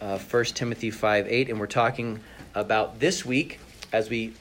uh, 0.00 0.18
1 0.18 0.44
Timothy 0.46 0.90
5 0.90 1.26
8, 1.28 1.50
and 1.50 1.60
we're 1.60 1.66
talking 1.66 2.20
about 2.54 2.98
this 3.00 3.24
week 3.24 3.60
as 3.92 4.10
we 4.10 4.32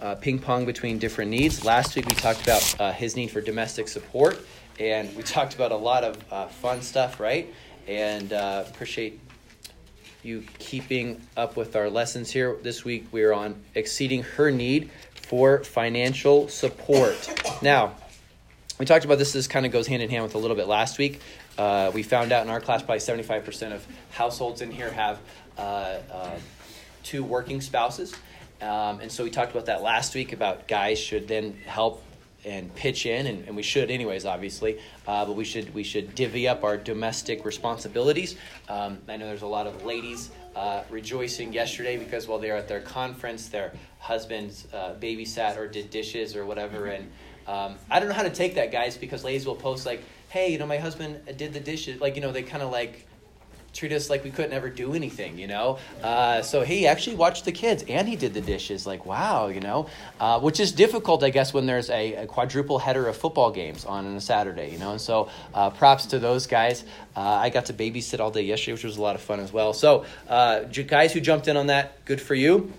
uh, 0.00 0.14
ping 0.16 0.38
pong 0.38 0.66
between 0.66 0.98
different 0.98 1.30
needs. 1.30 1.64
Last 1.64 1.96
week 1.96 2.06
we 2.06 2.14
talked 2.14 2.42
about 2.42 2.80
uh, 2.80 2.92
his 2.92 3.16
need 3.16 3.28
for 3.30 3.40
domestic 3.40 3.88
support, 3.88 4.40
and 4.78 5.14
we 5.16 5.22
talked 5.22 5.54
about 5.54 5.72
a 5.72 5.76
lot 5.76 6.04
of 6.04 6.32
uh, 6.32 6.46
fun 6.46 6.82
stuff, 6.82 7.20
right? 7.20 7.52
And 7.86 8.32
uh, 8.32 8.64
appreciate 8.66 9.20
you 10.22 10.44
keeping 10.58 11.20
up 11.36 11.56
with 11.56 11.76
our 11.76 11.90
lessons 11.90 12.30
here. 12.30 12.56
This 12.62 12.84
week 12.84 13.06
we 13.12 13.22
are 13.24 13.34
on 13.34 13.62
exceeding 13.74 14.22
her 14.22 14.50
need 14.50 14.90
for 15.14 15.62
financial 15.64 16.48
support. 16.48 17.30
Now, 17.62 17.94
we 18.78 18.86
talked 18.86 19.04
about 19.04 19.18
this. 19.18 19.32
This 19.32 19.46
kind 19.46 19.64
of 19.66 19.72
goes 19.72 19.86
hand 19.86 20.02
in 20.02 20.10
hand 20.10 20.24
with 20.24 20.34
a 20.34 20.38
little 20.38 20.56
bit 20.56 20.66
last 20.66 20.98
week. 20.98 21.20
Uh, 21.58 21.90
we 21.94 22.02
found 22.02 22.32
out 22.32 22.44
in 22.44 22.50
our 22.50 22.60
class 22.60 22.82
probably 22.82 22.98
75% 22.98 23.72
of 23.72 23.86
households 24.10 24.60
in 24.60 24.70
here 24.70 24.90
have 24.90 25.20
uh, 25.56 25.98
uh, 26.12 26.38
two 27.02 27.22
working 27.22 27.60
spouses. 27.60 28.14
Um, 28.60 29.00
and 29.00 29.10
so 29.10 29.24
we 29.24 29.30
talked 29.30 29.52
about 29.52 29.66
that 29.66 29.82
last 29.82 30.14
week 30.14 30.32
about 30.32 30.66
guys 30.66 30.98
should 30.98 31.28
then 31.28 31.56
help 31.66 32.02
and 32.44 32.74
pitch 32.74 33.06
in, 33.06 33.26
and, 33.26 33.46
and 33.46 33.56
we 33.56 33.62
should 33.62 33.90
anyways, 33.90 34.26
obviously. 34.26 34.78
Uh, 35.06 35.24
but 35.24 35.34
we 35.34 35.44
should 35.44 35.72
we 35.74 35.82
should 35.82 36.14
divvy 36.14 36.46
up 36.46 36.62
our 36.62 36.76
domestic 36.76 37.44
responsibilities. 37.44 38.36
Um, 38.68 38.98
I 39.08 39.16
know 39.16 39.26
there's 39.26 39.42
a 39.42 39.46
lot 39.46 39.66
of 39.66 39.84
ladies 39.84 40.30
uh, 40.54 40.82
rejoicing 40.90 41.52
yesterday 41.52 41.96
because 41.96 42.28
while 42.28 42.38
they 42.38 42.50
were 42.50 42.56
at 42.56 42.68
their 42.68 42.80
conference, 42.80 43.48
their 43.48 43.72
husbands 43.98 44.66
uh, 44.72 44.94
babysat 45.00 45.56
or 45.56 45.66
did 45.66 45.90
dishes 45.90 46.36
or 46.36 46.44
whatever. 46.44 46.86
And 46.86 47.10
um, 47.46 47.76
I 47.90 47.98
don't 47.98 48.08
know 48.08 48.14
how 48.14 48.22
to 48.22 48.30
take 48.30 48.54
that, 48.54 48.70
guys, 48.70 48.96
because 48.96 49.24
ladies 49.24 49.46
will 49.46 49.56
post 49.56 49.86
like, 49.86 50.02
"Hey, 50.34 50.50
you 50.52 50.58
know, 50.58 50.66
my 50.66 50.78
husband 50.78 51.20
did 51.36 51.52
the 51.52 51.60
dishes." 51.60 52.00
Like, 52.00 52.16
you 52.16 52.22
know, 52.22 52.32
they 52.32 52.42
kind 52.42 52.62
of 52.62 52.70
like 52.72 53.06
treat 53.74 53.92
us 53.92 54.08
like 54.08 54.24
we 54.24 54.30
couldn't 54.30 54.52
ever 54.52 54.68
do 54.68 54.94
anything, 54.94 55.38
you 55.38 55.46
know? 55.46 55.78
Uh, 56.02 56.40
so 56.42 56.62
he 56.62 56.86
actually 56.86 57.16
watched 57.16 57.44
the 57.44 57.52
kids 57.52 57.84
and 57.88 58.08
he 58.08 58.16
did 58.16 58.32
the 58.32 58.40
dishes. 58.40 58.86
Like, 58.86 59.04
wow, 59.04 59.48
you 59.48 59.60
know? 59.60 59.88
Uh, 60.20 60.40
which 60.40 60.60
is 60.60 60.72
difficult, 60.72 61.24
I 61.24 61.30
guess, 61.30 61.52
when 61.52 61.66
there's 61.66 61.90
a, 61.90 62.14
a, 62.14 62.26
quadruple 62.26 62.78
header 62.78 63.08
of 63.08 63.16
football 63.16 63.50
games 63.50 63.84
on 63.84 64.06
on 64.06 64.14
a 64.14 64.20
Saturday, 64.20 64.70
you 64.70 64.78
know? 64.78 64.92
And 64.92 65.00
so 65.00 65.28
uh, 65.52 65.70
props 65.70 66.06
to 66.06 66.18
those 66.18 66.46
guys. 66.46 66.84
Uh, 67.16 67.20
I 67.20 67.50
got 67.50 67.66
to 67.66 67.72
babysit 67.72 68.20
all 68.20 68.30
day 68.30 68.42
yesterday, 68.42 68.72
which 68.72 68.84
was 68.84 68.96
a 68.96 69.02
lot 69.02 69.16
of 69.16 69.22
fun 69.22 69.40
as 69.40 69.52
well. 69.52 69.72
So, 69.72 70.04
uh, 70.28 70.64
guys 70.86 71.12
who 71.12 71.20
jumped 71.20 71.48
in 71.48 71.56
on 71.56 71.66
that, 71.66 72.04
good 72.04 72.20
for 72.20 72.34
you. 72.34 72.72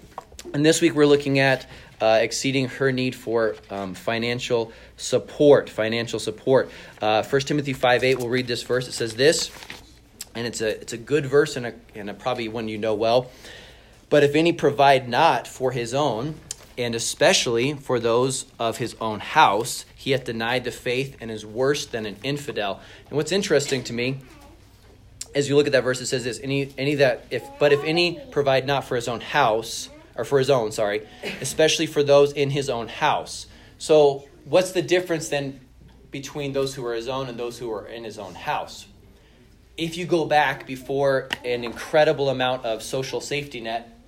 And 0.54 0.66
this 0.66 0.80
week 0.80 0.94
we're 0.94 1.08
looking 1.08 1.40
at 1.40 1.66
uh, 2.02 2.20
exceeding 2.22 2.68
her 2.68 2.92
need 2.92 3.16
for 3.16 3.56
um, 3.70 3.94
financial 3.94 4.72
support. 4.98 5.70
Financial 5.70 6.20
support. 6.20 6.70
Uh, 7.02 7.24
1 7.24 7.42
Timothy 7.42 7.74
5 7.74 8.04
8, 8.04 8.18
we'll 8.18 8.30
read 8.30 8.48
this 8.48 8.64
verse. 8.64 8.88
It 8.88 8.94
says 8.94 9.16
this 9.16 9.52
and 10.36 10.46
it's 10.46 10.62
a 10.62 10.80
it's 10.82 10.94
a 10.94 10.98
good 10.98 11.26
verse 11.26 11.56
and 11.56 11.68
a, 11.68 11.74
and 11.96 12.10
a 12.10 12.14
probably 12.14 12.48
one 12.48 12.68
you 12.68 12.78
know 12.78 12.94
well. 12.94 13.32
But 14.10 14.24
if 14.24 14.36
any 14.36 14.54
provide 14.54 15.10
not 15.10 15.48
for 15.48 15.72
his 15.72 15.94
own, 15.94 16.36
and 16.78 16.94
especially 16.94 17.74
for 17.74 18.00
those 18.00 18.46
of 18.60 18.78
his 18.78 18.96
own 19.02 19.20
house, 19.20 19.86
he 19.96 20.12
hath 20.12 20.26
denied 20.26 20.64
the 20.64 20.72
faith 20.72 21.18
and 21.20 21.32
is 21.32 21.46
worse 21.46 21.86
than 21.88 22.06
an 22.06 22.18
infidel. 22.22 22.82
And 23.10 23.18
what's 23.18 23.32
interesting 23.32 23.84
to 23.86 23.94
me, 23.94 24.20
as 25.34 25.50
you 25.50 25.56
look 25.56 25.66
at 25.66 25.72
that 25.72 25.84
verse, 25.84 26.02
it 26.02 26.06
says 26.06 26.24
this: 26.24 26.40
any 26.44 26.74
any 26.78 26.96
that 26.96 27.26
if 27.32 27.44
but 27.60 27.74
if 27.74 27.84
any 27.84 28.20
provide 28.32 28.68
not 28.68 28.84
for 28.84 28.96
his 28.96 29.08
own 29.08 29.22
house 29.22 29.90
or 30.16 30.26
for 30.26 30.40
his 30.40 30.50
own, 30.50 30.72
sorry, 30.72 31.08
especially 31.42 31.86
for 31.86 32.04
those 32.04 32.32
in 32.32 32.50
his 32.50 32.70
own 32.70 32.88
house. 32.88 33.48
So 33.78 34.28
what's 34.46 34.72
the 34.72 34.82
difference 34.82 35.30
then 35.30 35.60
between 36.12 36.54
those 36.54 36.74
who 36.76 36.86
are 36.86 36.94
his 36.94 37.08
own 37.08 37.28
and 37.28 37.38
those 37.38 37.58
who 37.58 37.72
are 37.72 37.88
in 37.88 38.04
his 38.04 38.18
own 38.18 38.36
house? 38.36 38.86
if 39.78 39.98
you 39.98 40.06
go 40.06 40.26
back 40.26 40.66
before 40.66 41.28
an 41.44 41.64
incredible 41.64 42.30
amount 42.30 42.66
of 42.66 42.82
social 42.82 43.20
safety 43.20 43.60
net 43.60 44.00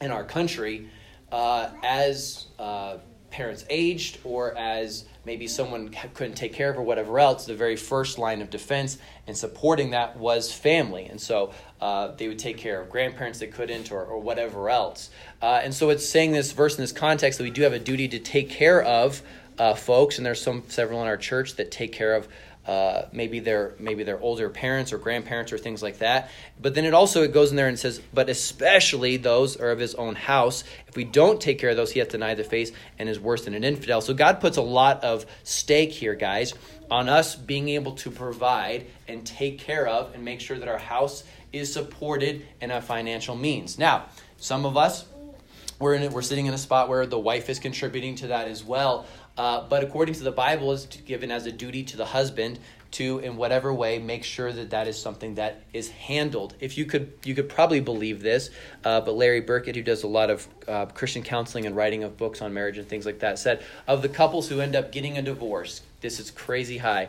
in 0.00 0.10
our 0.10 0.24
country, 0.24 0.88
uh, 1.32 1.70
as 1.82 2.46
uh, 2.58 2.98
parents 3.30 3.64
aged 3.70 4.18
or 4.24 4.56
as 4.56 5.06
maybe 5.26 5.48
someone 5.48 5.90
couldn't 6.14 6.36
take 6.36 6.54
care 6.54 6.70
of 6.70 6.78
or 6.78 6.82
whatever 6.82 7.18
else, 7.18 7.46
the 7.46 7.54
very 7.54 7.76
first 7.76 8.16
line 8.16 8.40
of 8.40 8.48
defense 8.48 8.96
and 9.26 9.36
supporting 9.36 9.90
that 9.90 10.16
was 10.16 10.52
family. 10.52 11.06
And 11.06 11.20
so 11.20 11.52
uh, 11.80 12.12
they 12.12 12.28
would 12.28 12.38
take 12.38 12.56
care 12.56 12.80
of 12.80 12.88
grandparents 12.88 13.40
that 13.40 13.52
couldn't 13.52 13.90
or, 13.90 14.04
or 14.04 14.20
whatever 14.20 14.70
else. 14.70 15.10
Uh, 15.42 15.60
and 15.62 15.74
so 15.74 15.90
it's 15.90 16.08
saying 16.08 16.30
this 16.30 16.52
verse 16.52 16.78
in 16.78 16.82
this 16.82 16.92
context 16.92 17.38
that 17.38 17.44
we 17.44 17.50
do 17.50 17.62
have 17.62 17.72
a 17.72 17.80
duty 17.80 18.06
to 18.08 18.20
take 18.20 18.48
care 18.48 18.80
of 18.80 19.20
uh, 19.58 19.74
folks, 19.74 20.18
and 20.18 20.26
there's 20.26 20.40
some 20.40 20.62
several 20.68 21.02
in 21.02 21.08
our 21.08 21.16
church 21.16 21.56
that 21.56 21.70
take 21.70 21.92
care 21.92 22.14
of 22.14 22.28
uh, 22.66 23.08
maybe 23.12 23.40
they're 23.40 23.74
maybe 23.78 24.02
they're 24.02 24.20
older 24.20 24.50
parents 24.50 24.92
or 24.92 24.98
grandparents 24.98 25.52
or 25.52 25.58
things 25.58 25.82
like 25.82 25.98
that. 25.98 26.30
But 26.60 26.74
then 26.74 26.84
it 26.84 26.94
also 26.94 27.22
it 27.22 27.32
goes 27.32 27.50
in 27.50 27.56
there 27.56 27.68
and 27.68 27.78
says, 27.78 28.00
but 28.12 28.28
especially 28.28 29.16
those 29.16 29.56
are 29.56 29.70
of 29.70 29.78
his 29.78 29.94
own 29.94 30.16
house. 30.16 30.64
If 30.88 30.96
we 30.96 31.04
don't 31.04 31.40
take 31.40 31.58
care 31.58 31.70
of 31.70 31.76
those, 31.76 31.92
he 31.92 32.00
hath 32.00 32.08
denied 32.08 32.38
the 32.38 32.44
faith 32.44 32.76
and 32.98 33.08
is 33.08 33.20
worse 33.20 33.44
than 33.44 33.54
an 33.54 33.64
infidel. 33.64 34.00
So 34.00 34.14
God 34.14 34.40
puts 34.40 34.56
a 34.56 34.62
lot 34.62 35.04
of 35.04 35.26
stake 35.44 35.92
here, 35.92 36.14
guys, 36.14 36.54
on 36.90 37.08
us 37.08 37.36
being 37.36 37.68
able 37.68 37.92
to 37.96 38.10
provide 38.10 38.86
and 39.06 39.24
take 39.24 39.60
care 39.60 39.86
of 39.86 40.14
and 40.14 40.24
make 40.24 40.40
sure 40.40 40.58
that 40.58 40.68
our 40.68 40.78
house 40.78 41.22
is 41.52 41.72
supported 41.72 42.46
in 42.60 42.70
a 42.70 42.82
financial 42.82 43.36
means. 43.36 43.78
Now, 43.78 44.06
some 44.38 44.66
of 44.66 44.76
us 44.76 45.06
we're 45.78 45.94
in 45.94 46.10
we're 46.12 46.22
sitting 46.22 46.46
in 46.46 46.54
a 46.54 46.58
spot 46.58 46.88
where 46.88 47.06
the 47.06 47.18
wife 47.18 47.50
is 47.50 47.58
contributing 47.58 48.14
to 48.16 48.28
that 48.28 48.48
as 48.48 48.64
well. 48.64 49.06
Uh, 49.36 49.66
but 49.68 49.82
according 49.82 50.14
to 50.14 50.24
the 50.24 50.32
Bible, 50.32 50.72
is 50.72 50.86
given 50.86 51.30
as 51.30 51.46
a 51.46 51.52
duty 51.52 51.82
to 51.84 51.96
the 51.96 52.06
husband 52.06 52.58
to, 52.92 53.18
in 53.18 53.36
whatever 53.36 53.72
way, 53.72 53.98
make 53.98 54.24
sure 54.24 54.52
that 54.52 54.70
that 54.70 54.88
is 54.88 54.98
something 54.98 55.34
that 55.34 55.62
is 55.72 55.90
handled. 55.90 56.54
If 56.60 56.78
you 56.78 56.86
could, 56.86 57.12
you 57.24 57.34
could 57.34 57.48
probably 57.48 57.80
believe 57.80 58.22
this. 58.22 58.50
Uh, 58.84 59.00
but 59.02 59.14
Larry 59.14 59.40
Burkett, 59.40 59.76
who 59.76 59.82
does 59.82 60.02
a 60.02 60.06
lot 60.06 60.30
of 60.30 60.48
uh, 60.66 60.86
Christian 60.86 61.22
counseling 61.22 61.66
and 61.66 61.76
writing 61.76 62.04
of 62.04 62.16
books 62.16 62.40
on 62.40 62.54
marriage 62.54 62.78
and 62.78 62.88
things 62.88 63.04
like 63.04 63.18
that, 63.18 63.38
said 63.38 63.62
of 63.86 64.02
the 64.02 64.08
couples 64.08 64.48
who 64.48 64.60
end 64.60 64.74
up 64.74 64.92
getting 64.92 65.18
a 65.18 65.22
divorce, 65.22 65.82
this 66.00 66.18
is 66.18 66.30
crazy 66.30 66.78
high. 66.78 67.08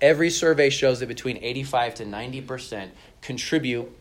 Every 0.00 0.30
survey 0.30 0.70
shows 0.70 1.00
that 1.00 1.06
between 1.06 1.36
85 1.36 1.96
to 1.96 2.04
90 2.06 2.40
percent 2.40 2.92
contribute 3.20 3.94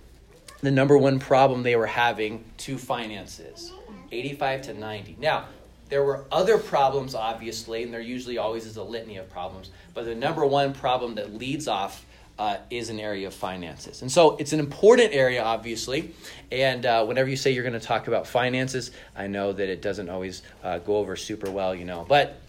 the 0.62 0.72
number 0.72 0.98
one 0.98 1.20
problem 1.20 1.64
they 1.64 1.76
were 1.76 1.86
having 1.86 2.44
to 2.58 2.78
finances. 2.78 3.72
85 4.12 4.62
to 4.64 4.74
90. 4.74 5.18
Now, 5.20 5.46
there 5.90 6.04
were 6.04 6.26
other 6.32 6.58
problems, 6.58 7.16
obviously, 7.16 7.84
and 7.84 7.94
there 7.94 8.00
usually 8.00 8.38
always 8.38 8.66
is 8.66 8.78
a 8.78 8.84
litany 8.84 9.18
of 9.18 9.30
problems, 9.30 9.72
but 9.94 10.06
the 10.06 10.16
number 10.16 10.46
one 10.46 10.74
problem 10.74 11.16
that 11.16 11.34
leads 11.34 11.68
off 11.68 12.06
uh, 12.38 12.58
is 12.70 12.90
an 12.90 13.00
area 13.00 13.28
of 13.28 13.34
finances. 13.34 14.02
And 14.02 14.10
so 14.10 14.38
it's 14.38 14.54
an 14.54 14.60
important 14.60 15.14
area, 15.14 15.44
obviously. 15.44 16.14
And 16.52 16.86
uh, 16.86 17.06
whenever 17.06 17.30
you 17.30 17.36
say 17.36 17.52
you're 17.52 17.64
going 17.64 17.74
to 17.74 17.86
talk 17.86 18.08
about 18.08 18.28
finances, 18.28 18.92
I 19.14 19.28
know 19.28 19.52
that 19.52 19.68
it 19.68 19.82
doesn't 19.82 20.10
always 20.10 20.42
uh, 20.64 20.80
go 20.80 20.98
over 20.98 21.18
super 21.18 21.52
well, 21.52 21.76
you 21.76 21.84
know. 21.84 22.06
But 22.08 22.40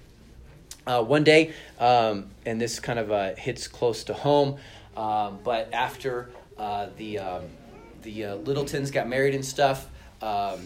uh, 0.86 1.02
one 1.02 1.24
day, 1.24 1.54
um, 1.80 2.30
and 2.46 2.60
this 2.60 2.78
kind 2.78 3.00
of 3.00 3.10
uh, 3.10 3.34
hits 3.34 3.66
close 3.66 4.04
to 4.04 4.14
home, 4.14 4.58
um, 4.96 5.40
but 5.42 5.72
after 5.72 6.30
uh, 6.56 6.88
the, 6.96 7.18
um, 7.18 7.44
the 8.02 8.34
Littletons 8.34 8.92
got 8.92 9.08
married 9.08 9.34
and 9.34 9.44
stuff, 9.44 9.88
um, 10.22 10.60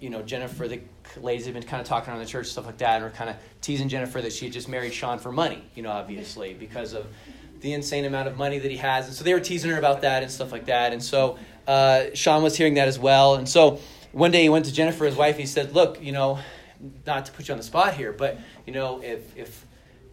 you 0.00 0.10
know, 0.10 0.22
Jennifer, 0.22 0.66
the 0.66 0.80
ladies 1.20 1.46
have 1.46 1.54
been 1.54 1.62
kind 1.62 1.80
of 1.80 1.86
talking 1.86 2.10
around 2.10 2.20
the 2.20 2.26
church, 2.26 2.46
stuff 2.46 2.66
like 2.66 2.78
that, 2.78 2.96
and 2.96 3.04
we're 3.04 3.10
kind 3.10 3.30
of 3.30 3.36
teasing 3.60 3.88
Jennifer 3.88 4.20
that 4.20 4.32
she 4.32 4.46
had 4.46 4.52
just 4.52 4.68
married 4.68 4.92
Sean 4.92 5.18
for 5.18 5.32
money, 5.32 5.62
you 5.74 5.82
know, 5.82 5.90
obviously, 5.90 6.54
because 6.54 6.92
of 6.92 7.06
the 7.60 7.72
insane 7.72 8.04
amount 8.04 8.28
of 8.28 8.36
money 8.36 8.58
that 8.58 8.70
he 8.70 8.76
has. 8.76 9.06
And 9.06 9.14
so 9.14 9.24
they 9.24 9.34
were 9.34 9.40
teasing 9.40 9.70
her 9.70 9.78
about 9.78 10.02
that 10.02 10.22
and 10.22 10.30
stuff 10.30 10.52
like 10.52 10.66
that. 10.66 10.92
And 10.92 11.02
so 11.02 11.38
uh, 11.66 12.06
Sean 12.14 12.42
was 12.42 12.56
hearing 12.56 12.74
that 12.74 12.88
as 12.88 12.98
well. 12.98 13.36
And 13.36 13.48
so 13.48 13.80
one 14.12 14.30
day 14.30 14.42
he 14.42 14.48
went 14.48 14.66
to 14.66 14.72
Jennifer, 14.72 15.04
his 15.04 15.16
wife, 15.16 15.36
he 15.36 15.46
said, 15.46 15.74
Look, 15.74 16.02
you 16.02 16.12
know, 16.12 16.38
not 17.06 17.26
to 17.26 17.32
put 17.32 17.48
you 17.48 17.52
on 17.52 17.58
the 17.58 17.64
spot 17.64 17.94
here, 17.94 18.12
but, 18.12 18.38
you 18.66 18.72
know, 18.72 19.02
if, 19.02 19.36
if 19.36 19.64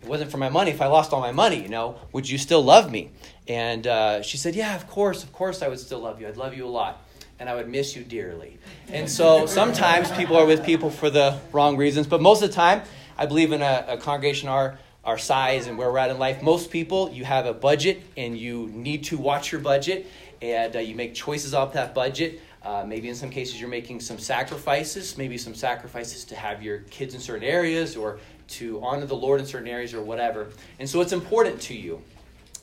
it 0.01 0.07
wasn't 0.07 0.31
for 0.31 0.37
my 0.37 0.49
money, 0.49 0.71
if 0.71 0.81
I 0.81 0.87
lost 0.87 1.13
all 1.13 1.19
my 1.19 1.31
money, 1.31 1.61
you 1.61 1.69
know, 1.69 1.99
would 2.11 2.29
you 2.29 2.37
still 2.37 2.63
love 2.63 2.91
me? 2.91 3.11
And 3.47 3.85
uh, 3.85 4.21
she 4.21 4.37
said, 4.37 4.55
Yeah, 4.55 4.75
of 4.75 4.87
course, 4.87 5.23
of 5.23 5.33
course 5.33 5.61
I 5.61 5.67
would 5.67 5.79
still 5.79 5.99
love 5.99 6.21
you. 6.21 6.27
I'd 6.27 6.37
love 6.37 6.55
you 6.55 6.65
a 6.65 6.69
lot 6.69 7.02
and 7.43 7.49
I 7.49 7.55
would 7.55 7.67
miss 7.67 7.93
you 7.93 8.05
dearly. 8.05 8.57
And 8.87 9.09
so 9.09 9.47
sometimes 9.47 10.09
people 10.11 10.37
are 10.37 10.45
with 10.45 10.63
people 10.63 10.89
for 10.89 11.09
the 11.09 11.41
wrong 11.51 11.75
reasons, 11.75 12.07
but 12.07 12.21
most 12.21 12.41
of 12.41 12.47
the 12.47 12.55
time, 12.55 12.83
I 13.17 13.25
believe 13.25 13.51
in 13.51 13.61
a, 13.61 13.83
a 13.89 13.97
congregation 13.97 14.47
our, 14.47 14.79
our 15.03 15.17
size 15.17 15.67
and 15.67 15.77
where 15.77 15.91
we're 15.91 15.97
at 15.97 16.09
in 16.09 16.19
life. 16.19 16.41
Most 16.41 16.71
people, 16.71 17.11
you 17.11 17.25
have 17.25 17.45
a 17.45 17.53
budget 17.53 18.01
and 18.15 18.37
you 18.37 18.67
need 18.67 19.03
to 19.05 19.17
watch 19.17 19.51
your 19.51 19.59
budget 19.59 20.07
and 20.41 20.73
uh, 20.73 20.79
you 20.79 20.95
make 20.95 21.15
choices 21.15 21.53
off 21.53 21.73
that 21.73 21.93
budget. 21.93 22.39
Uh, 22.63 22.85
maybe 22.87 23.09
in 23.09 23.15
some 23.15 23.29
cases 23.29 23.59
you're 23.59 23.67
making 23.67 23.99
some 23.99 24.19
sacrifices, 24.19 25.17
maybe 25.17 25.37
some 25.37 25.53
sacrifices 25.53 26.23
to 26.23 26.37
have 26.37 26.63
your 26.63 26.77
kids 26.91 27.13
in 27.13 27.19
certain 27.19 27.43
areas 27.43 27.97
or 27.97 28.19
to 28.47 28.81
honor 28.81 29.05
the 29.05 29.17
Lord 29.17 29.41
in 29.41 29.45
certain 29.45 29.67
areas 29.67 29.93
or 29.93 30.01
whatever. 30.01 30.47
And 30.79 30.89
so 30.89 31.01
it's 31.01 31.11
important 31.11 31.59
to 31.63 31.73
you. 31.73 32.01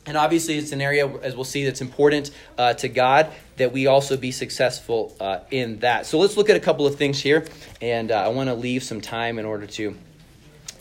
And 0.06 0.16
obviously, 0.16 0.56
it's 0.56 0.72
an 0.72 0.80
area, 0.80 1.06
as 1.18 1.34
we'll 1.34 1.44
see, 1.44 1.64
that's 1.64 1.82
important 1.82 2.30
uh, 2.56 2.74
to 2.74 2.88
God 2.88 3.30
that 3.56 3.72
we 3.72 3.86
also 3.86 4.16
be 4.16 4.32
successful 4.32 5.14
uh, 5.20 5.40
in 5.50 5.78
that. 5.80 6.06
So 6.06 6.18
let's 6.18 6.36
look 6.36 6.48
at 6.48 6.56
a 6.56 6.60
couple 6.60 6.86
of 6.86 6.96
things 6.96 7.20
here. 7.20 7.44
And 7.82 8.10
uh, 8.10 8.24
I 8.24 8.28
want 8.28 8.48
to 8.48 8.54
leave 8.54 8.82
some 8.82 9.00
time 9.00 9.38
in 9.38 9.44
order 9.44 9.66
to 9.66 9.94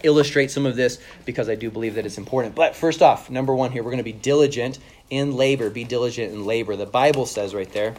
illustrate 0.03 0.49
some 0.49 0.65
of 0.65 0.77
this 0.77 0.99
because 1.25 1.49
I 1.49 1.55
do 1.55 1.69
believe 1.69 1.95
that 1.95 2.05
it's 2.05 2.17
important. 2.17 2.55
But 2.55 2.75
first 2.75 3.01
off, 3.01 3.29
number 3.29 3.53
one 3.53 3.71
here, 3.71 3.83
we're 3.83 3.91
going 3.91 3.97
to 3.97 4.03
be 4.03 4.13
diligent 4.13 4.79
in 5.09 5.35
labor. 5.35 5.69
Be 5.69 5.83
diligent 5.83 6.31
in 6.31 6.45
labor. 6.45 6.77
The 6.77 6.85
Bible 6.85 7.25
says 7.25 7.53
right 7.53 7.71
there 7.73 7.95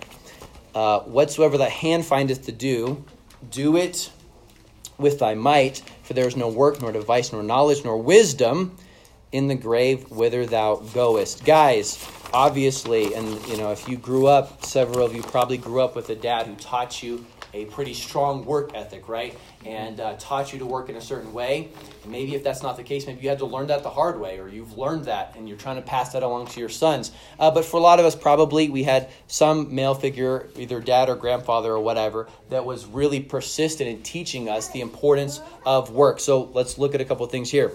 uh, 0.75 1.00
whatsoever 1.00 1.58
thy 1.58 1.69
hand 1.69 2.06
findeth 2.06 2.46
to 2.46 2.52
do, 2.52 3.05
do 3.50 3.76
it 3.76 4.11
with 4.99 5.19
thy 5.19 5.34
might, 5.34 5.82
for 6.02 6.14
there 6.14 6.28
is 6.28 6.37
no 6.37 6.49
work, 6.49 6.81
nor 6.81 6.93
device, 6.93 7.32
nor 7.32 7.43
knowledge, 7.43 7.84
nor 7.84 7.96
wisdom 7.96 8.76
in 9.32 9.49
the 9.49 9.55
grave 9.55 10.11
whither 10.11 10.47
thou 10.47 10.77
goest. 10.93 11.44
Guys, 11.44 12.05
obviously, 12.32 13.15
and 13.15 13.29
you 13.47 13.56
know, 13.56 13.71
if 13.71 13.88
you 13.88 13.97
grew 13.97 14.27
up, 14.27 14.65
several 14.65 15.05
of 15.05 15.15
you 15.15 15.23
probably 15.23 15.59
grew 15.59 15.81
up 15.81 15.94
with 15.94 16.11
a 16.11 16.17
dad 16.17 16.47
who 16.47 16.55
taught 16.56 17.03
you 17.03 17.25
a 17.53 17.65
pretty 17.67 17.94
strong 17.94 18.44
work 18.44 18.71
ethic, 18.75 19.09
right? 19.09 19.37
And 19.65 20.00
uh, 20.00 20.15
taught 20.19 20.53
you 20.53 20.59
to 20.61 20.67
work 20.67 20.88
in 20.88 20.97
a 20.97 21.00
certain 21.00 21.32
way. 21.32 21.69
And 22.03 22.12
maybe 22.12 22.35
if 22.35 22.44
that's 22.44 22.62
not 22.62 22.77
the 22.77 22.82
case, 22.82 23.06
maybe 23.06 23.23
you 23.23 23.29
had 23.29 23.41
to 23.41 23.47
learn 23.47 23.67
that 23.69 23.82
the 23.82 23.91
hard 23.91 24.21
way, 24.21 24.38
or 24.38 24.49
you've 24.49 24.79
learned 24.79 25.06
that 25.06 25.35
and 25.37 25.49
you're 25.49 25.59
trying 25.59 25.77
to 25.77 25.82
pass 25.82 26.12
that 26.12 26.23
along 26.23 26.47
to 26.49 26.61
your 26.61 26.69
sons. 26.69 27.12
Uh, 27.38 27.50
but 27.50 27.65
for 27.65 27.79
a 27.79 27.81
lot 27.81 27.99
of 27.99 28.06
us, 28.06 28.15
probably 28.15 28.69
we 28.69 28.85
had 28.85 29.11
some 29.27 29.75
male 29.75 29.94
figure, 29.94 30.49
either 30.56 30.81
dad 30.81 31.09
or 31.09 31.17
grandfather 31.17 31.73
or 31.73 31.81
whatever, 31.81 32.29
that 32.50 32.65
was 32.65 32.87
really 32.87 33.21
persistent 33.21 33.88
in 33.88 34.03
teaching 34.03 34.49
us 34.49 34.69
the 34.69 34.81
importance 34.81 35.41
of 35.67 35.91
work. 35.91 36.21
So 36.21 36.50
let's 36.55 36.79
look 36.79 36.94
at 36.94 37.00
a 37.00 37.05
couple 37.05 37.27
things 37.27 37.50
here. 37.50 37.73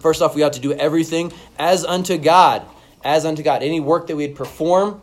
First 0.00 0.22
off, 0.22 0.34
we 0.34 0.42
ought 0.42 0.54
to 0.54 0.60
do 0.60 0.72
everything 0.72 1.32
as 1.58 1.84
unto 1.84 2.18
God. 2.18 2.66
As 3.04 3.24
unto 3.24 3.42
God. 3.42 3.62
Any 3.62 3.80
work 3.80 4.08
that 4.08 4.16
we'd 4.16 4.34
perform, 4.34 5.00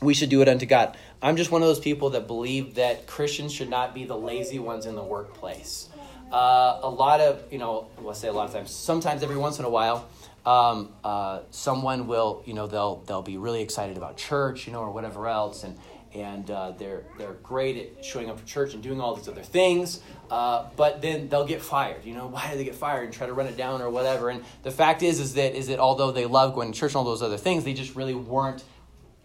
we 0.00 0.14
should 0.14 0.30
do 0.30 0.42
it 0.42 0.48
unto 0.48 0.66
God. 0.66 0.96
I'm 1.22 1.36
just 1.36 1.50
one 1.50 1.62
of 1.62 1.68
those 1.68 1.80
people 1.80 2.10
that 2.10 2.26
believe 2.26 2.74
that 2.74 3.06
Christians 3.06 3.52
should 3.52 3.70
not 3.70 3.94
be 3.94 4.04
the 4.04 4.16
lazy 4.16 4.58
ones 4.58 4.86
in 4.86 4.94
the 4.94 5.02
workplace. 5.02 5.88
Uh, 6.30 6.80
a 6.82 6.90
lot 6.90 7.20
of, 7.20 7.42
you 7.52 7.58
know, 7.58 7.86
well, 8.00 8.14
say 8.14 8.28
a 8.28 8.32
lot 8.32 8.48
of 8.48 8.54
times, 8.54 8.70
sometimes 8.70 9.22
every 9.22 9.36
once 9.36 9.58
in 9.58 9.64
a 9.64 9.70
while, 9.70 10.08
um, 10.44 10.92
uh, 11.04 11.40
someone 11.50 12.06
will, 12.06 12.42
you 12.46 12.54
know, 12.54 12.66
they'll 12.66 12.96
they'll 13.06 13.22
be 13.22 13.36
really 13.36 13.62
excited 13.62 13.96
about 13.96 14.16
church, 14.16 14.66
you 14.66 14.72
know, 14.72 14.80
or 14.80 14.90
whatever 14.90 15.28
else, 15.28 15.64
and 15.64 15.76
and 16.16 16.50
uh, 16.50 16.72
they're 16.72 17.04
they're 17.18 17.34
great 17.42 17.76
at 17.76 18.04
showing 18.04 18.30
up 18.30 18.40
for 18.40 18.46
church 18.46 18.74
and 18.74 18.82
doing 18.82 19.00
all 19.00 19.14
these 19.14 19.28
other 19.28 19.42
things. 19.42 20.00
Uh, 20.30 20.66
but 20.76 21.02
then 21.02 21.28
they'll 21.28 21.46
get 21.46 21.62
fired. 21.62 22.04
You 22.04 22.14
know, 22.14 22.26
why 22.26 22.50
do 22.50 22.56
they 22.56 22.64
get 22.64 22.74
fired 22.74 23.04
and 23.04 23.12
try 23.12 23.26
to 23.26 23.32
run 23.32 23.46
it 23.46 23.56
down 23.56 23.82
or 23.82 23.90
whatever? 23.90 24.30
And 24.30 24.44
the 24.62 24.70
fact 24.70 25.02
is, 25.02 25.20
is 25.20 25.34
that 25.34 25.54
is 25.54 25.68
that 25.68 25.78
although 25.78 26.10
they 26.10 26.26
love 26.26 26.54
going 26.54 26.72
to 26.72 26.78
church 26.78 26.92
and 26.92 26.96
all 26.96 27.04
those 27.04 27.22
other 27.22 27.36
things, 27.36 27.64
they 27.64 27.74
just 27.74 27.94
really 27.94 28.14
weren't 28.14 28.64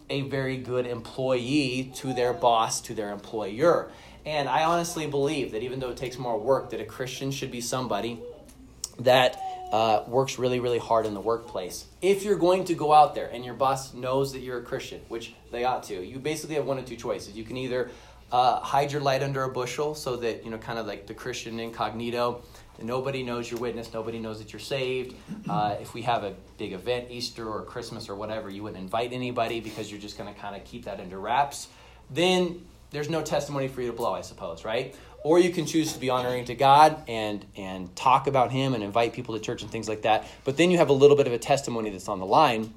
a 0.09 0.21
very 0.21 0.57
good 0.57 0.85
employee 0.85 1.91
to 1.95 2.13
their 2.13 2.33
boss, 2.33 2.81
to 2.81 2.94
their 2.94 3.11
employer. 3.11 3.89
And 4.25 4.47
I 4.47 4.65
honestly 4.65 5.07
believe 5.07 5.53
that 5.53 5.63
even 5.63 5.79
though 5.79 5.89
it 5.89 5.97
takes 5.97 6.17
more 6.17 6.37
work, 6.37 6.69
that 6.71 6.81
a 6.81 6.85
Christian 6.85 7.31
should 7.31 7.49
be 7.49 7.61
somebody 7.61 8.19
that 8.99 9.41
uh, 9.71 10.03
works 10.07 10.38
really, 10.38 10.59
really 10.59 10.79
hard 10.79 11.06
in 11.06 11.13
the 11.13 11.21
workplace. 11.21 11.85
If 12.01 12.23
you're 12.23 12.38
going 12.38 12.65
to 12.65 12.73
go 12.73 12.94
out 12.94 13.15
there 13.15 13.27
and 13.27 13.45
your 13.45 13.53
boss 13.53 13.94
knows 13.94 14.33
that 14.33 14.39
you're 14.39 14.59
a 14.59 14.63
Christian, 14.63 15.01
which 15.07 15.33
they 15.51 15.63
ought 15.63 15.83
to, 15.83 16.06
you 16.06 16.19
basically 16.19 16.56
have 16.56 16.65
one 16.65 16.77
of 16.77 16.85
two 16.85 16.97
choices. 16.97 17.38
You 17.38 17.44
can 17.44 17.57
either 17.57 17.89
uh, 18.31 18.59
hide 18.59 18.91
your 18.91 19.01
light 19.01 19.23
under 19.23 19.44
a 19.44 19.50
bushel 19.50 19.95
so 19.95 20.15
that, 20.18 20.44
you 20.44 20.51
know, 20.51 20.57
kind 20.57 20.77
of 20.77 20.88
like 20.88 21.07
the 21.07 21.13
Christian 21.13 21.59
incognito, 21.59 22.44
nobody 22.81 23.23
knows 23.23 23.50
your 23.50 23.59
witness, 23.59 23.94
nobody 23.94 24.19
knows 24.19 24.39
that 24.39 24.51
you're 24.51 24.59
saved. 24.59 25.15
Uh, 25.50 25.75
if 25.79 25.94
we 25.94 26.01
have 26.01 26.23
a 26.23 26.33
big 26.57 26.73
event, 26.73 27.07
Easter 27.09 27.47
or 27.47 27.62
Christmas 27.63 28.09
or 28.09 28.15
whatever, 28.15 28.50
you 28.50 28.63
wouldn't 28.63 28.81
invite 28.81 29.13
anybody 29.13 29.59
because 29.59 29.91
you're 29.91 30.01
just 30.01 30.18
going 30.18 30.33
to 30.33 30.39
kind 30.39 30.56
of 30.56 30.65
keep 30.65 30.85
that 30.85 31.00
under 31.00 31.19
wraps. 31.19 31.68
Then 32.09 32.65
there's 32.91 33.09
no 33.09 33.21
testimony 33.21 33.67
for 33.67 33.81
you 33.81 33.88
to 33.88 33.93
blow, 33.93 34.13
I 34.13 34.21
suppose, 34.21 34.63
right? 34.63 34.95
Or 35.23 35.39
you 35.39 35.49
can 35.49 35.65
choose 35.65 35.93
to 35.93 35.99
be 35.99 36.09
honoring 36.09 36.45
to 36.45 36.55
God 36.55 37.03
and 37.07 37.45
and 37.55 37.95
talk 37.95 38.27
about 38.27 38.51
Him 38.51 38.73
and 38.73 38.83
invite 38.83 39.13
people 39.13 39.35
to 39.35 39.41
church 39.41 39.61
and 39.61 39.71
things 39.71 39.88
like 39.89 40.03
that. 40.03 40.27
But 40.43 40.57
then 40.57 40.71
you 40.71 40.77
have 40.77 40.89
a 40.89 40.93
little 40.93 41.17
bit 41.17 41.27
of 41.27 41.33
a 41.33 41.39
testimony 41.39 41.89
that's 41.89 42.07
on 42.07 42.19
the 42.19 42.25
line. 42.25 42.73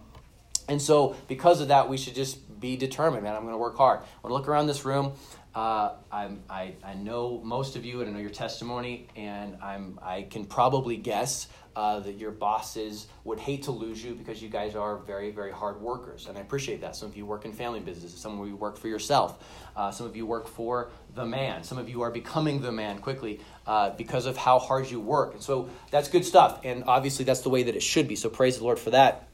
And 0.68 0.80
so, 0.80 1.16
because 1.28 1.60
of 1.60 1.68
that, 1.68 1.88
we 1.88 1.98
should 1.98 2.14
just 2.14 2.60
be 2.60 2.76
determined, 2.76 3.22
man. 3.22 3.34
I'm 3.34 3.42
going 3.42 3.52
to 3.52 3.58
work 3.58 3.76
hard. 3.76 4.00
I 4.00 4.04
When 4.22 4.32
I 4.32 4.36
look 4.36 4.48
around 4.48 4.66
this 4.66 4.84
room, 4.86 5.12
uh, 5.54 5.92
I'm, 6.10 6.42
I, 6.48 6.74
I 6.82 6.94
know 6.94 7.40
most 7.44 7.76
of 7.76 7.84
you 7.84 8.00
and 8.00 8.08
I 8.08 8.12
know 8.12 8.18
your 8.18 8.30
testimony, 8.30 9.06
and 9.14 9.56
I'm, 9.62 10.00
I 10.02 10.22
can 10.22 10.46
probably 10.46 10.96
guess 10.96 11.48
uh, 11.76 12.00
that 12.00 12.18
your 12.18 12.30
bosses 12.30 13.06
would 13.24 13.38
hate 13.38 13.64
to 13.64 13.70
lose 13.70 14.04
you 14.04 14.14
because 14.14 14.42
you 14.42 14.48
guys 14.48 14.74
are 14.74 14.98
very, 14.98 15.30
very 15.30 15.50
hard 15.50 15.80
workers. 15.80 16.26
And 16.28 16.38
I 16.38 16.40
appreciate 16.40 16.80
that. 16.82 16.94
Some 16.96 17.08
of 17.08 17.16
you 17.16 17.26
work 17.26 17.44
in 17.44 17.52
family 17.52 17.80
businesses, 17.80 18.20
some 18.20 18.38
of 18.40 18.46
you 18.48 18.56
work 18.56 18.76
for 18.76 18.88
yourself, 18.88 19.42
uh, 19.76 19.90
some 19.90 20.06
of 20.06 20.16
you 20.16 20.26
work 20.26 20.46
for 20.46 20.90
the 21.14 21.24
man, 21.24 21.64
some 21.64 21.78
of 21.78 21.88
you 21.88 22.02
are 22.02 22.10
becoming 22.10 22.60
the 22.60 22.72
man 22.72 22.98
quickly 22.98 23.40
uh, 23.66 23.90
because 23.90 24.26
of 24.26 24.36
how 24.36 24.58
hard 24.58 24.90
you 24.90 25.00
work. 25.00 25.34
And 25.34 25.42
so 25.42 25.68
that's 25.90 26.08
good 26.08 26.24
stuff. 26.24 26.60
And 26.64 26.84
obviously, 26.86 27.24
that's 27.24 27.40
the 27.40 27.50
way 27.50 27.64
that 27.64 27.74
it 27.74 27.82
should 27.82 28.08
be. 28.08 28.16
So 28.16 28.28
praise 28.28 28.58
the 28.58 28.64
Lord 28.64 28.78
for 28.78 28.90
that. 28.90 29.28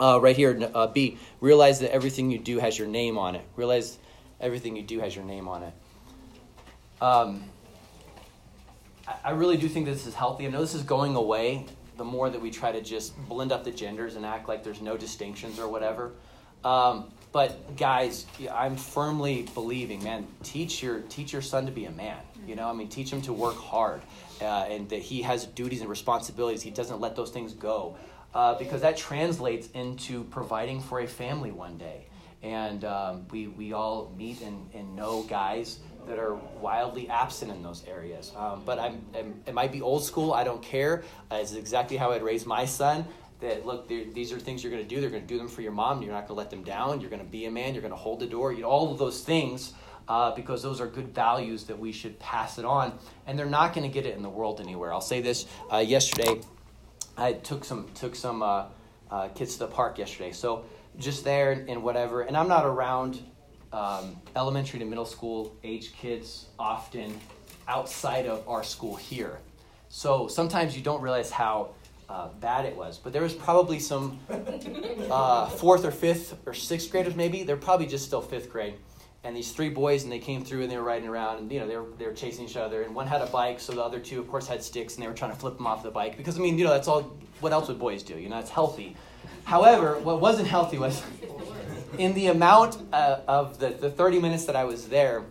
Uh, 0.00 0.18
right 0.20 0.36
here, 0.36 0.68
uh, 0.74 0.88
B, 0.88 1.18
realize 1.40 1.80
that 1.80 1.92
everything 1.92 2.30
you 2.30 2.38
do 2.38 2.58
has 2.58 2.76
your 2.76 2.88
name 2.88 3.18
on 3.18 3.36
it. 3.36 3.44
Realize 3.54 3.98
everything 4.40 4.76
you 4.76 4.82
do 4.82 4.98
has 4.98 5.14
your 5.14 5.24
name 5.24 5.46
on 5.46 5.62
it. 5.62 5.74
Um, 7.00 7.44
I 9.24 9.30
really 9.30 9.56
do 9.56 9.68
think 9.68 9.86
this 9.86 10.06
is 10.06 10.14
healthy. 10.14 10.46
I 10.46 10.50
know 10.50 10.60
this 10.60 10.74
is 10.74 10.82
going 10.82 11.16
away 11.16 11.66
the 11.96 12.04
more 12.04 12.30
that 12.30 12.40
we 12.40 12.50
try 12.50 12.72
to 12.72 12.80
just 12.80 13.16
blend 13.28 13.52
up 13.52 13.64
the 13.64 13.70
genders 13.70 14.16
and 14.16 14.24
act 14.24 14.48
like 14.48 14.64
there's 14.64 14.80
no 14.80 14.96
distinctions 14.96 15.58
or 15.58 15.68
whatever. 15.68 16.12
Um, 16.64 17.12
but 17.32 17.76
guys, 17.76 18.26
I'm 18.52 18.76
firmly 18.76 19.48
believing, 19.54 20.02
man, 20.04 20.26
teach 20.42 20.82
your 20.82 21.00
teach 21.00 21.32
your 21.32 21.42
son 21.42 21.66
to 21.66 21.72
be 21.72 21.86
a 21.86 21.90
man. 21.90 22.18
You 22.46 22.56
know, 22.56 22.68
I 22.68 22.72
mean, 22.72 22.88
teach 22.88 23.10
him 23.10 23.22
to 23.22 23.32
work 23.32 23.56
hard, 23.56 24.02
uh, 24.40 24.66
and 24.68 24.88
that 24.90 25.00
he 25.00 25.22
has 25.22 25.46
duties 25.46 25.80
and 25.80 25.88
responsibilities. 25.88 26.62
He 26.62 26.70
doesn't 26.70 27.00
let 27.00 27.16
those 27.16 27.30
things 27.30 27.52
go, 27.52 27.96
uh, 28.34 28.54
because 28.58 28.82
that 28.82 28.96
translates 28.96 29.68
into 29.74 30.24
providing 30.24 30.80
for 30.80 31.00
a 31.00 31.06
family 31.06 31.52
one 31.52 31.78
day. 31.78 32.06
And 32.42 32.84
um, 32.84 33.26
we 33.30 33.46
we 33.46 33.72
all 33.72 34.12
meet 34.16 34.42
and, 34.42 34.68
and 34.74 34.96
know 34.96 35.22
guys 35.22 35.78
that 36.06 36.18
are 36.18 36.34
wildly 36.60 37.08
absent 37.08 37.50
in 37.50 37.62
those 37.62 37.84
areas. 37.86 38.32
Um, 38.36 38.62
but 38.64 38.78
I'm, 38.78 39.04
I'm, 39.16 39.42
it 39.46 39.54
might 39.54 39.72
be 39.72 39.80
old 39.80 40.04
school. 40.04 40.32
I 40.32 40.44
don't 40.44 40.62
care. 40.62 41.04
Uh, 41.30 41.36
it's 41.36 41.54
exactly 41.54 41.96
how 41.96 42.12
I'd 42.12 42.22
raise 42.22 42.46
my 42.46 42.64
son. 42.64 43.06
That 43.40 43.66
look, 43.66 43.88
these 43.88 44.32
are 44.32 44.38
things 44.38 44.62
you're 44.62 44.70
going 44.70 44.84
to 44.84 44.88
do. 44.88 45.00
They're 45.00 45.10
going 45.10 45.22
to 45.22 45.28
do 45.28 45.36
them 45.36 45.48
for 45.48 45.62
your 45.62 45.72
mom. 45.72 46.00
You're 46.00 46.12
not 46.12 46.28
going 46.28 46.28
to 46.28 46.34
let 46.34 46.50
them 46.50 46.62
down. 46.62 47.00
You're 47.00 47.10
going 47.10 47.24
to 47.24 47.28
be 47.28 47.46
a 47.46 47.50
man. 47.50 47.74
You're 47.74 47.82
going 47.82 47.92
to 47.92 47.98
hold 47.98 48.20
the 48.20 48.26
door. 48.26 48.52
You 48.52 48.62
know, 48.62 48.68
all 48.68 48.92
of 48.92 48.98
those 48.98 49.22
things. 49.22 49.74
Uh, 50.08 50.34
because 50.34 50.64
those 50.64 50.80
are 50.80 50.88
good 50.88 51.14
values 51.14 51.64
that 51.64 51.78
we 51.78 51.92
should 51.92 52.18
pass 52.18 52.58
it 52.58 52.64
on, 52.64 52.98
and 53.28 53.38
they're 53.38 53.46
not 53.46 53.72
going 53.72 53.88
to 53.88 53.92
get 53.92 54.04
it 54.04 54.16
in 54.16 54.22
the 54.22 54.28
world 54.28 54.60
anywhere. 54.60 54.92
I'll 54.92 55.00
say 55.00 55.20
this: 55.20 55.46
uh, 55.72 55.76
yesterday, 55.76 56.40
I 57.16 57.34
took 57.34 57.64
some 57.64 57.88
took 57.94 58.16
some 58.16 58.42
uh, 58.42 58.64
uh, 59.10 59.28
kids 59.28 59.52
to 59.54 59.58
the 59.60 59.68
park 59.68 59.98
yesterday, 59.98 60.32
so 60.32 60.64
just 60.98 61.22
there 61.24 61.52
and 61.52 61.84
whatever. 61.84 62.22
And 62.22 62.36
I'm 62.36 62.48
not 62.48 62.66
around 62.66 63.22
um, 63.72 64.16
elementary 64.36 64.78
to 64.78 64.84
middle 64.84 65.04
school 65.04 65.56
age 65.64 65.94
kids 65.94 66.46
often 66.58 67.18
outside 67.68 68.26
of 68.26 68.46
our 68.48 68.62
school 68.62 68.96
here. 68.96 69.38
So 69.88 70.28
sometimes 70.28 70.76
you 70.76 70.82
don't 70.82 71.02
realize 71.02 71.30
how 71.30 71.70
uh, 72.08 72.28
bad 72.40 72.66
it 72.66 72.76
was. 72.76 72.98
But 72.98 73.12
there 73.12 73.22
was 73.22 73.32
probably 73.32 73.78
some 73.78 74.18
uh, 75.10 75.48
fourth 75.48 75.84
or 75.84 75.90
fifth 75.90 76.36
or 76.46 76.54
sixth 76.54 76.90
graders, 76.90 77.14
maybe. 77.14 77.42
They're 77.42 77.56
probably 77.56 77.86
just 77.86 78.04
still 78.04 78.20
fifth 78.20 78.50
grade. 78.50 78.74
And 79.24 79.36
these 79.36 79.52
three 79.52 79.68
boys, 79.68 80.02
and 80.02 80.10
they 80.10 80.18
came 80.18 80.44
through 80.44 80.62
and 80.62 80.70
they 80.70 80.76
were 80.76 80.82
riding 80.82 81.08
around, 81.08 81.38
and 81.38 81.52
you 81.52 81.60
know 81.60 81.66
they 81.68 81.76
were 81.76 81.86
they 81.96 82.06
were 82.06 82.12
chasing 82.12 82.44
each 82.44 82.56
other. 82.56 82.82
And 82.82 82.92
one 82.92 83.06
had 83.06 83.22
a 83.22 83.26
bike, 83.26 83.60
so 83.60 83.72
the 83.72 83.80
other 83.80 84.00
two, 84.00 84.18
of 84.18 84.28
course, 84.28 84.48
had 84.48 84.64
sticks, 84.64 84.96
and 84.96 85.02
they 85.02 85.06
were 85.06 85.14
trying 85.14 85.30
to 85.30 85.36
flip 85.36 85.56
them 85.56 85.66
off 85.66 85.84
the 85.84 85.92
bike 85.92 86.16
because 86.16 86.36
I 86.36 86.42
mean, 86.42 86.58
you 86.58 86.64
know, 86.64 86.70
that's 86.70 86.88
all. 86.88 87.02
What 87.40 87.52
else 87.52 87.68
would 87.68 87.78
boys 87.78 88.02
do? 88.02 88.18
You 88.18 88.28
know, 88.28 88.38
it's 88.40 88.50
healthy. 88.50 88.96
However, 89.44 89.98
what 90.00 90.20
wasn't 90.20 90.48
healthy 90.48 90.78
was 90.78 91.02
in 91.98 92.14
the 92.14 92.28
amount 92.28 92.78
uh, 92.92 93.20
of 93.28 93.58
the, 93.58 93.70
the 93.70 93.90
30 93.90 94.20
minutes 94.20 94.46
that 94.46 94.56
I 94.56 94.64
was 94.64 94.88
there, 94.88 95.24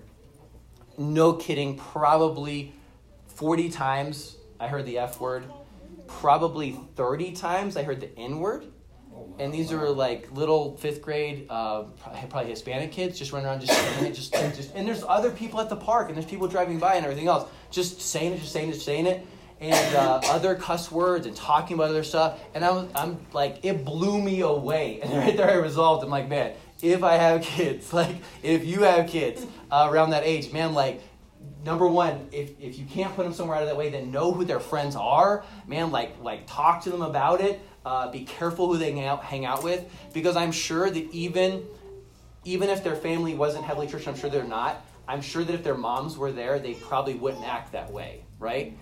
no 0.97 1.33
kidding, 1.33 1.77
probably 1.77 2.73
40 3.27 3.69
times 3.69 4.37
I 4.59 4.67
heard 4.67 4.85
the 4.85 4.99
F 4.99 5.19
word. 5.19 5.43
Probably 6.07 6.77
30 6.95 7.31
times 7.31 7.77
I 7.77 7.83
heard 7.83 8.01
the 8.01 8.17
N 8.17 8.39
word. 8.39 8.65
And 9.39 9.53
these 9.53 9.71
are 9.71 9.89
like 9.89 10.31
little 10.31 10.77
fifth 10.77 11.01
grade, 11.01 11.47
uh, 11.49 11.83
probably 12.29 12.49
Hispanic 12.49 12.91
kids, 12.91 13.17
just 13.17 13.31
running 13.31 13.47
around 13.47 13.61
just 13.61 13.73
saying 13.73 14.05
it, 14.05 14.13
just, 14.13 14.33
just, 14.33 14.75
and 14.75 14.87
there's 14.87 15.03
other 15.03 15.31
people 15.31 15.59
at 15.59 15.69
the 15.69 15.75
park, 15.75 16.07
and 16.07 16.15
there's 16.15 16.25
people 16.25 16.47
driving 16.47 16.79
by 16.79 16.95
and 16.95 17.05
everything 17.05 17.27
else, 17.27 17.49
just 17.71 18.01
saying 18.01 18.33
it, 18.33 18.39
just 18.39 18.51
saying 18.51 18.69
it, 18.69 18.73
just 18.73 18.85
saying 18.85 19.05
it 19.05 19.25
and 19.61 19.95
uh, 19.95 20.19
other 20.25 20.55
cuss 20.55 20.91
words 20.91 21.27
and 21.27 21.35
talking 21.35 21.75
about 21.75 21.91
other 21.91 22.03
stuff. 22.03 22.39
And 22.55 22.65
I'm, 22.65 22.89
I'm 22.95 23.25
like, 23.31 23.63
it 23.63 23.85
blew 23.85 24.19
me 24.19 24.41
away. 24.41 24.99
And 25.11 25.13
right 25.13 25.37
there 25.37 25.49
I 25.49 25.55
resolved, 25.55 26.03
I'm 26.03 26.09
like, 26.09 26.27
man, 26.27 26.53
if 26.81 27.03
I 27.03 27.13
have 27.13 27.43
kids, 27.43 27.93
like, 27.93 28.15
if 28.41 28.65
you 28.65 28.81
have 28.81 29.07
kids 29.07 29.45
uh, 29.69 29.87
around 29.89 30.09
that 30.09 30.23
age, 30.23 30.51
man, 30.51 30.73
like, 30.73 31.01
number 31.63 31.87
one, 31.87 32.27
if, 32.31 32.59
if 32.59 32.79
you 32.79 32.85
can't 32.85 33.15
put 33.15 33.23
them 33.23 33.33
somewhere 33.33 33.57
out 33.57 33.63
of 33.63 33.69
that 33.69 33.77
way, 33.77 33.89
then 33.89 34.11
know 34.11 34.31
who 34.31 34.45
their 34.45 34.59
friends 34.59 34.95
are. 34.95 35.43
Man, 35.67 35.91
like, 35.91 36.21
like 36.21 36.47
talk 36.47 36.83
to 36.83 36.89
them 36.89 37.03
about 37.03 37.39
it. 37.41 37.61
Uh, 37.85 38.09
be 38.11 38.25
careful 38.25 38.67
who 38.67 38.77
they 38.77 38.91
hang 38.91 39.05
out, 39.05 39.23
hang 39.23 39.45
out 39.45 39.63
with. 39.63 39.85
Because 40.11 40.35
I'm 40.35 40.51
sure 40.51 40.89
that 40.89 41.11
even, 41.11 41.63
even 42.45 42.69
if 42.69 42.83
their 42.83 42.95
family 42.95 43.35
wasn't 43.35 43.65
heavily 43.65 43.87
church, 43.87 44.07
I'm 44.07 44.15
sure 44.15 44.29
they're 44.29 44.43
not. 44.43 44.83
I'm 45.07 45.21
sure 45.21 45.43
that 45.43 45.53
if 45.53 45.63
their 45.63 45.75
moms 45.75 46.17
were 46.17 46.31
there, 46.31 46.57
they 46.57 46.73
probably 46.73 47.15
wouldn't 47.15 47.45
act 47.45 47.73
that 47.73 47.91
way, 47.91 48.23
right? 48.39 48.77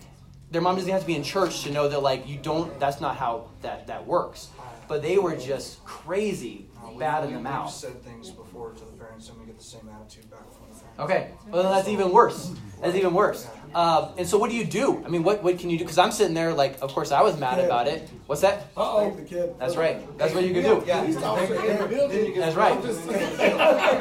Their 0.51 0.61
mom 0.61 0.75
doesn't 0.75 0.91
have 0.91 1.01
to 1.01 1.07
be 1.07 1.15
in 1.15 1.23
church 1.23 1.63
to 1.63 1.71
know 1.71 1.87
that 1.87 2.01
like 2.01 2.27
you 2.27 2.37
don't. 2.37 2.79
That's 2.79 2.99
not 3.01 3.17
how 3.17 3.49
that 3.61 3.87
that 3.87 4.05
works. 4.05 4.49
But 4.87 5.01
they 5.03 5.17
were 5.19 5.35
just 5.35 5.83
crazy 5.85 6.65
Uh, 6.83 6.97
bad 6.97 7.23
in 7.25 7.33
the 7.33 7.39
mouth. 7.39 7.71
said 7.71 8.01
things 8.03 8.31
before 8.31 8.71
to 8.71 8.79
the 8.85 8.91
parents, 8.93 9.29
and 9.29 9.39
we 9.39 9.45
get 9.45 9.57
the 9.57 9.63
same 9.63 9.87
attitude 9.95 10.29
back 10.31 10.39
from 10.51 10.63
the 10.73 10.79
parents. 10.79 10.99
Okay, 10.99 11.31
well 11.51 11.61
then 11.63 11.71
that's 11.71 11.87
even 11.87 12.11
worse. 12.11 12.51
That's 12.81 12.95
even 12.95 13.13
worse. 13.13 13.47
Um, 13.75 14.09
and 14.17 14.25
so, 14.27 14.39
what 14.39 14.49
do 14.49 14.55
you 14.55 14.65
do? 14.65 15.03
I 15.05 15.09
mean, 15.09 15.21
what 15.21 15.43
what 15.43 15.59
can 15.59 15.69
you 15.69 15.77
do? 15.77 15.83
Because 15.83 15.99
I'm 15.99 16.11
sitting 16.11 16.33
there, 16.33 16.51
like, 16.55 16.81
of 16.81 16.91
course, 16.95 17.11
I 17.11 17.21
was 17.21 17.37
mad 17.37 17.59
about 17.59 17.87
it. 17.87 18.09
What's 18.25 18.41
that? 18.41 18.71
Uh-oh. 18.75 19.11
the 19.11 19.21
kid. 19.21 19.53
That's 19.59 19.75
right. 19.75 19.97
That's 20.17 20.33
what 20.33 20.43
you 20.43 20.53
can 20.55 20.63
do. 20.63 20.83
Yeah. 20.87 21.05
He's 21.05 21.17
also 21.17 21.53
in 21.53 21.77
the 21.77 21.85
building. 21.87 22.33
That's 22.39 22.55
right. 22.55 22.75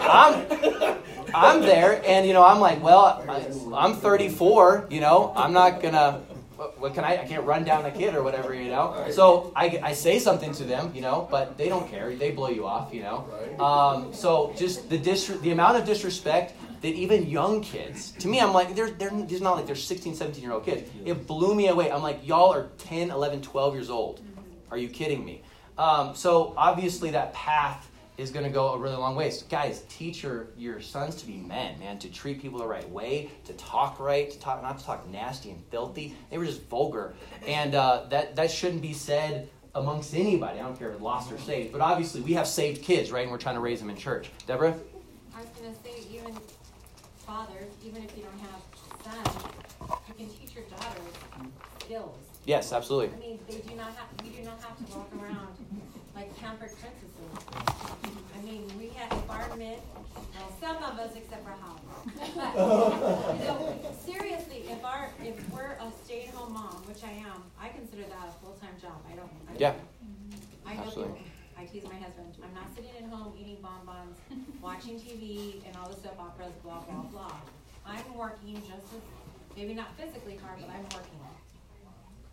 I'm. 0.09 0.35
I'm 0.81 0.99
I'm 1.35 1.61
there, 1.61 2.01
and 2.07 2.27
you 2.27 2.33
know, 2.33 2.43
I'm 2.43 2.59
like, 2.59 2.83
well, 2.83 3.23
I, 3.29 3.45
I'm 3.77 3.95
34. 3.95 4.87
You 4.89 5.01
know, 5.01 5.35
I'm 5.37 5.53
not 5.53 5.83
gonna. 5.83 6.23
What, 6.59 6.81
what 6.81 6.93
can 6.93 7.05
I? 7.05 7.23
I 7.23 7.25
can't 7.25 7.45
run 7.45 7.63
down 7.63 7.85
a 7.85 7.91
kid 7.93 8.17
or 8.17 8.25
whatever. 8.25 8.53
You 8.53 8.71
know. 8.71 9.07
So 9.13 9.53
I, 9.55 9.79
I 9.81 9.93
say 9.93 10.19
something 10.19 10.53
to 10.55 10.65
them. 10.65 10.91
You 10.93 11.03
know, 11.03 11.29
but 11.31 11.57
they 11.57 11.69
don't 11.69 11.89
care. 11.89 12.13
They 12.17 12.33
blow 12.33 12.49
you 12.49 12.67
off. 12.67 12.93
You 12.93 13.03
know. 13.03 13.65
Um, 13.65 14.13
so 14.13 14.53
just 14.57 14.91
the 14.91 14.99
dis- 14.99 15.39
the 15.41 15.53
amount 15.53 15.77
of 15.77 15.85
disrespect 15.87 16.55
that 16.81 16.95
even 16.95 17.29
young 17.29 17.61
kids 17.61 18.13
to 18.13 18.29
me 18.29 18.39
i'm 18.39 18.53
like 18.53 18.77
they're, 18.77 18.91
they're 18.91 19.11
it's 19.13 19.41
not 19.41 19.57
like 19.57 19.67
they're 19.67 19.75
16 19.75 20.15
17 20.15 20.41
year 20.41 20.53
old 20.53 20.65
kids 20.65 20.89
it 21.05 21.27
blew 21.27 21.53
me 21.53 21.67
away 21.67 21.91
i'm 21.91 22.05
like 22.05 22.25
y'all 22.25 22.53
are 22.53 22.69
10 22.79 23.11
11 23.11 23.43
12 23.43 23.75
years 23.75 23.91
old 23.91 24.21
are 24.71 24.79
you 24.79 24.89
kidding 24.89 25.25
me 25.25 25.43
um, 25.77 26.15
so 26.15 26.55
obviously 26.57 27.11
that 27.11 27.33
path 27.35 27.88
is 28.19 28.33
going 28.33 28.45
to 28.45 28.51
go 28.51 28.73
a 28.75 28.79
really 28.79 28.97
long 28.97 29.15
ways. 29.15 29.43
Guys 29.45 29.85
teach 29.89 30.23
your, 30.25 30.49
your 30.59 30.81
sons 30.81 31.15
to 31.15 31.27
be 31.27 31.37
men 31.37 31.79
man 31.79 31.99
to 32.01 32.11
treat 32.11 32.43
people 32.43 32.59
the 32.59 32.67
right 32.67 32.89
way 32.91 33.31
to 33.45 33.53
talk 33.55 33.99
right 34.01 34.31
to 34.31 34.39
talk 34.39 34.61
not 34.61 34.79
to 34.79 34.85
talk 34.85 35.09
nasty 35.09 35.51
and 35.51 35.63
filthy. 35.71 36.15
They 36.29 36.37
were 36.37 36.45
just 36.45 36.63
vulgar. 36.65 37.15
And 37.47 37.75
uh, 37.75 38.05
that, 38.11 38.37
that 38.37 38.51
shouldn't 38.51 38.83
be 38.83 38.93
said 38.93 39.49
amongst 39.75 40.15
anybody. 40.15 40.59
I 40.59 40.63
don't 40.65 40.77
care 40.77 40.91
if 40.91 41.01
lost 41.01 41.31
or 41.33 41.39
saved. 41.39 41.73
But 41.73 41.81
obviously 41.81 42.21
we 42.21 42.33
have 42.33 42.49
saved 42.49 42.83
kids 42.83 43.13
right 43.13 43.23
and 43.23 43.31
we're 43.31 43.39
trying 43.39 43.55
to 43.55 43.61
raise 43.61 43.79
them 43.79 43.89
in 43.89 43.97
church. 43.97 44.31
Deborah? 44.47 44.77
I 45.35 45.41
was 45.41 45.49
gonna 45.51 45.75
say, 45.85 46.03
even 46.13 46.37
fathers, 47.19 47.73
even 47.85 48.03
if 48.03 48.17
you 48.17 48.25
don't 48.25 48.41
have 48.41 48.61
you 50.09 50.15
can 50.15 50.29
teach 50.29 50.55
your 50.55 50.65
daughters 50.65 51.15
skills. 51.81 52.17
yes 52.45 52.73
absolutely 52.73 53.15
I 53.17 53.21
mean, 53.21 53.39
they 53.49 53.59
do 53.59 53.75
not 53.77 53.93
have, 53.97 54.09
we 54.23 54.31
do 54.31 54.43
not 54.45 54.61
have 54.61 54.77
to 54.79 54.85
walk 54.97 55.11
around 55.21 55.49
like 56.15 56.37
pampered 56.41 56.71
princesses. 56.81 57.15
I 58.37 58.43
mean, 58.45 58.67
we 58.79 58.89
have 58.97 59.13
environment, 59.13 59.79
well, 60.35 60.53
some 60.61 60.77
of 60.83 60.99
us 60.99 61.13
except 61.15 61.45
for 61.45 61.55
Howard. 61.55 61.79
But, 62.35 62.55
you 63.39 63.45
know, 63.45 63.77
seriously, 64.05 64.65
if 64.69 64.85
our, 64.85 65.11
if 65.23 65.37
we're 65.53 65.77
a 65.79 65.87
stay-at-home 66.05 66.53
mom, 66.55 66.83
which 66.89 67.05
I 67.05 67.11
am, 67.23 67.43
I 67.61 67.69
consider 67.69 68.03
that 68.03 68.29
a 68.35 68.45
full-time 68.45 68.75
job. 68.83 68.99
I 69.11 69.15
don't. 69.15 69.31
I 69.47 69.53
don't- 69.53 69.61
Yeah. 69.61 69.75
I 70.67 70.73
Absolutely. 70.75 71.15
people, 71.15 71.25
I 71.57 71.65
tease 71.65 71.85
my 71.85 71.99
husband, 71.99 72.35
I'm 72.43 72.55
not 72.55 72.75
sitting 72.75 72.91
at 72.99 73.09
home 73.11 73.33
eating 73.41 73.59
bonbons, 73.63 74.19
watching 74.61 74.99
TV 74.99 75.65
and 75.67 75.77
all 75.77 75.89
the 75.89 75.95
soap 76.01 76.19
operas, 76.21 76.53
blah, 76.65 76.81
blah, 76.81 77.03
blah. 77.13 77.33
I'm 77.89 78.15
working 78.17 78.55
just 78.69 78.93
as, 78.93 79.01
maybe 79.57 79.75
not 79.75 79.97
physically 79.97 80.37
hard, 80.37 80.61
but 80.61 80.69
I'm 80.71 80.85
working. 80.95 81.19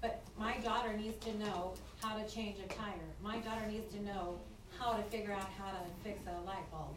But 0.01 0.21
my 0.37 0.57
daughter 0.57 0.93
needs 0.93 1.17
to 1.25 1.35
know 1.39 1.73
how 2.01 2.17
to 2.17 2.29
change 2.29 2.57
a 2.59 2.67
tire. 2.67 3.09
My 3.23 3.37
daughter 3.37 3.65
needs 3.65 3.91
to 3.93 4.03
know 4.03 4.37
how 4.77 4.93
to 4.93 5.03
figure 5.03 5.31
out 5.31 5.49
how 5.57 5.71
to 5.71 5.81
fix 6.03 6.19
a 6.27 6.45
light 6.45 6.69
bulb. 6.69 6.93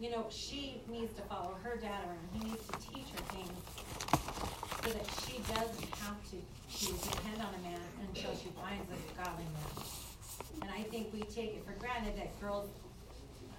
You 0.00 0.10
know, 0.10 0.26
she 0.28 0.82
needs 0.90 1.14
to 1.14 1.22
follow 1.22 1.56
her 1.62 1.76
dad 1.76 2.04
around. 2.04 2.28
He 2.34 2.50
needs 2.50 2.66
to 2.66 2.76
teach 2.82 3.08
her 3.14 3.24
things 3.32 3.56
so 4.82 4.90
that 4.90 5.06
she 5.24 5.38
doesn't 5.54 5.94
have 6.02 6.18
to, 6.30 6.36
to 6.36 6.92
depend 6.92 7.40
on 7.40 7.54
a 7.54 7.62
man 7.62 7.80
until 8.08 8.32
she 8.36 8.50
finds 8.60 8.84
a 8.90 8.98
godly 9.16 9.44
man. 9.44 9.86
And 10.62 10.70
I 10.70 10.82
think 10.82 11.12
we 11.14 11.22
take 11.22 11.54
it 11.56 11.64
for 11.64 11.72
granted 11.80 12.18
that 12.18 12.38
girls, 12.40 12.68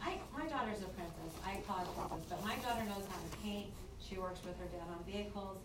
I, 0.03 0.19
my 0.37 0.45
daughter's 0.45 0.83
a 0.83 0.91
princess, 0.93 1.33
I 1.41 1.57
call 1.65 1.79
her 1.79 2.09
princess, 2.09 2.27
but 2.29 2.43
my 2.43 2.55
daughter 2.61 2.83
knows 2.85 3.07
how 3.09 3.17
to 3.17 3.37
paint, 3.41 3.71
she 4.07 4.17
works 4.17 4.39
with 4.43 4.57
her 4.59 4.65
dad 4.65 4.87
on 4.89 5.03
vehicles, 5.11 5.57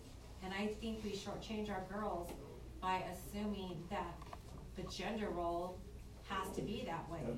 and 0.43 0.53
I 0.53 0.67
think 0.81 1.03
we 1.03 1.11
shortchange 1.11 1.69
our 1.69 1.83
girls 1.91 2.29
by 2.81 3.03
assuming 3.13 3.77
that 3.89 4.15
the 4.75 4.83
gender 4.83 5.29
role 5.29 5.77
has 6.27 6.49
to 6.55 6.61
be 6.61 6.83
that 6.87 7.09
way. 7.09 7.37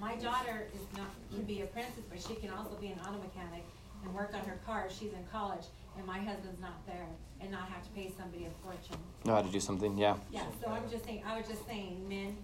My 0.00 0.14
daughter 0.16 0.68
is 0.74 0.80
not, 0.96 1.08
can 1.32 1.42
be 1.44 1.62
a 1.62 1.66
princess, 1.66 2.04
but 2.08 2.20
she 2.20 2.34
can 2.36 2.50
also 2.50 2.76
be 2.80 2.88
an 2.88 2.98
auto 3.00 3.18
mechanic 3.18 3.64
and 4.04 4.14
work 4.14 4.32
on 4.34 4.40
her 4.40 4.58
car, 4.66 4.88
she's 4.90 5.12
in 5.12 5.24
college, 5.32 5.64
and 5.96 6.06
my 6.06 6.18
husband's 6.18 6.60
not 6.60 6.86
there, 6.86 7.06
and 7.40 7.50
not 7.50 7.68
have 7.68 7.82
to 7.82 7.90
pay 7.90 8.12
somebody 8.16 8.46
a 8.46 8.50
fortune. 8.62 8.96
know 9.24 9.34
how 9.34 9.42
to 9.42 9.48
do 9.48 9.60
something 9.60 9.96
yeah 9.96 10.16
Yeah, 10.30 10.44
so 10.62 10.70
I'm 10.70 10.88
just 10.90 11.04
saying, 11.04 11.22
I 11.26 11.38
was 11.38 11.48
just 11.48 11.66
saying, 11.66 12.06
men, 12.08 12.36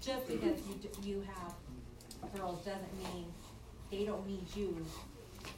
just 0.00 0.26
because 0.26 0.58
you, 0.66 0.74
d- 0.82 1.08
you 1.08 1.24
have 1.34 1.52
girls 2.34 2.64
doesn't 2.64 2.98
mean 2.98 3.26
they 3.90 4.04
don't 4.04 4.26
need 4.26 4.46
you. 4.54 4.84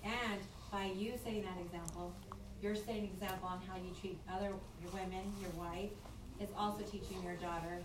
And 0.04 0.40
by 0.70 0.90
you 0.96 1.14
setting 1.22 1.42
that 1.42 1.58
example, 1.60 2.14
you're 2.62 2.74
setting 2.74 3.04
an 3.04 3.04
example 3.04 3.48
on 3.48 3.60
how 3.68 3.76
you 3.76 3.94
treat 4.00 4.18
other, 4.32 4.52
your 4.82 4.90
women, 4.92 5.32
your 5.40 5.50
wife, 5.50 5.90
is 6.40 6.48
also 6.56 6.82
teaching 6.84 7.22
your 7.22 7.34
daughter 7.36 7.80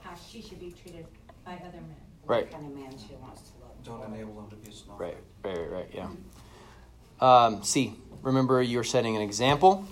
how 0.00 0.14
she 0.14 0.42
should 0.42 0.60
be 0.60 0.70
treated 0.70 1.06
by 1.44 1.54
other 1.54 1.80
men. 1.80 1.96
Right. 2.26 2.44
What 2.44 2.52
kind 2.52 2.66
of 2.66 2.78
man 2.78 2.90
she 2.92 3.14
wants 3.16 3.42
to 3.42 3.60
love. 3.60 3.84
Don't 3.84 4.14
enable 4.14 4.34
them 4.34 4.50
to 4.50 4.56
be 4.56 4.70
snobby. 4.70 5.04
Right, 5.04 5.16
right, 5.44 5.58
right, 5.58 5.70
right, 5.70 5.90
yeah. 5.92 6.08
Um, 7.20 7.62
C, 7.62 7.94
remember 8.22 8.62
you're 8.62 8.84
setting 8.84 9.16
an 9.16 9.22
example. 9.22 9.86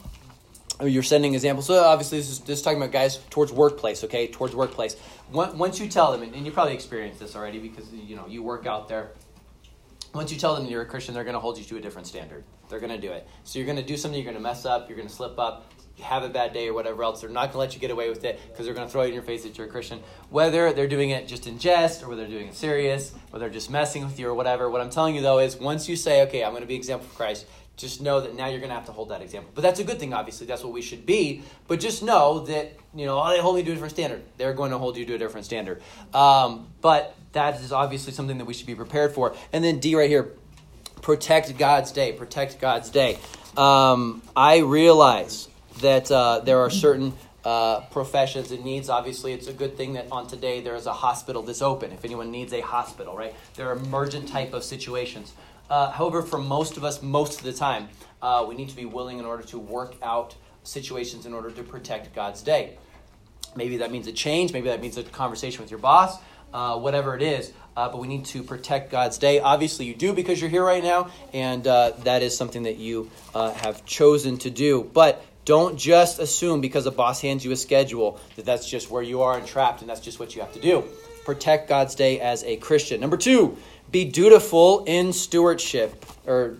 You're 0.82 1.02
setting 1.02 1.28
an 1.28 1.34
example. 1.34 1.62
So 1.62 1.82
obviously, 1.84 2.18
this 2.18 2.28
is, 2.28 2.40
this 2.40 2.58
is 2.58 2.64
talking 2.64 2.78
about 2.78 2.90
guys 2.90 3.18
towards 3.30 3.52
workplace, 3.52 4.02
okay? 4.04 4.26
Towards 4.26 4.54
workplace. 4.54 4.96
Once 5.30 5.54
once 5.54 5.78
you 5.78 5.88
tell 5.88 6.10
them, 6.10 6.22
and 6.22 6.34
and 6.34 6.44
you 6.44 6.50
probably 6.50 6.74
experienced 6.74 7.20
this 7.20 7.36
already 7.36 7.58
because 7.58 7.92
you 7.92 8.16
know 8.16 8.26
you 8.26 8.42
work 8.42 8.66
out 8.66 8.88
there. 8.88 9.12
Once 10.14 10.30
you 10.30 10.38
tell 10.38 10.54
them 10.54 10.66
you're 10.66 10.82
a 10.82 10.86
Christian, 10.86 11.14
they're 11.14 11.24
going 11.24 11.34
to 11.34 11.40
hold 11.40 11.56
you 11.56 11.64
to 11.64 11.76
a 11.78 11.80
different 11.80 12.06
standard. 12.06 12.44
They're 12.68 12.80
going 12.80 12.92
to 12.92 13.00
do 13.00 13.12
it. 13.12 13.26
So 13.44 13.58
you're 13.58 13.66
going 13.66 13.78
to 13.78 13.82
do 13.82 13.96
something. 13.96 14.18
You're 14.18 14.30
going 14.30 14.36
to 14.36 14.42
mess 14.42 14.66
up. 14.66 14.88
You're 14.88 14.96
going 14.96 15.08
to 15.08 15.14
slip 15.14 15.38
up. 15.38 15.72
Have 16.00 16.22
a 16.22 16.28
bad 16.28 16.52
day 16.52 16.68
or 16.68 16.74
whatever 16.74 17.02
else. 17.02 17.20
They're 17.20 17.30
not 17.30 17.44
going 17.44 17.52
to 17.52 17.58
let 17.58 17.74
you 17.74 17.80
get 17.80 17.90
away 17.90 18.08
with 18.10 18.24
it 18.24 18.40
because 18.48 18.66
they're 18.66 18.74
going 18.74 18.86
to 18.86 18.92
throw 18.92 19.02
it 19.02 19.08
in 19.08 19.14
your 19.14 19.22
face 19.22 19.42
that 19.44 19.56
you're 19.56 19.66
a 19.66 19.70
Christian. 19.70 20.02
Whether 20.30 20.72
they're 20.72 20.88
doing 20.88 21.10
it 21.10 21.28
just 21.28 21.46
in 21.46 21.58
jest 21.58 22.02
or 22.02 22.08
whether 22.08 22.22
they're 22.22 22.30
doing 22.30 22.48
it 22.48 22.54
serious, 22.54 23.12
whether 23.30 23.44
they're 23.44 23.52
just 23.52 23.70
messing 23.70 24.04
with 24.04 24.18
you 24.18 24.28
or 24.28 24.34
whatever. 24.34 24.68
What 24.68 24.80
I'm 24.80 24.90
telling 24.90 25.14
you 25.14 25.22
though 25.22 25.38
is 25.38 25.56
once 25.56 25.88
you 25.88 25.96
say, 25.96 26.22
okay, 26.22 26.44
I'm 26.44 26.52
going 26.52 26.62
to 26.62 26.66
be 26.66 26.74
example 26.74 27.08
for 27.08 27.16
Christ, 27.16 27.46
just 27.76 28.00
know 28.00 28.20
that 28.20 28.34
now 28.34 28.46
you're 28.46 28.58
going 28.58 28.70
to 28.70 28.74
have 28.74 28.86
to 28.86 28.92
hold 28.92 29.08
that 29.08 29.22
example. 29.22 29.50
But 29.54 29.62
that's 29.62 29.80
a 29.80 29.84
good 29.84 29.98
thing, 29.98 30.12
obviously. 30.12 30.46
That's 30.46 30.62
what 30.62 30.72
we 30.72 30.82
should 30.82 31.06
be. 31.06 31.42
But 31.68 31.80
just 31.80 32.02
know 32.02 32.40
that, 32.40 32.76
you 32.94 33.06
know, 33.06 33.20
oh, 33.20 33.30
they 33.30 33.40
hold 33.40 33.56
me 33.56 33.62
to 33.62 33.70
a 33.70 33.74
different 33.74 33.94
standard. 33.94 34.22
They're 34.36 34.52
going 34.52 34.70
to 34.70 34.78
hold 34.78 34.96
you 34.96 35.04
to 35.06 35.14
a 35.14 35.18
different 35.18 35.46
standard. 35.46 35.82
Um, 36.14 36.68
but 36.80 37.16
that 37.32 37.60
is 37.60 37.72
obviously 37.72 38.12
something 38.12 38.38
that 38.38 38.44
we 38.44 38.54
should 38.54 38.66
be 38.66 38.74
prepared 38.74 39.12
for. 39.12 39.34
And 39.52 39.64
then 39.64 39.78
D 39.78 39.94
right 39.96 40.08
here, 40.08 40.32
protect 41.00 41.56
God's 41.58 41.92
day. 41.92 42.12
Protect 42.12 42.60
God's 42.60 42.90
day. 42.90 43.18
Um, 43.56 44.22
I 44.36 44.58
realize 44.58 45.48
that 45.80 46.10
uh, 46.10 46.40
there 46.40 46.58
are 46.60 46.70
certain 46.70 47.14
uh, 47.44 47.80
professions 47.90 48.52
and 48.52 48.64
needs. 48.64 48.88
Obviously, 48.88 49.32
it's 49.32 49.48
a 49.48 49.52
good 49.52 49.76
thing 49.76 49.94
that 49.94 50.06
on 50.12 50.26
today 50.26 50.60
there 50.60 50.76
is 50.76 50.86
a 50.86 50.92
hospital 50.92 51.42
that's 51.42 51.62
open. 51.62 51.90
If 51.92 52.04
anyone 52.04 52.30
needs 52.30 52.52
a 52.52 52.60
hospital, 52.60 53.16
right? 53.16 53.34
There 53.56 53.68
are 53.68 53.72
emergent 53.72 54.28
type 54.28 54.52
of 54.52 54.62
situations. 54.62 55.32
Uh, 55.70 55.90
however, 55.90 56.22
for 56.22 56.38
most 56.38 56.76
of 56.76 56.84
us, 56.84 57.02
most 57.02 57.38
of 57.38 57.44
the 57.44 57.52
time, 57.52 57.88
uh, 58.20 58.44
we 58.48 58.54
need 58.54 58.68
to 58.68 58.76
be 58.76 58.84
willing 58.84 59.18
in 59.18 59.24
order 59.24 59.42
to 59.44 59.58
work 59.58 59.94
out 60.02 60.34
situations 60.64 61.26
in 61.26 61.34
order 61.34 61.50
to 61.50 61.62
protect 61.62 62.14
God's 62.14 62.42
day. 62.42 62.76
Maybe 63.56 63.78
that 63.78 63.90
means 63.90 64.06
a 64.06 64.12
change. 64.12 64.52
Maybe 64.52 64.68
that 64.68 64.80
means 64.80 64.96
a 64.96 65.02
conversation 65.02 65.60
with 65.60 65.70
your 65.70 65.80
boss. 65.80 66.18
Uh, 66.52 66.78
whatever 66.78 67.16
it 67.16 67.22
is, 67.22 67.50
uh, 67.78 67.88
but 67.88 67.98
we 67.98 68.06
need 68.06 68.26
to 68.26 68.42
protect 68.42 68.90
God's 68.90 69.16
day. 69.16 69.40
Obviously, 69.40 69.86
you 69.86 69.94
do 69.94 70.12
because 70.12 70.38
you're 70.38 70.50
here 70.50 70.62
right 70.62 70.82
now, 70.84 71.10
and 71.32 71.66
uh, 71.66 71.92
that 72.00 72.22
is 72.22 72.36
something 72.36 72.64
that 72.64 72.76
you 72.76 73.10
uh, 73.34 73.54
have 73.54 73.86
chosen 73.86 74.36
to 74.36 74.50
do. 74.50 74.84
But 74.84 75.24
don't 75.46 75.78
just 75.78 76.18
assume 76.18 76.60
because 76.60 76.84
a 76.84 76.90
boss 76.90 77.22
hands 77.22 77.42
you 77.42 77.52
a 77.52 77.56
schedule 77.56 78.20
that 78.36 78.44
that's 78.44 78.68
just 78.68 78.90
where 78.90 79.02
you 79.02 79.22
are 79.22 79.38
and 79.38 79.46
trapped, 79.46 79.80
and 79.80 79.88
that's 79.88 80.00
just 80.00 80.20
what 80.20 80.34
you 80.36 80.42
have 80.42 80.52
to 80.52 80.60
do. 80.60 80.84
Protect 81.24 81.70
God's 81.70 81.94
day 81.94 82.20
as 82.20 82.44
a 82.44 82.58
Christian. 82.58 83.00
Number 83.00 83.16
two, 83.16 83.56
be 83.92 84.06
dutiful 84.06 84.84
in 84.84 85.12
stewardship, 85.12 86.04
or 86.26 86.56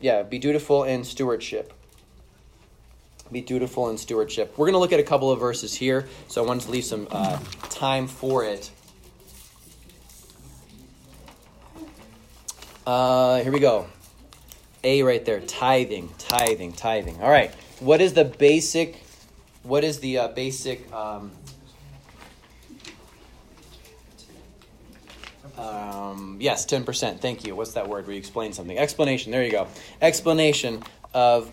yeah, 0.00 0.22
be 0.22 0.38
dutiful 0.38 0.84
in 0.84 1.02
stewardship. 1.02 1.72
Be 3.32 3.40
dutiful 3.40 3.88
in 3.88 3.98
stewardship. 3.98 4.56
We're 4.56 4.66
going 4.66 4.74
to 4.74 4.78
look 4.78 4.92
at 4.92 5.00
a 5.00 5.02
couple 5.02 5.32
of 5.32 5.40
verses 5.40 5.74
here, 5.74 6.06
so 6.28 6.44
I 6.44 6.46
wanted 6.46 6.64
to 6.64 6.70
leave 6.70 6.84
some 6.84 7.08
uh, 7.10 7.40
time 7.70 8.06
for 8.06 8.44
it. 8.44 8.70
Uh, 12.86 13.42
here 13.42 13.50
we 13.50 13.58
go. 13.58 13.86
A 14.84 15.02
right 15.02 15.24
there. 15.24 15.40
Tithing, 15.40 16.10
tithing, 16.18 16.72
tithing. 16.74 17.20
All 17.20 17.30
right. 17.30 17.52
What 17.80 18.00
is 18.00 18.12
the 18.12 18.24
basic? 18.24 19.02
What 19.64 19.82
is 19.82 19.98
the 19.98 20.18
uh, 20.18 20.28
basic? 20.28 20.92
Um, 20.92 21.32
um, 25.58 26.36
yes, 26.40 26.64
ten 26.64 26.84
percent. 26.84 27.20
Thank 27.20 27.46
you. 27.46 27.54
What's 27.54 27.74
that 27.74 27.88
word? 27.88 28.06
Where 28.06 28.14
you 28.14 28.18
explain 28.18 28.52
something? 28.52 28.78
Explanation. 28.78 29.32
There 29.32 29.44
you 29.44 29.52
go. 29.52 29.68
Explanation 30.00 30.82
of 31.14 31.50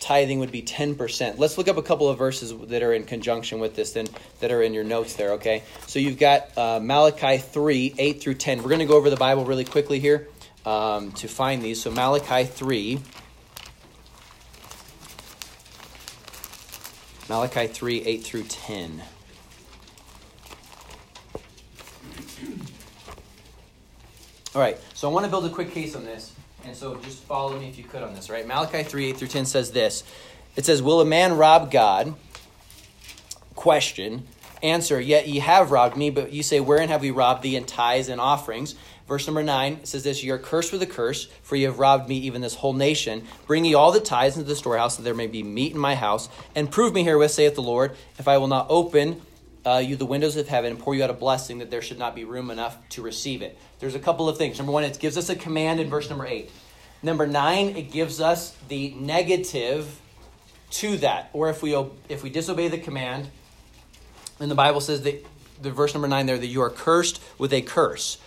tithing 0.00 0.38
would 0.40 0.52
be 0.52 0.62
10%. 0.62 1.38
Let's 1.38 1.58
look 1.58 1.68
up 1.68 1.76
a 1.76 1.82
couple 1.82 2.08
of 2.08 2.18
verses 2.18 2.54
that 2.68 2.82
are 2.82 2.92
in 2.92 3.04
conjunction 3.04 3.58
with 3.58 3.74
this 3.74 3.92
then 3.92 4.06
that 4.40 4.52
are 4.52 4.62
in 4.62 4.74
your 4.74 4.84
notes 4.84 5.14
there, 5.14 5.32
okay? 5.32 5.62
So 5.86 5.98
you've 5.98 6.18
got 6.18 6.56
uh, 6.56 6.80
Malachi 6.80 7.38
3, 7.38 7.94
8 7.98 8.20
through 8.20 8.34
10. 8.34 8.58
We're 8.58 8.68
going 8.68 8.80
to 8.80 8.86
go 8.86 8.96
over 8.96 9.10
the 9.10 9.16
Bible 9.16 9.44
really 9.44 9.64
quickly 9.64 9.98
here 9.98 10.28
um, 10.64 11.12
to 11.12 11.28
find 11.28 11.62
these. 11.62 11.82
So 11.82 11.90
Malachi 11.90 12.44
3. 12.44 13.00
Malachi 17.28 17.66
3, 17.66 18.02
8 18.04 18.22
through 18.22 18.44
10. 18.44 19.02
All 24.56 24.62
right, 24.62 24.78
so 24.94 25.06
I 25.06 25.12
want 25.12 25.26
to 25.26 25.30
build 25.30 25.44
a 25.44 25.50
quick 25.50 25.72
case 25.72 25.94
on 25.94 26.06
this. 26.06 26.32
And 26.64 26.74
so 26.74 26.96
just 27.02 27.22
follow 27.24 27.58
me 27.58 27.68
if 27.68 27.76
you 27.76 27.84
could 27.84 28.02
on 28.02 28.14
this, 28.14 28.30
right? 28.30 28.46
Malachi 28.46 28.84
3, 28.84 29.10
8 29.10 29.16
through 29.18 29.28
10 29.28 29.44
says 29.44 29.70
this. 29.70 30.02
It 30.56 30.64
says, 30.64 30.80
Will 30.80 31.02
a 31.02 31.04
man 31.04 31.36
rob 31.36 31.70
God? 31.70 32.14
Question. 33.54 34.26
Answer, 34.62 34.98
yet 34.98 35.28
ye 35.28 35.40
have 35.40 35.72
robbed 35.72 35.98
me, 35.98 36.08
but 36.08 36.32
you 36.32 36.42
say, 36.42 36.60
Wherein 36.60 36.88
have 36.88 37.02
we 37.02 37.10
robbed 37.10 37.42
thee 37.42 37.54
in 37.54 37.64
tithes 37.64 38.08
and 38.08 38.18
offerings? 38.18 38.76
Verse 39.06 39.26
number 39.26 39.42
9 39.42 39.84
says 39.84 40.04
this 40.04 40.24
You 40.24 40.32
are 40.32 40.38
cursed 40.38 40.72
with 40.72 40.80
a 40.80 40.86
curse, 40.86 41.26
for 41.42 41.56
ye 41.56 41.64
have 41.64 41.78
robbed 41.78 42.08
me, 42.08 42.16
even 42.20 42.40
this 42.40 42.54
whole 42.54 42.72
nation. 42.72 43.24
Bring 43.46 43.66
ye 43.66 43.74
all 43.74 43.92
the 43.92 44.00
tithes 44.00 44.38
into 44.38 44.48
the 44.48 44.56
storehouse, 44.56 44.96
that 44.96 45.02
there 45.02 45.12
may 45.12 45.26
be 45.26 45.42
meat 45.42 45.74
in 45.74 45.78
my 45.78 45.96
house. 45.96 46.30
And 46.54 46.70
prove 46.70 46.94
me 46.94 47.02
herewith, 47.02 47.30
saith 47.30 47.56
the 47.56 47.60
Lord, 47.60 47.94
if 48.18 48.26
I 48.26 48.38
will 48.38 48.48
not 48.48 48.68
open 48.70 49.20
uh, 49.66 49.78
you 49.78 49.96
the 49.96 50.06
windows 50.06 50.36
of 50.36 50.46
heaven 50.46 50.70
and 50.70 50.80
pour 50.80 50.94
you 50.94 51.02
out 51.02 51.10
a 51.10 51.14
blessing, 51.14 51.58
that 51.58 51.70
there 51.70 51.82
should 51.82 51.98
not 51.98 52.14
be 52.14 52.24
room 52.24 52.50
enough 52.50 52.78
to 52.90 53.02
receive 53.02 53.42
it. 53.42 53.58
There's 53.80 53.96
a 53.96 53.98
couple 53.98 54.28
of 54.28 54.38
things. 54.38 54.58
Number 54.58 54.72
one, 54.72 54.84
it 54.84 54.98
gives 55.00 55.18
us 55.18 55.28
a 55.28 55.34
command 55.34 55.80
in 55.80 55.90
verse 55.90 56.08
number 56.08 56.24
8. 56.24 56.50
Number 57.02 57.26
9, 57.26 57.76
it 57.76 57.90
gives 57.90 58.20
us 58.20 58.56
the 58.68 58.94
negative 58.94 60.00
to 60.70 60.96
that. 60.98 61.30
Or 61.32 61.50
if 61.50 61.62
we, 61.62 61.74
if 62.08 62.22
we 62.22 62.30
disobey 62.30 62.68
the 62.68 62.78
command, 62.78 63.28
and 64.38 64.50
the 64.50 64.54
Bible 64.54 64.80
says 64.80 65.02
that 65.02 65.26
the 65.60 65.70
verse 65.70 65.94
number 65.94 66.08
9 66.08 66.26
there, 66.26 66.38
that 66.38 66.46
you 66.46 66.62
are 66.62 66.70
cursed 66.70 67.20
with 67.36 67.52
a 67.52 67.62
curse. 67.62 68.18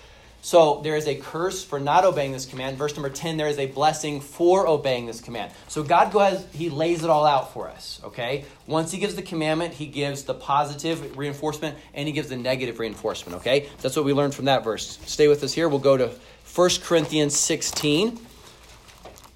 So 0.42 0.80
there 0.84 0.96
is 0.96 1.08
a 1.08 1.16
curse 1.16 1.64
for 1.64 1.80
not 1.80 2.06
obeying 2.06 2.32
this 2.32 2.46
command. 2.46 2.78
Verse 2.78 2.96
number 2.96 3.10
10, 3.10 3.38
there 3.38 3.48
is 3.48 3.60
a 3.60 3.66
blessing 3.66 4.22
for 4.22 4.68
obeying 4.68 5.06
this 5.06 5.20
command. 5.20 5.52
So 5.68 5.84
God 5.84 6.14
goes, 6.14 6.46
He 6.54 6.70
lays 6.70 7.04
it 7.04 7.10
all 7.10 7.26
out 7.26 7.54
for 7.54 7.70
us, 7.70 8.00
okay? 8.06 8.46
Once 8.66 8.92
He 8.92 9.00
gives 9.00 9.16
the 9.16 9.22
commandment, 9.22 9.74
He 9.74 9.86
gives 9.86 10.24
the 10.24 10.34
positive 10.34 11.18
reinforcement 11.18 11.78
and 11.94 12.08
He 12.08 12.14
gives 12.14 12.30
the 12.30 12.38
negative 12.38 12.80
reinforcement, 12.80 13.40
okay? 13.42 13.70
That's 13.82 13.96
what 13.96 14.06
we 14.06 14.14
learned 14.14 14.34
from 14.34 14.46
that 14.46 14.64
verse. 14.64 14.98
Stay 15.06 15.28
with 15.28 15.44
us 15.44 15.54
here. 15.54 15.68
We'll 15.68 15.80
go 15.80 15.98
to 15.98 16.12
1 16.56 16.70
Corinthians 16.84 17.36
16. 17.36 18.20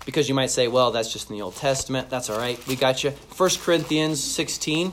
Because 0.05 0.27
you 0.27 0.35
might 0.35 0.51
say, 0.51 0.67
well, 0.67 0.91
that's 0.91 1.13
just 1.13 1.29
in 1.29 1.37
the 1.37 1.41
Old 1.41 1.55
Testament. 1.55 2.09
That's 2.09 2.29
all 2.29 2.37
right. 2.37 2.59
We 2.67 2.75
got 2.75 3.05
you. 3.05 3.11
1 3.37 3.49
Corinthians 3.61 4.21
16 4.21 4.91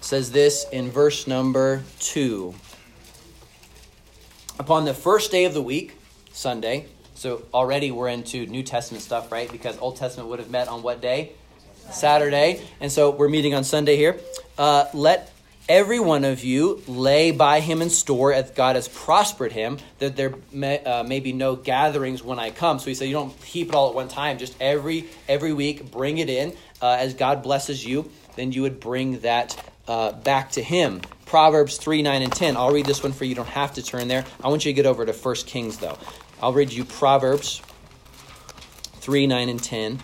says 0.00 0.30
this 0.30 0.66
in 0.70 0.90
verse 0.90 1.26
number 1.26 1.82
2 1.98 2.54
upon 4.62 4.84
the 4.84 4.94
first 4.94 5.32
day 5.32 5.44
of 5.44 5.54
the 5.54 5.60
week, 5.60 5.92
Sunday, 6.32 6.86
so 7.14 7.42
already 7.52 7.90
we're 7.90 8.08
into 8.08 8.46
New 8.46 8.62
Testament 8.62 9.02
stuff, 9.02 9.32
right? 9.32 9.50
Because 9.50 9.76
Old 9.78 9.96
Testament 9.96 10.28
would 10.28 10.38
have 10.38 10.50
met 10.50 10.68
on 10.68 10.82
what 10.84 11.00
day? 11.00 11.32
Saturday. 11.90 12.62
And 12.80 12.90
so 12.90 13.10
we're 13.10 13.28
meeting 13.28 13.54
on 13.54 13.64
Sunday 13.64 13.96
here. 13.96 14.20
Uh, 14.56 14.84
let 14.94 15.32
every 15.68 15.98
one 15.98 16.24
of 16.24 16.44
you 16.44 16.80
lay 16.86 17.32
by 17.32 17.58
him 17.58 17.82
in 17.82 17.90
store 17.90 18.32
as 18.32 18.52
God 18.52 18.76
has 18.76 18.86
prospered 18.86 19.50
him, 19.50 19.78
that 19.98 20.14
there 20.14 20.34
may, 20.52 20.78
uh, 20.84 21.02
may 21.02 21.18
be 21.18 21.32
no 21.32 21.56
gatherings 21.56 22.22
when 22.22 22.38
I 22.38 22.50
come. 22.50 22.78
So 22.78 22.86
he 22.86 22.94
said, 22.94 23.08
you 23.08 23.14
don't 23.14 23.32
heap 23.42 23.70
it 23.70 23.74
all 23.74 23.88
at 23.88 23.96
one 23.96 24.06
time. 24.06 24.38
Just 24.38 24.54
every 24.60 25.06
every 25.28 25.52
week, 25.52 25.90
bring 25.90 26.18
it 26.18 26.30
in 26.30 26.56
uh, 26.80 26.98
as 27.00 27.14
God 27.14 27.42
blesses 27.42 27.84
you. 27.84 28.08
Then 28.36 28.52
you 28.52 28.62
would 28.62 28.78
bring 28.78 29.18
that 29.20 29.56
uh, 29.88 30.12
back 30.12 30.52
to 30.52 30.62
him. 30.62 31.00
Proverbs 31.26 31.78
3, 31.78 32.02
9, 32.02 32.22
and 32.22 32.32
10. 32.32 32.56
I'll 32.56 32.72
read 32.72 32.86
this 32.86 33.02
one 33.02 33.12
for 33.12 33.24
you. 33.24 33.30
You 33.30 33.34
don't 33.34 33.48
have 33.48 33.74
to 33.74 33.82
turn 33.82 34.08
there. 34.08 34.24
I 34.42 34.48
want 34.48 34.64
you 34.64 34.72
to 34.72 34.76
get 34.76 34.86
over 34.86 35.06
to 35.06 35.12
1 35.12 35.34
Kings, 35.46 35.78
though. 35.78 35.98
I'll 36.42 36.52
read 36.52 36.72
you 36.72 36.84
Proverbs 36.84 37.62
3, 38.96 39.26
9, 39.26 39.48
and 39.48 39.62
10. 39.62 40.00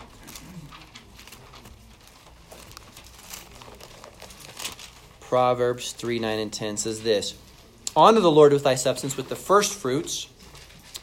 Proverbs 5.21 5.93
3, 5.93 6.19
9, 6.19 6.39
and 6.39 6.53
10 6.53 6.79
says 6.79 7.03
this 7.03 7.35
Honor 7.95 8.21
the 8.21 8.31
Lord 8.31 8.53
with 8.53 8.65
thy 8.65 8.77
substance, 8.77 9.17
with 9.17 9.29
the 9.29 9.37
first 9.37 9.75
fruits 9.75 10.29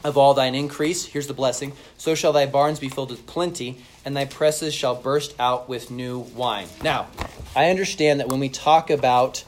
of 0.02 0.18
all 0.18 0.34
thine 0.34 0.54
increase. 0.54 1.04
Here's 1.04 1.26
the 1.26 1.34
blessing. 1.34 1.72
So 1.96 2.14
shall 2.14 2.32
thy 2.32 2.46
barns 2.46 2.80
be 2.80 2.88
filled 2.88 3.10
with 3.10 3.26
plenty, 3.26 3.78
and 4.06 4.16
thy 4.16 4.24
presses 4.24 4.72
shall 4.72 4.94
burst 4.94 5.34
out 5.40 5.68
with 5.68 5.90
new 5.90 6.20
wine. 6.20 6.68
Now, 6.82 7.08
I 7.56 7.70
understand 7.70 8.20
that 8.20 8.28
when 8.28 8.38
we 8.38 8.48
talk 8.48 8.88
about 8.88 9.44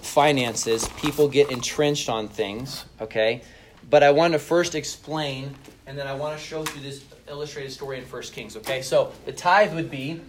finances, 0.00 0.88
people 0.96 1.28
get 1.28 1.50
entrenched 1.50 2.08
on 2.08 2.28
things, 2.28 2.86
okay? 2.98 3.42
But 3.90 4.02
I 4.02 4.10
want 4.10 4.32
to 4.32 4.38
first 4.38 4.74
explain, 4.74 5.54
and 5.86 5.98
then 5.98 6.06
I 6.06 6.14
want 6.14 6.38
to 6.38 6.42
show 6.42 6.64
through 6.64 6.80
this 6.80 7.04
illustrated 7.28 7.72
story 7.72 7.98
in 7.98 8.06
First 8.06 8.32
Kings, 8.32 8.56
okay? 8.56 8.80
So 8.80 9.12
the 9.26 9.32
tithe 9.32 9.74
would 9.74 9.90
be 9.90 10.22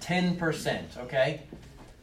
10%, 0.00 0.98
okay? 1.04 1.42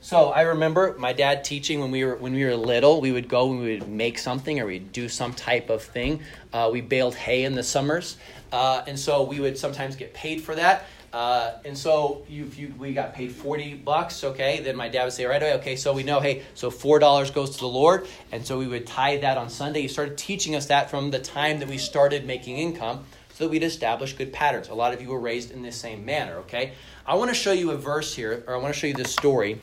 So 0.03 0.31
I 0.31 0.41
remember 0.41 0.95
my 0.97 1.13
dad 1.13 1.43
teaching 1.43 1.79
when 1.79 1.91
we 1.91 2.03
were 2.03 2.15
when 2.15 2.33
we 2.33 2.43
were 2.43 2.55
little. 2.55 3.01
We 3.01 3.11
would 3.11 3.29
go 3.29 3.51
and 3.51 3.59
we 3.61 3.77
would 3.77 3.87
make 3.87 4.17
something 4.17 4.59
or 4.59 4.65
we'd 4.65 4.91
do 4.91 5.07
some 5.07 5.31
type 5.31 5.69
of 5.69 5.83
thing. 5.83 6.21
Uh, 6.51 6.71
we 6.73 6.81
baled 6.81 7.13
hay 7.13 7.43
in 7.43 7.53
the 7.53 7.61
summers, 7.61 8.17
uh, 8.51 8.81
and 8.87 8.97
so 8.97 9.21
we 9.21 9.39
would 9.39 9.59
sometimes 9.59 9.95
get 9.95 10.11
paid 10.15 10.41
for 10.41 10.55
that. 10.55 10.85
Uh, 11.13 11.59
and 11.65 11.77
so 11.77 12.25
you, 12.27 12.49
you, 12.55 12.73
we 12.79 12.93
got 12.93 13.13
paid 13.13 13.31
40 13.31 13.75
bucks, 13.75 14.23
okay? 14.23 14.61
Then 14.61 14.75
my 14.75 14.89
dad 14.89 15.03
would 15.03 15.13
say 15.13 15.25
right 15.25 15.41
away, 15.41 15.53
okay, 15.55 15.75
so 15.75 15.93
we 15.93 16.03
know, 16.03 16.21
hey, 16.21 16.43
so 16.53 16.71
$4 16.71 17.33
goes 17.33 17.49
to 17.51 17.59
the 17.59 17.67
Lord. 17.67 18.07
And 18.31 18.45
so 18.45 18.57
we 18.57 18.65
would 18.65 18.87
tithe 18.87 19.19
that 19.19 19.37
on 19.37 19.49
Sunday. 19.49 19.81
He 19.81 19.87
started 19.89 20.17
teaching 20.17 20.55
us 20.55 20.67
that 20.67 20.89
from 20.89 21.11
the 21.11 21.19
time 21.19 21.59
that 21.59 21.67
we 21.67 21.77
started 21.77 22.25
making 22.25 22.59
income 22.59 23.03
so 23.33 23.43
that 23.43 23.49
we'd 23.49 23.61
establish 23.61 24.13
good 24.13 24.31
patterns. 24.31 24.69
A 24.69 24.73
lot 24.73 24.93
of 24.93 25.01
you 25.01 25.09
were 25.09 25.19
raised 25.19 25.51
in 25.51 25.61
this 25.61 25.75
same 25.75 26.05
manner, 26.05 26.37
okay? 26.37 26.71
I 27.05 27.15
want 27.15 27.29
to 27.29 27.35
show 27.35 27.51
you 27.51 27.71
a 27.71 27.77
verse 27.77 28.15
here, 28.15 28.45
or 28.47 28.55
I 28.55 28.57
want 28.59 28.73
to 28.73 28.79
show 28.79 28.87
you 28.87 28.93
this 28.93 29.11
story 29.11 29.59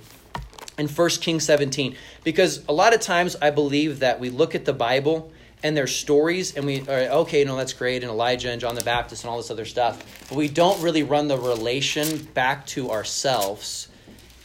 in 0.79 0.88
1 0.88 1.09
Kings 1.21 1.45
17, 1.45 1.97
because 2.25 2.64
a 2.69 2.73
lot 2.73 2.95
of 2.95 3.01
times 3.01 3.37
I 3.43 3.51
believe 3.51 4.01
that 4.01 4.21
we 4.21 4.31
look 4.31 4.55
at 4.55 4.64
the 4.64 4.73
Bible 4.73 5.31
and 5.62 5.77
their 5.77 5.88
stories, 5.88 6.57
and 6.57 6.64
we 6.64 6.88
are 6.88 7.01
okay, 7.21 7.45
no, 7.45 7.57
that's 7.57 7.73
great, 7.73 8.03
and 8.03 8.11
Elijah 8.11 8.51
and 8.51 8.61
John 8.61 8.77
the 8.77 8.85
Baptist 8.85 9.25
and 9.25 9.31
all 9.31 9.38
this 9.38 9.51
other 9.51 9.64
stuff, 9.64 10.27
but 10.29 10.37
we 10.37 10.49
don't 10.49 10.81
really 10.81 11.03
run 11.03 11.29
the 11.29 11.37
relation 11.37 12.25
back 12.35 12.64
to 12.67 12.91
ourselves. 12.91 13.88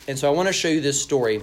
And 0.08 0.17
so 0.17 0.28
I 0.28 0.36
want 0.36 0.48
to 0.48 0.54
show 0.54 0.67
you 0.67 0.82
this 0.82 1.02
story. 1.02 1.41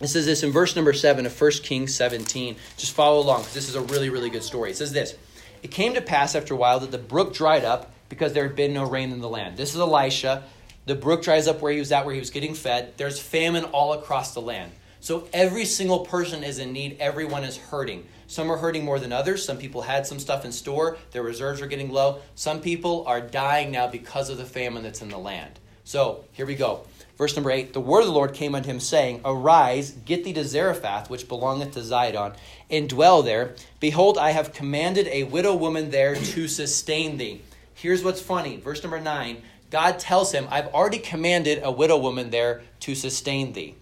It 0.00 0.08
says 0.08 0.26
this 0.26 0.42
in 0.42 0.50
verse 0.50 0.76
number 0.76 0.92
7 0.92 1.24
of 1.24 1.40
1 1.40 1.50
Kings 1.62 1.94
17. 1.94 2.56
Just 2.76 2.92
follow 2.92 3.20
along 3.20 3.40
because 3.40 3.54
this 3.54 3.68
is 3.68 3.76
a 3.76 3.80
really, 3.80 4.10
really 4.10 4.30
good 4.30 4.42
story. 4.42 4.70
It 4.70 4.76
says 4.76 4.92
this 4.92 5.14
It 5.62 5.70
came 5.70 5.94
to 5.94 6.00
pass 6.00 6.34
after 6.34 6.54
a 6.54 6.56
while 6.56 6.80
that 6.80 6.90
the 6.90 6.98
brook 6.98 7.34
dried 7.34 7.64
up 7.64 7.92
because 8.08 8.32
there 8.32 8.46
had 8.46 8.56
been 8.56 8.72
no 8.72 8.84
rain 8.84 9.12
in 9.12 9.20
the 9.20 9.28
land. 9.28 9.56
This 9.56 9.74
is 9.74 9.80
Elisha. 9.80 10.44
The 10.86 10.94
brook 10.94 11.22
dries 11.22 11.48
up 11.48 11.60
where 11.60 11.72
he 11.72 11.80
was 11.80 11.92
at, 11.92 12.04
where 12.04 12.14
he 12.14 12.20
was 12.20 12.30
getting 12.30 12.54
fed. 12.54 12.94
There's 12.96 13.18
famine 13.18 13.64
all 13.64 13.92
across 13.92 14.34
the 14.34 14.40
land. 14.40 14.72
So 15.00 15.28
every 15.32 15.64
single 15.64 16.00
person 16.00 16.42
is 16.42 16.58
in 16.58 16.72
need, 16.72 16.96
everyone 17.00 17.44
is 17.44 17.56
hurting. 17.56 18.06
Some 18.28 18.50
are 18.50 18.56
hurting 18.56 18.84
more 18.84 18.98
than 18.98 19.12
others. 19.12 19.44
Some 19.44 19.58
people 19.58 19.82
had 19.82 20.06
some 20.06 20.18
stuff 20.18 20.44
in 20.44 20.52
store, 20.52 20.96
their 21.12 21.22
reserves 21.22 21.60
are 21.60 21.66
getting 21.66 21.92
low. 21.92 22.20
Some 22.34 22.60
people 22.60 23.04
are 23.06 23.20
dying 23.20 23.70
now 23.70 23.88
because 23.88 24.30
of 24.30 24.38
the 24.38 24.44
famine 24.44 24.82
that's 24.82 25.02
in 25.02 25.08
the 25.08 25.18
land. 25.18 25.58
So 25.84 26.24
here 26.32 26.46
we 26.46 26.56
go. 26.56 26.86
Verse 27.16 27.34
number 27.36 27.50
8 27.50 27.72
The 27.72 27.80
word 27.80 28.00
of 28.00 28.06
the 28.06 28.12
Lord 28.12 28.34
came 28.34 28.54
unto 28.54 28.68
him, 28.68 28.80
saying, 28.80 29.20
Arise, 29.24 29.92
get 29.92 30.24
thee 30.24 30.32
to 30.32 30.44
Zarephath, 30.44 31.08
which 31.08 31.28
belongeth 31.28 31.72
to 31.74 31.80
Zidon, 31.80 32.36
and 32.70 32.88
dwell 32.88 33.22
there. 33.22 33.54
Behold, 33.80 34.18
I 34.18 34.32
have 34.32 34.52
commanded 34.52 35.08
a 35.08 35.24
widow 35.24 35.54
woman 35.54 35.90
there 35.90 36.14
to 36.14 36.48
sustain 36.48 37.16
thee. 37.16 37.42
Here's 37.74 38.02
what's 38.02 38.20
funny. 38.20 38.56
Verse 38.56 38.82
number 38.82 38.98
9 38.98 39.42
God 39.70 39.98
tells 39.98 40.32
him, 40.32 40.46
I've 40.50 40.68
already 40.68 40.98
commanded 40.98 41.60
a 41.62 41.72
widow 41.72 41.98
woman 41.98 42.30
there 42.30 42.62
to 42.80 42.94
sustain 42.94 43.52
thee. 43.52 43.76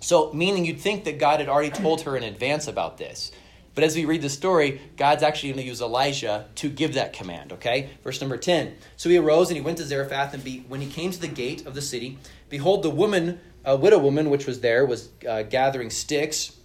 So, 0.00 0.32
meaning 0.32 0.64
you'd 0.64 0.80
think 0.80 1.04
that 1.04 1.18
God 1.18 1.38
had 1.38 1.48
already 1.48 1.70
told 1.70 2.02
her 2.02 2.16
in 2.16 2.24
advance 2.24 2.66
about 2.66 2.98
this. 2.98 3.30
But 3.74 3.84
as 3.84 3.96
we 3.96 4.04
read 4.04 4.20
the 4.20 4.28
story, 4.28 4.80
God's 4.96 5.22
actually 5.22 5.50
going 5.50 5.62
to 5.62 5.68
use 5.68 5.80
Elijah 5.80 6.46
to 6.56 6.68
give 6.68 6.94
that 6.94 7.12
command, 7.12 7.52
okay? 7.52 7.90
Verse 8.02 8.20
number 8.20 8.36
10. 8.36 8.74
So 8.96 9.08
he 9.08 9.16
arose 9.16 9.48
and 9.48 9.56
he 9.56 9.62
went 9.62 9.78
to 9.78 9.84
Zarephath, 9.84 10.34
and 10.34 10.44
be, 10.44 10.64
when 10.68 10.80
he 10.80 10.88
came 10.88 11.10
to 11.10 11.20
the 11.20 11.28
gate 11.28 11.64
of 11.66 11.74
the 11.74 11.80
city, 11.80 12.18
behold, 12.50 12.82
the 12.82 12.90
woman, 12.90 13.40
a 13.64 13.76
widow 13.76 13.98
woman 13.98 14.28
which 14.28 14.46
was 14.46 14.60
there, 14.60 14.84
was 14.84 15.08
uh, 15.26 15.42
gathering 15.44 15.88
sticks. 15.88 16.56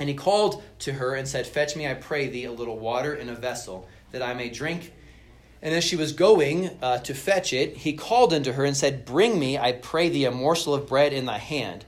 And 0.00 0.08
he 0.08 0.14
called 0.16 0.64
to 0.80 0.94
her 0.94 1.14
and 1.14 1.28
said, 1.28 1.46
Fetch 1.46 1.76
me, 1.76 1.86
I 1.86 1.94
pray 1.94 2.28
thee, 2.28 2.46
a 2.46 2.52
little 2.52 2.78
water 2.78 3.14
in 3.14 3.28
a 3.28 3.34
vessel, 3.34 3.86
that 4.10 4.22
I 4.22 4.34
may 4.34 4.48
drink. 4.48 4.92
And 5.62 5.72
as 5.74 5.84
she 5.84 5.94
was 5.94 6.12
going 6.12 6.76
uh, 6.82 6.98
to 6.98 7.14
fetch 7.14 7.52
it, 7.52 7.76
he 7.78 7.92
called 7.92 8.34
unto 8.34 8.52
her 8.52 8.64
and 8.64 8.76
said, 8.76 9.04
Bring 9.04 9.38
me, 9.38 9.56
I 9.56 9.72
pray 9.72 10.08
thee, 10.08 10.24
a 10.24 10.32
morsel 10.32 10.74
of 10.74 10.88
bread 10.88 11.12
in 11.12 11.24
thy 11.24 11.38
hand. 11.38 11.84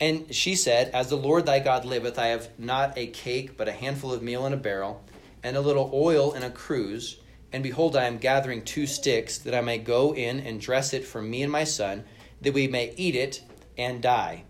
And 0.00 0.34
she 0.34 0.54
said, 0.54 0.88
As 0.94 1.10
the 1.10 1.16
Lord 1.16 1.44
thy 1.44 1.58
God 1.58 1.84
liveth, 1.84 2.18
I 2.18 2.28
have 2.28 2.48
not 2.58 2.96
a 2.96 3.08
cake, 3.08 3.56
but 3.58 3.68
a 3.68 3.72
handful 3.72 4.12
of 4.12 4.22
meal 4.22 4.46
in 4.46 4.54
a 4.54 4.56
barrel, 4.56 5.04
and 5.42 5.56
a 5.56 5.60
little 5.60 5.90
oil 5.92 6.32
in 6.32 6.42
a 6.42 6.50
cruse, 6.50 7.18
And 7.52 7.62
behold, 7.62 7.96
I 7.96 8.04
am 8.04 8.18
gathering 8.18 8.62
two 8.62 8.86
sticks, 8.86 9.38
that 9.38 9.54
I 9.54 9.60
may 9.60 9.78
go 9.78 10.14
in 10.14 10.40
and 10.40 10.60
dress 10.60 10.94
it 10.94 11.04
for 11.04 11.20
me 11.20 11.42
and 11.42 11.52
my 11.52 11.64
son, 11.64 12.04
that 12.40 12.54
we 12.54 12.66
may 12.66 12.94
eat 12.96 13.14
it 13.14 13.42
and 13.76 14.02
die. 14.02 14.44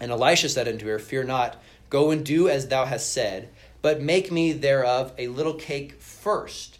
And 0.00 0.10
Elisha 0.10 0.48
said 0.48 0.68
unto 0.68 0.86
her, 0.86 0.98
Fear 0.98 1.24
not, 1.24 1.62
go 1.90 2.10
and 2.10 2.24
do 2.24 2.48
as 2.48 2.68
thou 2.68 2.84
hast 2.84 3.12
said, 3.12 3.48
but 3.82 4.02
make 4.02 4.30
me 4.30 4.52
thereof 4.52 5.12
a 5.16 5.28
little 5.28 5.54
cake 5.54 6.00
first, 6.00 6.75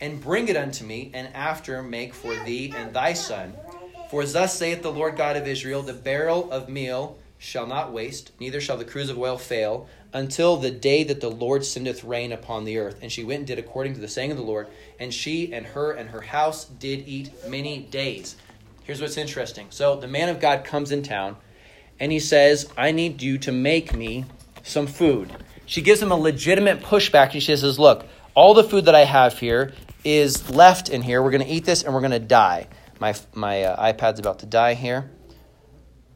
and 0.00 0.20
bring 0.20 0.48
it 0.48 0.56
unto 0.56 0.84
me, 0.84 1.10
and 1.14 1.28
after 1.34 1.82
make 1.82 2.14
for 2.14 2.34
thee 2.44 2.72
and 2.74 2.94
thy 2.94 3.12
son. 3.12 3.54
For 4.10 4.24
thus 4.24 4.58
saith 4.58 4.82
the 4.82 4.92
Lord 4.92 5.16
God 5.16 5.36
of 5.36 5.46
Israel, 5.46 5.82
the 5.82 5.92
barrel 5.92 6.50
of 6.50 6.68
meal 6.68 7.18
shall 7.38 7.66
not 7.66 7.92
waste, 7.92 8.32
neither 8.38 8.60
shall 8.60 8.76
the 8.76 8.84
cruse 8.84 9.08
of 9.08 9.18
oil 9.18 9.38
fail, 9.38 9.88
until 10.12 10.56
the 10.56 10.70
day 10.70 11.04
that 11.04 11.20
the 11.20 11.30
Lord 11.30 11.64
sendeth 11.64 12.04
rain 12.04 12.32
upon 12.32 12.64
the 12.64 12.78
earth. 12.78 12.98
And 13.02 13.10
she 13.10 13.24
went 13.24 13.38
and 13.38 13.46
did 13.46 13.58
according 13.58 13.94
to 13.94 14.00
the 14.00 14.08
saying 14.08 14.30
of 14.30 14.36
the 14.36 14.42
Lord, 14.42 14.66
and 14.98 15.12
she 15.12 15.52
and 15.52 15.64
her 15.66 15.92
and 15.92 16.10
her 16.10 16.20
house 16.20 16.64
did 16.64 17.08
eat 17.08 17.30
many 17.48 17.78
days. 17.78 18.36
Here's 18.82 19.00
what's 19.00 19.16
interesting. 19.16 19.68
So 19.70 19.96
the 19.96 20.08
man 20.08 20.28
of 20.28 20.40
God 20.40 20.64
comes 20.64 20.90
in 20.90 21.02
town, 21.02 21.36
and 21.98 22.10
he 22.10 22.18
says, 22.18 22.68
I 22.76 22.92
need 22.92 23.22
you 23.22 23.38
to 23.38 23.52
make 23.52 23.94
me 23.94 24.24
some 24.62 24.86
food. 24.86 25.32
She 25.64 25.82
gives 25.82 26.02
him 26.02 26.10
a 26.10 26.16
legitimate 26.16 26.80
pushback, 26.80 27.32
and 27.32 27.42
she 27.42 27.56
says, 27.56 27.78
Look, 27.78 28.04
all 28.34 28.54
the 28.54 28.64
food 28.64 28.86
that 28.86 28.94
I 28.94 29.04
have 29.04 29.38
here 29.38 29.72
is 30.04 30.50
left 30.50 30.88
in 30.88 31.02
here. 31.02 31.22
We're 31.22 31.30
going 31.30 31.44
to 31.44 31.52
eat 31.52 31.64
this, 31.64 31.82
and 31.82 31.92
we're 31.94 32.00
going 32.00 32.12
to 32.12 32.18
die. 32.18 32.68
My, 32.98 33.14
my 33.34 33.64
uh, 33.64 33.92
iPad's 33.92 34.18
about 34.18 34.40
to 34.40 34.46
die 34.46 34.74
here. 34.74 35.10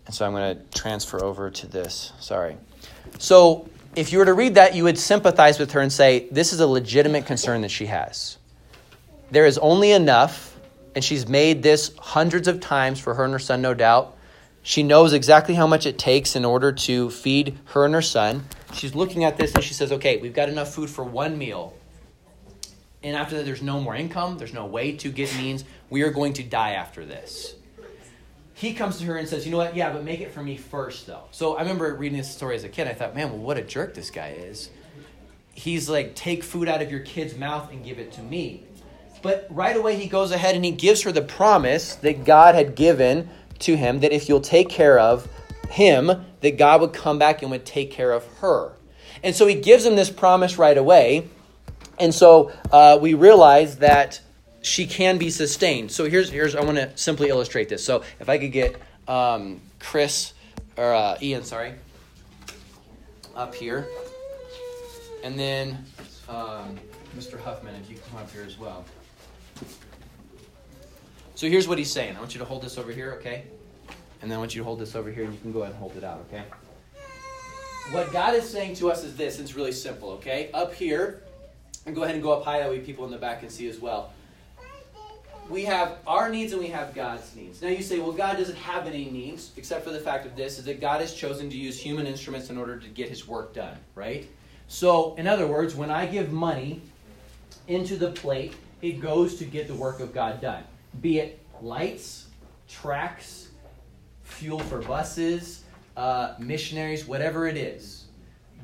And 0.06 0.14
so 0.14 0.26
I'm 0.26 0.32
going 0.32 0.56
to 0.56 0.78
transfer 0.78 1.22
over 1.22 1.50
to 1.50 1.66
this. 1.66 2.12
Sorry. 2.20 2.56
So 3.18 3.68
if 3.96 4.12
you 4.12 4.18
were 4.18 4.26
to 4.26 4.34
read 4.34 4.56
that, 4.56 4.74
you 4.74 4.84
would 4.84 4.98
sympathize 4.98 5.58
with 5.58 5.72
her 5.72 5.80
and 5.80 5.92
say, 5.92 6.28
this 6.30 6.52
is 6.52 6.60
a 6.60 6.66
legitimate 6.66 7.26
concern 7.26 7.62
that 7.62 7.70
she 7.70 7.86
has. 7.86 8.38
There 9.30 9.46
is 9.46 9.56
only 9.58 9.92
enough, 9.92 10.58
and 10.94 11.02
she's 11.02 11.28
made 11.28 11.62
this 11.62 11.94
hundreds 11.98 12.48
of 12.48 12.60
times 12.60 13.00
for 13.00 13.14
her 13.14 13.24
and 13.24 13.32
her 13.32 13.38
son, 13.38 13.62
no 13.62 13.72
doubt. 13.74 14.16
She 14.62 14.82
knows 14.82 15.12
exactly 15.12 15.54
how 15.54 15.66
much 15.66 15.86
it 15.86 15.98
takes 15.98 16.36
in 16.36 16.44
order 16.44 16.72
to 16.72 17.10
feed 17.10 17.58
her 17.66 17.84
and 17.84 17.94
her 17.94 18.02
son. 18.02 18.46
She's 18.72 18.94
looking 18.94 19.24
at 19.24 19.36
this 19.36 19.54
and 19.54 19.62
she 19.62 19.74
says, 19.74 19.92
okay, 19.92 20.16
we've 20.16 20.34
got 20.34 20.48
enough 20.48 20.74
food 20.74 20.90
for 20.90 21.04
one 21.04 21.36
meal. 21.36 21.74
And 23.04 23.16
after 23.16 23.36
that, 23.36 23.44
there's 23.44 23.62
no 23.62 23.80
more 23.80 23.94
income, 23.94 24.38
there's 24.38 24.52
no 24.52 24.66
way 24.66 24.96
to 24.96 25.12
get 25.12 25.36
means. 25.36 25.62
We 25.90 26.02
are 26.02 26.10
going 26.10 26.32
to 26.34 26.42
die 26.42 26.72
after 26.72 27.04
this 27.04 27.54
he 28.54 28.72
comes 28.72 28.98
to 28.98 29.04
her 29.04 29.16
and 29.16 29.28
says, 29.28 29.44
You 29.44 29.52
know 29.52 29.58
what? 29.58 29.76
Yeah, 29.76 29.92
but 29.92 30.04
make 30.04 30.20
it 30.20 30.32
for 30.32 30.42
me 30.42 30.56
first, 30.56 31.06
though. 31.06 31.24
So 31.32 31.56
I 31.56 31.62
remember 31.62 31.92
reading 31.94 32.18
this 32.18 32.30
story 32.30 32.56
as 32.56 32.64
a 32.64 32.68
kid. 32.68 32.86
I 32.88 32.94
thought, 32.94 33.14
Man, 33.14 33.30
well, 33.30 33.38
what 33.38 33.58
a 33.58 33.62
jerk 33.62 33.94
this 33.94 34.10
guy 34.10 34.30
is. 34.30 34.70
He's 35.52 35.88
like, 35.88 36.14
Take 36.14 36.44
food 36.44 36.68
out 36.68 36.80
of 36.80 36.90
your 36.90 37.00
kid's 37.00 37.36
mouth 37.36 37.70
and 37.70 37.84
give 37.84 37.98
it 37.98 38.12
to 38.12 38.22
me. 38.22 38.64
But 39.22 39.46
right 39.50 39.76
away, 39.76 39.96
he 39.96 40.06
goes 40.06 40.30
ahead 40.30 40.54
and 40.54 40.64
he 40.64 40.70
gives 40.70 41.02
her 41.02 41.12
the 41.12 41.22
promise 41.22 41.96
that 41.96 42.24
God 42.24 42.54
had 42.54 42.74
given 42.74 43.28
to 43.60 43.76
him 43.76 44.00
that 44.00 44.12
if 44.12 44.28
you'll 44.28 44.40
take 44.40 44.68
care 44.68 44.98
of 44.98 45.28
him, 45.70 46.24
that 46.40 46.58
God 46.58 46.80
would 46.80 46.92
come 46.92 47.18
back 47.18 47.42
and 47.42 47.50
would 47.50 47.64
take 47.64 47.90
care 47.90 48.12
of 48.12 48.24
her. 48.38 48.72
And 49.22 49.34
so 49.34 49.46
he 49.46 49.54
gives 49.54 49.84
him 49.86 49.96
this 49.96 50.10
promise 50.10 50.58
right 50.58 50.76
away. 50.76 51.28
And 51.98 52.14
so 52.14 52.52
uh, 52.72 52.98
we 53.00 53.14
realize 53.14 53.78
that 53.78 54.20
she 54.62 54.86
can 54.86 55.18
be 55.18 55.30
sustained. 55.30 55.92
So 55.92 56.08
here's 56.08 56.30
here's 56.30 56.56
I 56.56 56.64
want 56.64 56.78
to 56.78 56.96
simply 56.96 57.28
illustrate 57.28 57.68
this. 57.68 57.84
So 57.84 58.02
if 58.18 58.28
I 58.28 58.38
could 58.38 58.52
get 58.52 58.80
um, 59.06 59.60
Chris 59.78 60.32
or 60.76 60.94
uh, 60.94 61.18
Ian, 61.20 61.44
sorry, 61.44 61.74
up 63.36 63.54
here, 63.54 63.86
and 65.22 65.38
then 65.38 65.84
um, 66.28 66.78
Mr. 67.16 67.38
Huffman, 67.38 67.74
if 67.76 67.90
you 67.90 67.96
come 68.10 68.18
up 68.18 68.30
here 68.30 68.44
as 68.46 68.58
well. 68.58 68.84
So 71.36 71.48
here's 71.48 71.66
what 71.66 71.78
he's 71.78 71.90
saying. 71.90 72.16
I 72.16 72.20
want 72.20 72.34
you 72.34 72.38
to 72.38 72.44
hold 72.44 72.62
this 72.62 72.78
over 72.78 72.92
here, 72.92 73.12
okay? 73.18 73.44
And 74.22 74.30
then 74.30 74.36
I 74.36 74.38
want 74.38 74.54
you 74.54 74.60
to 74.60 74.64
hold 74.64 74.78
this 74.78 74.94
over 74.94 75.10
here, 75.10 75.24
and 75.24 75.32
you 75.32 75.40
can 75.40 75.52
go 75.52 75.60
ahead 75.60 75.72
and 75.72 75.80
hold 75.80 75.96
it 75.96 76.04
out, 76.04 76.24
okay? 76.28 76.44
What 77.90 78.12
God 78.12 78.34
is 78.34 78.48
saying 78.48 78.76
to 78.76 78.90
us 78.90 79.04
is 79.04 79.16
this. 79.16 79.38
It's 79.38 79.54
really 79.54 79.72
simple, 79.72 80.10
okay? 80.10 80.50
Up 80.54 80.72
here, 80.72 81.23
and 81.86 81.94
go 81.94 82.02
ahead 82.02 82.14
and 82.14 82.22
go 82.22 82.32
up 82.32 82.44
high 82.44 82.60
that 82.60 82.70
way 82.70 82.80
people 82.80 83.04
in 83.04 83.10
the 83.10 83.18
back 83.18 83.40
can 83.40 83.50
see 83.50 83.68
as 83.68 83.80
well 83.80 84.12
we 85.48 85.64
have 85.64 85.98
our 86.06 86.28
needs 86.28 86.52
and 86.52 86.60
we 86.60 86.68
have 86.68 86.94
God's 86.94 87.34
needs. 87.36 87.60
Now 87.60 87.68
you 87.68 87.82
say, 87.82 87.98
well, 87.98 88.12
God 88.12 88.36
doesn't 88.36 88.56
have 88.56 88.86
any 88.86 89.10
needs, 89.10 89.50
except 89.56 89.84
for 89.84 89.90
the 89.90 90.00
fact 90.00 90.26
of 90.26 90.36
this, 90.36 90.58
is 90.58 90.64
that 90.64 90.80
God 90.80 91.00
has 91.00 91.14
chosen 91.14 91.50
to 91.50 91.56
use 91.56 91.78
human 91.78 92.06
instruments 92.06 92.50
in 92.50 92.56
order 92.56 92.78
to 92.78 92.88
get 92.88 93.08
his 93.08 93.28
work 93.28 93.54
done, 93.54 93.76
right? 93.94 94.28
So, 94.68 95.14
in 95.16 95.26
other 95.26 95.46
words, 95.46 95.74
when 95.74 95.90
I 95.90 96.06
give 96.06 96.32
money 96.32 96.80
into 97.68 97.96
the 97.96 98.10
plate, 98.10 98.54
it 98.80 99.00
goes 99.00 99.36
to 99.36 99.44
get 99.44 99.68
the 99.68 99.74
work 99.74 100.00
of 100.00 100.14
God 100.14 100.40
done. 100.40 100.64
Be 101.00 101.18
it 101.18 101.40
lights, 101.60 102.26
tracks, 102.68 103.48
fuel 104.22 104.58
for 104.58 104.80
buses, 104.80 105.64
uh, 105.96 106.34
missionaries, 106.38 107.06
whatever 107.06 107.46
it 107.46 107.56
is. 107.56 108.03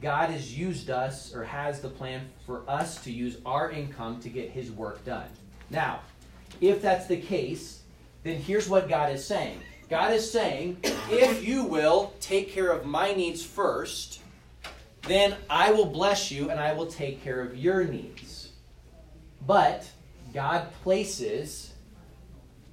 God 0.01 0.31
has 0.31 0.57
used 0.57 0.91
us 0.91 1.35
or 1.35 1.45
has 1.45 1.81
the 1.81 1.89
plan 1.89 2.29
for 2.47 2.63
us 2.69 3.03
to 3.05 3.13
use 3.13 3.37
our 3.45 3.71
income 3.71 4.21
to 4.21 4.29
get 4.29 4.51
his 4.51 4.71
work 4.71 5.05
done. 5.05 5.29
Now, 5.69 6.01
if 6.61 6.81
that's 6.81 7.07
the 7.07 7.17
case, 7.17 7.83
then 8.23 8.37
here's 8.39 8.69
what 8.69 8.89
God 8.89 9.13
is 9.13 9.25
saying 9.25 9.61
God 9.89 10.13
is 10.13 10.31
saying, 10.31 10.79
if 11.11 11.45
you 11.45 11.65
will 11.65 12.15
take 12.21 12.51
care 12.51 12.71
of 12.71 12.87
my 12.87 13.13
needs 13.13 13.45
first, 13.45 14.21
then 15.03 15.37
I 15.49 15.73
will 15.73 15.87
bless 15.87 16.31
you 16.31 16.51
and 16.51 16.61
I 16.61 16.73
will 16.73 16.87
take 16.87 17.23
care 17.25 17.41
of 17.41 17.57
your 17.57 17.85
needs. 17.85 18.51
But 19.47 19.91
God 20.33 20.71
places 20.83 21.73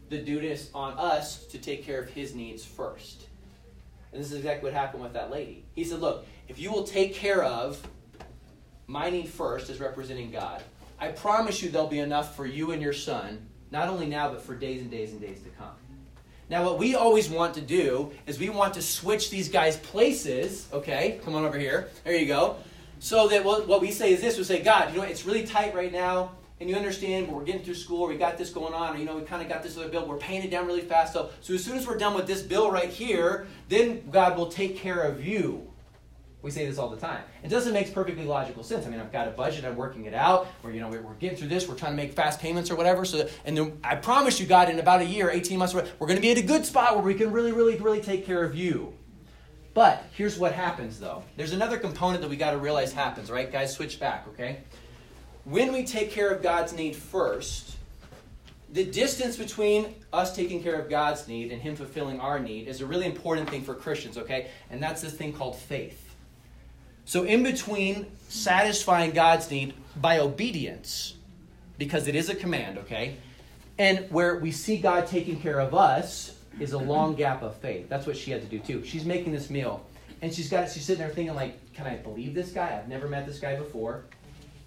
the 0.09 0.19
duties 0.19 0.69
on 0.73 0.93
us 0.93 1.45
to 1.47 1.57
take 1.57 1.83
care 1.83 2.01
of 2.01 2.09
his 2.09 2.35
needs 2.35 2.63
first. 2.63 3.27
And 4.11 4.21
this 4.21 4.31
is 4.31 4.37
exactly 4.37 4.69
what 4.69 4.79
happened 4.79 5.03
with 5.03 5.13
that 5.13 5.31
lady. 5.31 5.65
He 5.75 5.83
said, 5.83 5.99
Look, 5.99 6.25
if 6.47 6.59
you 6.59 6.71
will 6.71 6.83
take 6.83 7.13
care 7.13 7.43
of 7.43 7.81
my 8.87 9.09
need 9.09 9.27
first 9.27 9.69
as 9.69 9.79
representing 9.79 10.31
God, 10.31 10.63
I 10.99 11.09
promise 11.09 11.61
you 11.61 11.69
there'll 11.69 11.87
be 11.87 11.99
enough 11.99 12.35
for 12.35 12.45
you 12.45 12.71
and 12.71 12.81
your 12.81 12.93
son 12.93 13.47
not 13.71 13.89
only 13.89 14.05
now, 14.05 14.29
but 14.29 14.41
for 14.41 14.55
days 14.55 14.81
and 14.81 14.89
days 14.89 15.11
and 15.11 15.19
days 15.19 15.41
to 15.41 15.49
come. 15.49 15.75
Now, 16.49 16.63
what 16.63 16.79
we 16.79 16.95
always 16.95 17.29
want 17.29 17.53
to 17.55 17.61
do 17.61 18.11
is 18.25 18.39
we 18.39 18.49
want 18.49 18.73
to 18.75 18.81
switch 18.81 19.29
these 19.29 19.49
guys' 19.49 19.75
places. 19.75 20.67
Okay, 20.71 21.19
come 21.25 21.35
on 21.35 21.43
over 21.43 21.59
here. 21.59 21.89
There 22.05 22.15
you 22.15 22.25
go. 22.25 22.55
So 22.99 23.27
that 23.27 23.43
what 23.43 23.81
we 23.81 23.91
say 23.91 24.13
is 24.13 24.21
this: 24.21 24.37
we 24.37 24.45
say, 24.45 24.63
God, 24.63 24.93
you 24.93 25.01
know, 25.01 25.03
it's 25.03 25.25
really 25.25 25.45
tight 25.45 25.75
right 25.75 25.91
now, 25.91 26.31
and 26.59 26.69
you 26.69 26.75
understand, 26.75 27.27
we're 27.27 27.43
getting 27.43 27.61
through 27.61 27.75
school, 27.75 28.07
we 28.07 28.17
got 28.17 28.37
this 28.37 28.49
going 28.49 28.73
on, 28.73 28.95
or 28.95 28.97
you 28.97 29.05
know, 29.05 29.15
we 29.15 29.23
kind 29.23 29.41
of 29.41 29.49
got 29.49 29.61
this 29.61 29.77
other 29.77 29.89
bill, 29.89 30.07
we're 30.07 30.17
paying 30.17 30.43
it 30.43 30.49
down 30.49 30.65
really 30.65 30.81
fast. 30.81 31.13
So, 31.13 31.29
so 31.41 31.53
as 31.53 31.63
soon 31.63 31.77
as 31.77 31.85
we're 31.85 31.97
done 31.97 32.15
with 32.15 32.25
this 32.25 32.41
bill 32.41 32.71
right 32.71 32.89
here, 32.89 33.47
then 33.69 34.09
God 34.09 34.37
will 34.37 34.47
take 34.47 34.77
care 34.77 35.01
of 35.01 35.25
you. 35.25 35.67
We 36.47 36.51
say 36.51 36.65
this 36.65 36.77
all 36.77 36.87
the 36.87 36.95
time. 36.95 37.21
It 37.43 37.49
doesn't 37.49 37.73
make 37.73 37.93
perfectly 37.93 38.23
logical 38.23 38.63
sense. 38.63 38.87
I 38.87 38.89
mean, 38.89 39.01
I've 39.01 39.11
got 39.11 39.27
a 39.27 39.31
budget, 39.31 39.65
I'm 39.65 39.75
working 39.75 40.05
it 40.05 40.13
out, 40.13 40.47
or 40.63 40.71
you 40.71 40.79
know, 40.79 40.87
we're 40.87 41.01
getting 41.15 41.37
through 41.37 41.49
this, 41.49 41.67
we're 41.67 41.75
trying 41.75 41.91
to 41.91 41.97
make 41.97 42.13
fast 42.13 42.39
payments 42.39 42.71
or 42.71 42.77
whatever. 42.77 43.03
So, 43.03 43.27
and 43.43 43.57
then 43.57 43.77
I 43.83 43.95
promise 43.95 44.39
you, 44.39 44.45
God, 44.45 44.69
in 44.69 44.79
about 44.79 45.01
a 45.01 45.05
year, 45.05 45.29
18 45.29 45.59
months, 45.59 45.73
we're 45.73 45.83
going 45.99 46.15
to 46.15 46.21
be 46.21 46.31
at 46.31 46.37
a 46.37 46.41
good 46.41 46.65
spot 46.65 46.95
where 46.95 47.03
we 47.03 47.15
can 47.15 47.33
really, 47.33 47.51
really, 47.51 47.75
really 47.75 47.99
take 47.99 48.25
care 48.25 48.45
of 48.45 48.55
you. 48.55 48.93
But 49.73 50.05
here's 50.13 50.39
what 50.39 50.53
happens, 50.53 51.01
though. 51.01 51.21
There's 51.35 51.51
another 51.51 51.77
component 51.77 52.21
that 52.21 52.29
we 52.29 52.37
got 52.37 52.51
to 52.51 52.59
realize 52.59 52.93
happens, 52.93 53.29
right? 53.29 53.51
Guys, 53.51 53.75
switch 53.75 53.99
back, 53.99 54.25
okay? 54.29 54.59
When 55.43 55.73
we 55.73 55.83
take 55.83 56.11
care 56.11 56.29
of 56.29 56.41
God's 56.41 56.71
need 56.71 56.95
first, 56.95 57.75
the 58.71 58.85
distance 58.85 59.35
between 59.35 59.95
us 60.13 60.33
taking 60.33 60.63
care 60.63 60.79
of 60.79 60.89
God's 60.89 61.27
need 61.27 61.51
and 61.51 61.61
Him 61.61 61.75
fulfilling 61.75 62.21
our 62.21 62.39
need 62.39 62.69
is 62.69 62.79
a 62.79 62.85
really 62.85 63.05
important 63.05 63.49
thing 63.49 63.63
for 63.63 63.75
Christians, 63.75 64.17
okay? 64.17 64.49
And 64.69 64.81
that's 64.81 65.01
this 65.01 65.13
thing 65.13 65.33
called 65.33 65.57
faith. 65.57 66.06
So, 67.07 67.23
in 67.23 67.41
between 67.41 68.05
satisfying 68.27 69.11
God's 69.11 69.49
need 69.49 69.73
by 69.95 70.19
obedience, 70.19 71.15
because 71.77 72.05
it 72.09 72.15
is 72.15 72.27
a 72.27 72.35
command, 72.35 72.79
okay, 72.79 73.15
and 73.79 73.99
where 74.11 74.35
we 74.39 74.51
see 74.51 74.75
God 74.75 75.07
taking 75.07 75.39
care 75.39 75.61
of 75.61 75.73
us 75.73 76.37
is 76.59 76.73
a 76.73 76.77
long 76.77 77.15
gap 77.15 77.43
of 77.43 77.55
faith. 77.55 77.87
That's 77.87 78.05
what 78.05 78.17
she 78.17 78.31
had 78.31 78.41
to 78.41 78.47
do 78.47 78.59
too. 78.59 78.83
She's 78.83 79.05
making 79.05 79.31
this 79.31 79.49
meal, 79.49 79.85
and 80.21 80.33
she's 80.33 80.49
got 80.49 80.69
she's 80.69 80.83
sitting 80.83 80.99
there 80.99 81.13
thinking 81.13 81.33
like, 81.33 81.73
"Can 81.73 81.87
I 81.87 81.95
believe 81.95 82.33
this 82.33 82.51
guy? 82.51 82.77
I've 82.77 82.89
never 82.89 83.07
met 83.07 83.25
this 83.25 83.39
guy 83.39 83.55
before." 83.55 84.03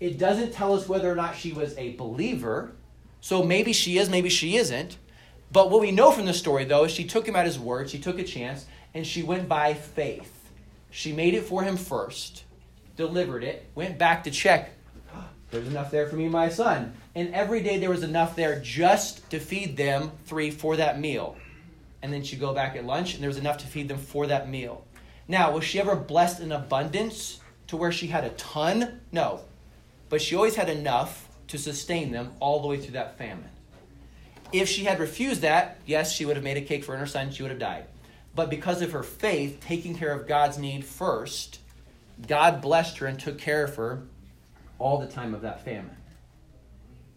It 0.00 0.18
doesn't 0.18 0.54
tell 0.54 0.72
us 0.72 0.88
whether 0.88 1.12
or 1.12 1.16
not 1.16 1.36
she 1.36 1.52
was 1.52 1.76
a 1.76 1.92
believer. 1.96 2.72
So 3.20 3.42
maybe 3.42 3.74
she 3.74 3.98
is, 3.98 4.08
maybe 4.08 4.30
she 4.30 4.56
isn't. 4.56 4.96
But 5.52 5.70
what 5.70 5.82
we 5.82 5.90
know 5.90 6.10
from 6.10 6.24
the 6.24 6.32
story, 6.32 6.64
though, 6.64 6.84
is 6.84 6.92
she 6.92 7.04
took 7.04 7.28
him 7.28 7.36
at 7.36 7.44
his 7.44 7.58
word. 7.58 7.90
She 7.90 7.98
took 7.98 8.18
a 8.18 8.24
chance, 8.24 8.64
and 8.94 9.06
she 9.06 9.22
went 9.22 9.46
by 9.46 9.74
faith. 9.74 10.39
She 10.90 11.12
made 11.12 11.34
it 11.34 11.44
for 11.44 11.62
him 11.62 11.76
first, 11.76 12.44
delivered 12.96 13.44
it, 13.44 13.66
went 13.74 13.98
back 13.98 14.24
to 14.24 14.30
check. 14.30 14.72
There's 15.50 15.68
enough 15.68 15.90
there 15.90 16.08
for 16.08 16.16
me 16.16 16.24
and 16.24 16.32
my 16.32 16.48
son. 16.48 16.94
And 17.14 17.34
every 17.34 17.62
day 17.62 17.78
there 17.78 17.90
was 17.90 18.02
enough 18.02 18.36
there 18.36 18.60
just 18.60 19.28
to 19.30 19.40
feed 19.40 19.76
them 19.76 20.12
three 20.26 20.50
for 20.50 20.76
that 20.76 21.00
meal. 21.00 21.36
And 22.02 22.12
then 22.12 22.22
she'd 22.22 22.40
go 22.40 22.54
back 22.54 22.76
at 22.76 22.84
lunch 22.84 23.14
and 23.14 23.22
there 23.22 23.28
was 23.28 23.38
enough 23.38 23.58
to 23.58 23.66
feed 23.66 23.88
them 23.88 23.98
for 23.98 24.26
that 24.26 24.48
meal. 24.48 24.84
Now, 25.28 25.52
was 25.52 25.64
she 25.64 25.78
ever 25.78 25.94
blessed 25.94 26.40
in 26.40 26.50
abundance 26.50 27.40
to 27.68 27.76
where 27.76 27.92
she 27.92 28.08
had 28.08 28.24
a 28.24 28.30
ton? 28.30 29.00
No. 29.12 29.40
But 30.08 30.20
she 30.20 30.34
always 30.34 30.56
had 30.56 30.68
enough 30.68 31.28
to 31.48 31.58
sustain 31.58 32.10
them 32.10 32.32
all 32.40 32.60
the 32.60 32.68
way 32.68 32.78
through 32.78 32.92
that 32.92 33.16
famine. 33.18 33.48
If 34.52 34.68
she 34.68 34.84
had 34.84 34.98
refused 34.98 35.42
that, 35.42 35.78
yes, 35.86 36.12
she 36.12 36.24
would 36.24 36.36
have 36.36 36.44
made 36.44 36.56
a 36.56 36.62
cake 36.62 36.82
for 36.82 36.96
her 36.96 37.06
son, 37.06 37.30
she 37.30 37.42
would 37.42 37.50
have 37.50 37.60
died. 37.60 37.84
But 38.40 38.48
because 38.48 38.80
of 38.80 38.92
her 38.92 39.02
faith, 39.02 39.60
taking 39.60 39.94
care 39.94 40.14
of 40.14 40.26
God's 40.26 40.56
need 40.56 40.82
first, 40.82 41.58
God 42.26 42.62
blessed 42.62 42.96
her 42.96 43.06
and 43.06 43.20
took 43.20 43.36
care 43.36 43.64
of 43.64 43.76
her 43.76 44.04
all 44.78 44.96
the 44.96 45.06
time 45.06 45.34
of 45.34 45.42
that 45.42 45.62
famine. 45.62 45.94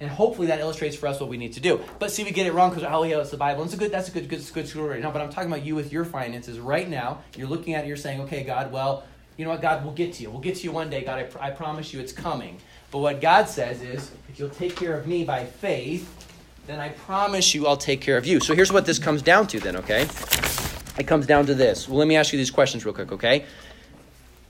And 0.01 0.11
hopefully 0.11 0.47
that 0.47 0.59
illustrates 0.59 0.97
for 0.97 1.07
us 1.07 1.21
what 1.21 1.29
we 1.29 1.37
need 1.37 1.53
to 1.53 1.61
do. 1.61 1.79
But 1.97 2.11
see, 2.11 2.25
we 2.25 2.31
get 2.31 2.45
it 2.45 2.51
wrong 2.51 2.71
because 2.71 2.83
oh 2.83 3.03
yeah, 3.03 3.21
it's 3.21 3.29
the 3.29 3.37
Bible. 3.37 3.61
And 3.61 3.71
it's 3.71 3.73
a 3.73 3.81
good, 3.81 3.89
that's 3.89 4.09
a 4.09 4.11
good, 4.11 4.27
good, 4.27 4.43
good 4.53 4.67
story. 4.67 4.99
No, 4.99 5.11
but 5.11 5.21
I'm 5.21 5.29
talking 5.29 5.49
about 5.49 5.63
you 5.63 5.75
with 5.75 5.93
your 5.93 6.03
finances 6.03 6.59
right 6.59 6.89
now. 6.89 7.21
You're 7.37 7.47
looking 7.47 7.73
at 7.73 7.85
it, 7.85 7.87
you're 7.87 7.95
saying, 7.95 8.19
okay, 8.23 8.43
God, 8.43 8.73
well, 8.73 9.05
you 9.37 9.45
know 9.45 9.51
what, 9.51 9.61
God, 9.61 9.85
we'll 9.85 9.93
get 9.93 10.11
to 10.15 10.23
you. 10.23 10.29
We'll 10.29 10.41
get 10.41 10.57
to 10.57 10.63
you 10.65 10.73
one 10.73 10.89
day, 10.89 11.05
God. 11.05 11.19
I, 11.19 11.23
pr- 11.23 11.39
I 11.39 11.51
promise 11.51 11.93
you, 11.93 12.01
it's 12.01 12.11
coming. 12.11 12.59
But 12.91 12.97
what 12.97 13.21
God 13.21 13.47
says 13.47 13.81
is, 13.81 14.11
if 14.27 14.39
you'll 14.39 14.49
take 14.49 14.75
care 14.75 14.97
of 14.97 15.07
me 15.07 15.23
by 15.23 15.45
faith, 15.45 16.27
then 16.67 16.81
I 16.81 16.89
promise 16.89 17.55
you, 17.55 17.65
I'll 17.65 17.77
take 17.77 18.01
care 18.01 18.17
of 18.17 18.25
you. 18.25 18.41
So 18.41 18.53
here's 18.53 18.73
what 18.73 18.85
this 18.85 18.99
comes 18.99 19.21
down 19.21 19.47
to, 19.47 19.61
then. 19.61 19.77
Okay, 19.77 20.05
it 20.97 21.07
comes 21.07 21.25
down 21.25 21.47
to 21.47 21.55
this. 21.55 21.87
Well, 21.87 21.97
let 21.97 22.07
me 22.07 22.15
ask 22.15 22.33
you 22.33 22.37
these 22.37 22.51
questions 22.51 22.85
real 22.85 22.93
quick. 22.93 23.11
Okay? 23.11 23.45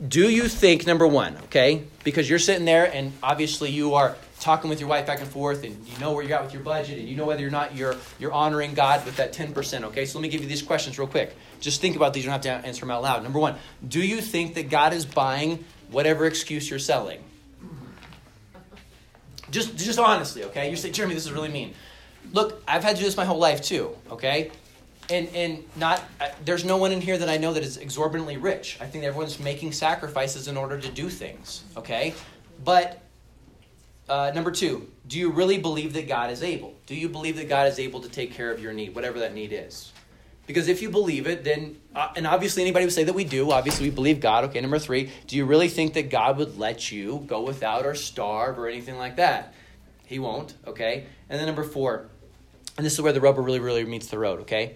Do 0.05 0.29
you 0.29 0.47
think 0.47 0.85
number 0.85 1.07
one 1.07 1.37
okay 1.45 1.83
because 2.03 2.29
you're 2.29 2.39
sitting 2.39 2.65
there 2.65 2.91
and 2.93 3.13
obviously 3.21 3.69
you 3.69 3.93
are 3.93 4.15
talking 4.39 4.69
with 4.69 4.81
your 4.81 4.89
wife 4.89 5.05
back 5.05 5.21
and 5.21 5.29
forth 5.29 5.63
and 5.63 5.87
you 5.87 5.97
know 5.99 6.11
where 6.11 6.23
you're 6.23 6.37
at 6.37 6.43
with 6.43 6.51
your 6.51 6.63
budget 6.63 6.99
and 6.99 7.07
you 7.07 7.15
know 7.15 7.25
whether 7.25 7.47
or 7.47 7.51
not 7.51 7.75
you're 7.75 7.95
you're 8.19 8.33
honoring 8.33 8.73
god 8.73 9.05
with 9.05 9.15
that 9.17 9.33
10% 9.33 9.83
okay? 9.83 10.05
So 10.05 10.17
let 10.17 10.23
me 10.23 10.29
give 10.29 10.41
you 10.41 10.47
these 10.47 10.63
questions 10.63 10.99
real 10.99 11.07
quick. 11.07 11.33
Just 11.61 11.79
think 11.79 11.95
about 11.95 12.13
these 12.13 12.23
you 12.25 12.31
don't 12.31 12.43
have 12.43 12.61
to 12.61 12.67
answer 12.67 12.81
them 12.81 12.91
out 12.91 13.03
loud. 13.03 13.23
Number 13.23 13.39
one 13.39 13.55
do 13.87 14.01
you 14.01 14.19
think 14.19 14.55
that 14.55 14.69
god 14.69 14.93
is 14.93 15.05
buying 15.05 15.63
whatever 15.89 16.25
excuse 16.25 16.69
you're 16.69 16.79
selling? 16.79 17.23
Just 19.51 19.77
just 19.77 19.99
honestly 19.99 20.43
okay? 20.45 20.69
You 20.69 20.75
say 20.75 20.91
jeremy 20.91 21.13
this 21.13 21.25
is 21.25 21.31
really 21.31 21.49
mean. 21.49 21.75
Look 22.33 22.61
i've 22.67 22.83
had 22.83 22.95
to 22.95 23.01
do 23.01 23.05
this 23.05 23.15
my 23.15 23.25
whole 23.25 23.39
life 23.39 23.61
too 23.61 23.95
okay 24.11 24.51
and 25.13 25.27
and 25.35 25.63
not 25.75 26.03
uh, 26.19 26.29
there's 26.43 26.65
no 26.65 26.77
one 26.77 26.91
in 26.91 26.99
here 26.99 27.17
that 27.17 27.29
I 27.29 27.37
know 27.37 27.53
that 27.53 27.63
is 27.63 27.77
exorbitantly 27.77 28.37
rich. 28.37 28.77
I 28.81 28.85
think 28.85 29.03
everyone's 29.03 29.39
making 29.39 29.71
sacrifices 29.71 30.47
in 30.47 30.57
order 30.57 30.79
to 30.79 30.89
do 30.89 31.09
things. 31.09 31.63
Okay, 31.77 32.13
but 32.63 33.01
uh, 34.09 34.31
number 34.35 34.51
two, 34.51 34.89
do 35.07 35.17
you 35.17 35.31
really 35.31 35.57
believe 35.57 35.93
that 35.93 36.07
God 36.07 36.31
is 36.31 36.43
able? 36.43 36.73
Do 36.85 36.95
you 36.95 37.07
believe 37.07 37.37
that 37.37 37.47
God 37.47 37.67
is 37.67 37.79
able 37.79 38.01
to 38.01 38.09
take 38.09 38.33
care 38.33 38.51
of 38.51 38.59
your 38.59 38.73
need, 38.73 38.95
whatever 38.95 39.19
that 39.19 39.33
need 39.33 39.53
is? 39.53 39.91
Because 40.45 40.67
if 40.67 40.81
you 40.81 40.89
believe 40.89 41.25
it, 41.25 41.45
then, 41.45 41.77
uh, 41.95 42.09
and 42.17 42.27
obviously 42.27 42.63
anybody 42.63 42.83
would 42.83 42.93
say 42.93 43.05
that 43.05 43.13
we 43.13 43.23
do, 43.23 43.51
obviously 43.51 43.89
we 43.89 43.95
believe 43.95 44.19
God. 44.19 44.43
Okay, 44.45 44.59
number 44.59 44.79
three, 44.79 45.09
do 45.27 45.37
you 45.37 45.45
really 45.45 45.69
think 45.69 45.93
that 45.93 46.09
God 46.09 46.37
would 46.37 46.59
let 46.59 46.91
you 46.91 47.23
go 47.27 47.41
without 47.41 47.85
or 47.85 47.95
starve 47.95 48.59
or 48.59 48.67
anything 48.67 48.97
like 48.97 49.15
that? 49.15 49.53
He 50.05 50.19
won't, 50.19 50.55
okay? 50.67 51.05
And 51.29 51.39
then 51.39 51.45
number 51.45 51.63
four, 51.63 52.07
and 52.75 52.85
this 52.85 52.93
is 52.93 53.01
where 53.01 53.13
the 53.13 53.21
rubber 53.21 53.41
really, 53.41 53.59
really 53.59 53.85
meets 53.85 54.07
the 54.07 54.19
road, 54.19 54.41
okay? 54.41 54.75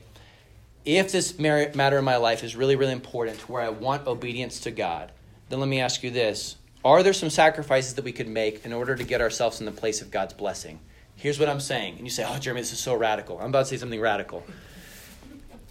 If 0.85 1.11
this 1.11 1.37
matter 1.37 1.97
in 1.97 2.05
my 2.05 2.17
life 2.17 2.43
is 2.43 2.55
really, 2.55 2.75
really 2.75 2.93
important 2.93 3.39
to 3.39 3.51
where 3.51 3.61
I 3.61 3.69
want 3.69 4.07
obedience 4.07 4.59
to 4.61 4.71
God, 4.71 5.11
then 5.49 5.59
let 5.59 5.69
me 5.69 5.79
ask 5.79 6.03
you 6.03 6.11
this 6.11 6.57
Are 6.83 7.03
there 7.03 7.13
some 7.13 7.29
sacrifices 7.29 7.95
that 7.95 8.05
we 8.05 8.11
could 8.11 8.27
make 8.27 8.65
in 8.65 8.73
order 8.73 8.95
to 8.95 9.03
get 9.03 9.21
ourselves 9.21 9.59
in 9.59 9.65
the 9.65 9.71
place 9.71 10.01
of 10.01 10.11
God's 10.11 10.33
blessing? 10.33 10.79
Here's 11.15 11.39
what 11.39 11.49
I'm 11.49 11.59
saying. 11.59 11.95
And 11.97 12.05
you 12.05 12.11
say, 12.11 12.25
Oh, 12.27 12.37
Jeremy, 12.37 12.61
this 12.61 12.73
is 12.73 12.79
so 12.79 12.95
radical. 12.95 13.39
I'm 13.39 13.49
about 13.49 13.59
to 13.59 13.65
say 13.65 13.77
something 13.77 13.99
radical. 13.99 14.43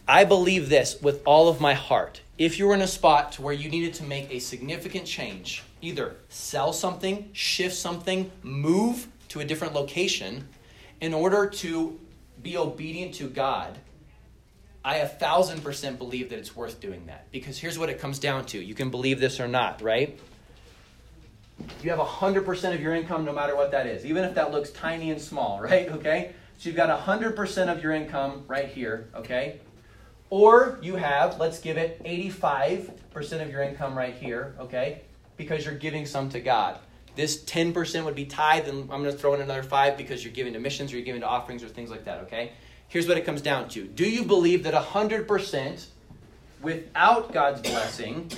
I 0.08 0.24
believe 0.24 0.68
this 0.68 1.00
with 1.02 1.22
all 1.24 1.48
of 1.48 1.60
my 1.60 1.74
heart. 1.74 2.20
If 2.38 2.58
you 2.58 2.68
were 2.68 2.74
in 2.74 2.82
a 2.82 2.86
spot 2.86 3.32
to 3.32 3.42
where 3.42 3.54
you 3.54 3.68
needed 3.68 3.94
to 3.94 4.04
make 4.04 4.30
a 4.30 4.38
significant 4.38 5.04
change, 5.04 5.64
either 5.82 6.16
sell 6.28 6.72
something, 6.72 7.30
shift 7.32 7.74
something, 7.74 8.30
move 8.42 9.08
to 9.28 9.40
a 9.40 9.44
different 9.44 9.74
location, 9.74 10.46
in 11.00 11.12
order 11.12 11.48
to 11.48 11.98
be 12.42 12.56
obedient 12.56 13.14
to 13.14 13.28
God, 13.28 13.78
I 14.86 14.98
a 14.98 15.08
thousand 15.08 15.64
percent 15.64 15.98
believe 15.98 16.30
that 16.30 16.38
it's 16.38 16.54
worth 16.54 16.80
doing 16.80 17.06
that. 17.06 17.26
Because 17.32 17.58
here's 17.58 17.76
what 17.76 17.90
it 17.90 17.98
comes 17.98 18.20
down 18.20 18.46
to. 18.46 18.62
You 18.62 18.72
can 18.72 18.88
believe 18.88 19.18
this 19.18 19.40
or 19.40 19.48
not, 19.48 19.82
right? 19.82 20.16
You 21.82 21.90
have 21.90 21.98
100% 21.98 22.74
of 22.74 22.80
your 22.80 22.94
income 22.94 23.24
no 23.24 23.32
matter 23.32 23.56
what 23.56 23.72
that 23.72 23.88
is, 23.88 24.06
even 24.06 24.22
if 24.22 24.36
that 24.36 24.52
looks 24.52 24.70
tiny 24.70 25.10
and 25.10 25.20
small, 25.20 25.60
right? 25.62 25.88
Okay? 25.90 26.30
So 26.58 26.68
you've 26.68 26.76
got 26.76 26.96
100% 27.04 27.68
of 27.68 27.82
your 27.82 27.92
income 27.92 28.44
right 28.46 28.68
here, 28.68 29.08
okay? 29.16 29.58
Or 30.30 30.78
you 30.80 30.94
have, 30.94 31.40
let's 31.40 31.58
give 31.58 31.76
it 31.76 32.02
85% 32.04 33.42
of 33.42 33.50
your 33.50 33.62
income 33.62 33.98
right 33.98 34.14
here, 34.14 34.54
okay? 34.60 35.02
Because 35.36 35.64
you're 35.64 35.74
giving 35.74 36.06
some 36.06 36.28
to 36.28 36.40
God. 36.40 36.78
This 37.16 37.42
10% 37.42 38.04
would 38.04 38.14
be 38.14 38.26
tithe, 38.26 38.68
and 38.68 38.82
I'm 38.82 39.02
going 39.02 39.04
to 39.04 39.12
throw 39.12 39.34
in 39.34 39.40
another 39.40 39.64
5 39.64 39.96
because 39.96 40.22
you're 40.22 40.32
giving 40.32 40.52
to 40.52 40.60
missions 40.60 40.92
or 40.92 40.96
you're 40.96 41.04
giving 41.04 41.22
to 41.22 41.26
offerings 41.26 41.64
or 41.64 41.68
things 41.68 41.90
like 41.90 42.04
that, 42.04 42.20
okay? 42.22 42.52
Here's 42.88 43.08
what 43.08 43.16
it 43.16 43.24
comes 43.24 43.42
down 43.42 43.68
to 43.70 43.84
Do 43.84 44.08
you 44.08 44.24
believe 44.24 44.62
that 44.64 44.74
100% 44.74 45.86
without 46.62 47.32
God's 47.32 47.60
blessing 47.62 48.30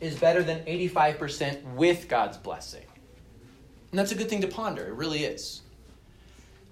is 0.00 0.18
better 0.18 0.42
than 0.42 0.64
85% 0.64 1.74
with 1.74 2.08
God's 2.08 2.36
blessing? 2.36 2.84
And 3.90 3.98
that's 3.98 4.12
a 4.12 4.14
good 4.14 4.28
thing 4.28 4.40
to 4.42 4.48
ponder. 4.48 4.86
It 4.86 4.94
really 4.94 5.24
is. 5.24 5.62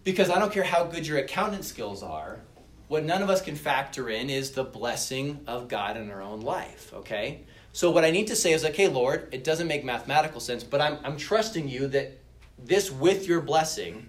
Because 0.04 0.30
I 0.30 0.38
don't 0.38 0.52
care 0.52 0.62
how 0.62 0.84
good 0.84 1.06
your 1.06 1.18
accountant 1.18 1.64
skills 1.64 2.02
are, 2.02 2.40
what 2.86 3.04
none 3.04 3.22
of 3.22 3.28
us 3.28 3.42
can 3.42 3.54
factor 3.54 4.08
in 4.08 4.30
is 4.30 4.52
the 4.52 4.64
blessing 4.64 5.40
of 5.46 5.68
God 5.68 5.96
in 5.96 6.10
our 6.10 6.22
own 6.22 6.40
life, 6.40 6.92
okay? 6.94 7.42
So 7.72 7.90
what 7.90 8.04
I 8.04 8.10
need 8.10 8.28
to 8.28 8.36
say 8.36 8.52
is, 8.52 8.64
okay, 8.64 8.88
Lord, 8.88 9.28
it 9.30 9.44
doesn't 9.44 9.68
make 9.68 9.84
mathematical 9.84 10.40
sense, 10.40 10.64
but 10.64 10.80
I'm, 10.80 10.98
I'm 11.04 11.16
trusting 11.18 11.68
you 11.68 11.86
that 11.88 12.18
this 12.58 12.90
with 12.90 13.26
your 13.26 13.42
blessing 13.42 14.08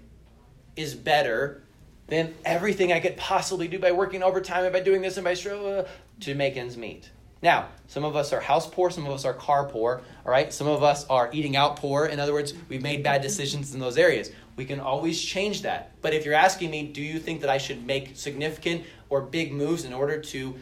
is 0.76 0.96
better 0.96 1.64
than 2.10 2.34
everything 2.44 2.92
I 2.92 3.00
could 3.00 3.18
possibly 3.18 3.68
do 3.68 3.80
by 3.80 3.92
working 3.92 4.24
overtime 4.24 4.66
and 4.66 4.74
by 4.74 4.80
doing 4.80 5.02
this 5.02 5.18
and 5.18 5.24
by 5.24 5.34
uh, 5.34 5.88
to 6.22 6.36
make 6.36 6.58
ends 6.58 6.76
meet. 6.76 7.10
Now, 7.42 7.70
some 7.88 8.04
of 8.04 8.16
us 8.16 8.34
are 8.34 8.42
house 8.42 8.68
poor, 8.68 8.90
some 8.90 9.06
of 9.06 9.14
us 9.14 9.24
are 9.24 9.34
car 9.34 9.66
poor, 9.66 10.02
all 10.26 10.32
right? 10.32 10.52
Some 10.52 10.68
of 10.68 10.84
us 10.84 11.06
are 11.08 11.30
eating 11.32 11.56
out 11.56 11.78
poor. 11.78 12.06
In 12.06 12.20
other 12.20 12.34
words, 12.34 12.54
we've 12.68 12.82
made 12.82 13.02
bad 13.02 13.22
decisions 13.22 13.74
in 13.74 13.80
those 13.80 13.98
areas. 13.98 14.30
We 14.58 14.66
can 14.66 14.82
always 14.82 15.22
change 15.22 15.62
that. 15.62 15.92
But 16.02 16.14
if 16.14 16.26
you're 16.26 16.34
asking 16.34 16.72
me, 16.72 16.88
do 16.88 17.02
you 17.02 17.18
think 17.18 17.42
that 17.42 17.50
I 17.50 17.58
should 17.58 17.86
make 17.86 18.18
significant 18.18 18.84
or 19.10 19.22
big 19.22 19.54
moves 19.54 19.86
in 19.86 19.94
order 19.94 20.20
to 20.20 20.56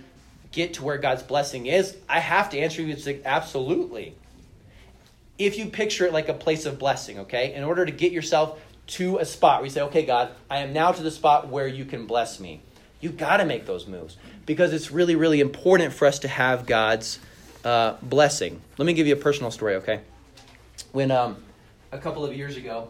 get 0.52 0.76
to 0.76 0.84
where 0.84 1.00
God's 1.00 1.24
blessing 1.24 1.66
is? 1.66 1.98
I 2.08 2.20
have 2.20 2.52
to 2.52 2.60
answer 2.60 2.84
you 2.84 3.22
absolutely. 3.26 4.14
If 5.40 5.58
you 5.58 5.68
picture 5.68 6.06
it 6.06 6.14
like 6.14 6.30
a 6.30 6.34
place 6.34 6.66
of 6.68 6.78
blessing, 6.78 7.20
okay? 7.20 7.56
In 7.56 7.64
order 7.64 7.86
to 7.88 7.92
get 7.92 8.12
yourself 8.12 8.60
to 8.88 9.18
a 9.18 9.26
spot 9.26 9.60
where 9.60 9.66
you 9.66 9.72
say, 9.72 9.82
okay, 9.82 10.06
God, 10.06 10.32
I 10.50 10.60
am 10.60 10.74
now 10.74 10.92
to 10.92 11.04
the 11.04 11.12
spot 11.12 11.50
where 11.50 11.68
you 11.68 11.86
can 11.86 12.08
bless 12.08 12.40
me. 12.40 12.62
You 13.00 13.10
got 13.10 13.38
to 13.38 13.46
make 13.46 13.66
those 13.66 13.86
moves 13.86 14.18
because 14.46 14.74
it's 14.74 14.92
really, 14.92 15.16
really 15.16 15.40
important 15.40 15.94
for 15.94 16.08
us 16.08 16.20
to 16.20 16.28
have 16.28 16.66
God's 16.66 17.20
uh, 17.64 17.96
blessing. 18.02 18.62
Let 18.78 18.86
me 18.86 18.94
give 18.94 19.08
you 19.08 19.14
a 19.14 19.18
personal 19.18 19.52
story, 19.52 19.76
okay? 19.76 20.02
When 20.94 21.12
um, 21.12 21.38
a 21.92 21.98
couple 21.98 22.26
of 22.26 22.36
years 22.36 22.58
ago, 22.58 22.90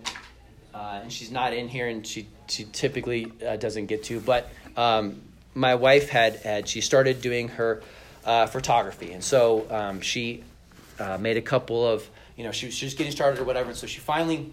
uh, 0.73 0.99
and 1.01 1.12
she's 1.12 1.31
not 1.31 1.53
in 1.53 1.67
here, 1.67 1.88
and 1.88 2.05
she 2.05 2.27
she 2.47 2.65
typically 2.65 3.31
uh, 3.45 3.57
doesn't 3.57 3.88
get 3.88 4.03
to, 4.03 4.19
but 4.19 4.49
um, 4.77 5.21
my 5.55 5.75
wife 5.75 6.10
had 6.10 6.36
had 6.38 6.67
she 6.69 6.81
started 6.81 7.21
doing 7.21 7.49
her 7.49 7.81
uh, 8.23 8.45
photography, 8.45 9.12
and 9.12 9.23
so 9.23 9.65
um, 9.71 10.01
she 10.01 10.43
uh, 10.99 11.17
made 11.17 11.38
a 11.38 11.41
couple 11.41 11.86
of 11.86 12.07
you 12.36 12.43
know 12.43 12.51
she 12.51 12.67
was 12.67 12.77
just 12.77 12.97
getting 12.97 13.12
started 13.12 13.39
or 13.39 13.43
whatever, 13.43 13.69
and 13.69 13.77
so 13.77 13.88
she 13.88 13.99
finally 13.99 14.51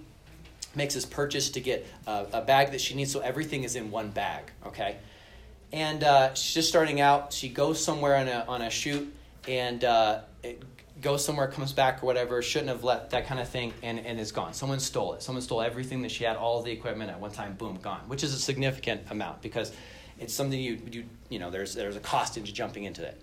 makes 0.76 0.94
this 0.94 1.04
purchase 1.04 1.50
to 1.50 1.60
get 1.60 1.86
a, 2.06 2.26
a, 2.34 2.40
bag 2.42 2.72
that 2.72 2.80
she 2.80 2.94
needs, 2.94 3.12
so 3.12 3.20
everything 3.20 3.64
is 3.64 3.76
in 3.76 3.90
one 3.90 4.10
bag, 4.10 4.50
okay? 4.66 4.96
And 5.72 6.04
uh, 6.04 6.34
she's 6.34 6.54
just 6.54 6.68
starting 6.68 7.00
out. 7.00 7.32
She 7.32 7.48
goes 7.48 7.82
somewhere 7.82 8.16
on 8.16 8.28
a, 8.28 8.44
on 8.46 8.62
a 8.62 8.70
shoot 8.70 9.12
and 9.48 9.84
uh, 9.84 10.20
goes 11.00 11.24
somewhere, 11.24 11.48
comes 11.48 11.72
back 11.72 12.02
or 12.02 12.06
whatever, 12.06 12.40
shouldn't 12.42 12.70
have 12.70 12.84
left, 12.84 13.10
that 13.10 13.26
kind 13.26 13.40
of 13.40 13.48
thing, 13.48 13.72
and, 13.82 13.98
and 13.98 14.18
is 14.18 14.32
gone. 14.32 14.54
Someone 14.54 14.80
stole 14.80 15.14
it. 15.14 15.22
Someone 15.22 15.42
stole 15.42 15.60
everything 15.60 16.02
that 16.02 16.10
she 16.10 16.24
had, 16.24 16.36
all 16.36 16.62
the 16.62 16.72
equipment 16.72 17.10
at 17.10 17.20
one 17.20 17.30
time, 17.30 17.54
boom, 17.54 17.78
gone, 17.82 18.00
which 18.06 18.22
is 18.22 18.32
a 18.32 18.38
significant 18.38 19.02
amount 19.10 19.42
because 19.42 19.72
it's 20.18 20.32
something 20.32 20.58
you, 20.58 20.80
you, 20.90 21.04
you 21.28 21.38
know, 21.38 21.50
there's, 21.50 21.74
there's 21.74 21.96
a 21.96 22.00
cost 22.00 22.36
into 22.36 22.52
jumping 22.52 22.84
into 22.84 23.02
it. 23.02 23.20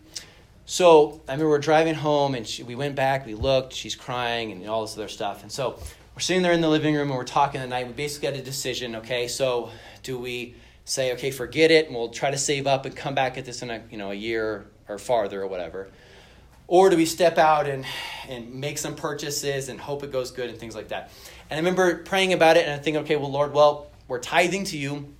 So 0.66 1.22
I 1.28 1.34
remember 1.34 1.50
we're 1.50 1.60
driving 1.60 1.96
home 1.96 2.36
and 2.36 2.48
she, 2.48 2.64
we 2.64 2.76
went 2.76 2.96
back, 2.96 3.26
we 3.26 3.34
looked, 3.34 3.74
she's 3.74 3.96
crying 3.96 4.52
and 4.52 4.68
all 4.68 4.82
this 4.82 4.96
other 4.96 5.08
stuff. 5.08 5.42
And 5.42 5.52
so 5.52 5.80
we're 6.22 6.26
sitting 6.26 6.44
there 6.44 6.52
in 6.52 6.62
the 6.62 6.70
living 6.70 6.94
room 6.94 7.10
and 7.10 7.18
we're 7.18 7.24
talking 7.24 7.60
tonight. 7.60 7.88
We 7.88 7.94
basically 7.94 8.28
had 8.28 8.36
a 8.36 8.44
decision. 8.44 8.98
Okay, 8.98 9.28
so 9.28 9.72
do 10.04 10.20
we 10.20 10.54
say, 10.86 11.14
okay, 11.14 11.32
forget 11.32 11.72
it, 11.72 11.88
and 11.88 11.96
we'll 11.96 12.10
try 12.10 12.30
to 12.30 12.38
save 12.38 12.68
up 12.68 12.86
and 12.86 12.96
come 12.96 13.16
back 13.16 13.40
at 13.40 13.46
this 13.46 13.64
in 13.64 13.72
a 13.72 13.82
you 13.90 13.98
know 13.98 14.12
a 14.12 14.14
year 14.14 14.68
or 14.88 15.00
farther 15.00 15.42
or 15.42 15.48
whatever, 15.48 15.90
or 16.68 16.92
do 16.92 16.96
we 16.96 17.08
step 17.08 17.40
out 17.40 17.68
and 17.68 17.88
and 18.30 18.54
make 18.54 18.78
some 18.78 18.94
purchases 18.96 19.68
and 19.68 19.80
hope 19.80 20.04
it 20.04 20.12
goes 20.12 20.30
good 20.30 20.52
and 20.52 20.60
things 20.60 20.76
like 20.76 20.90
that? 20.90 21.10
And 21.50 21.58
I 21.58 21.60
remember 21.60 22.04
praying 22.04 22.34
about 22.34 22.56
it 22.56 22.68
and 22.68 22.80
I 22.80 22.84
think, 22.84 22.98
okay, 22.98 23.16
well, 23.16 23.32
Lord, 23.32 23.52
well, 23.52 23.90
we're 24.08 24.20
tithing 24.20 24.66
to 24.66 24.78
you, 24.78 25.12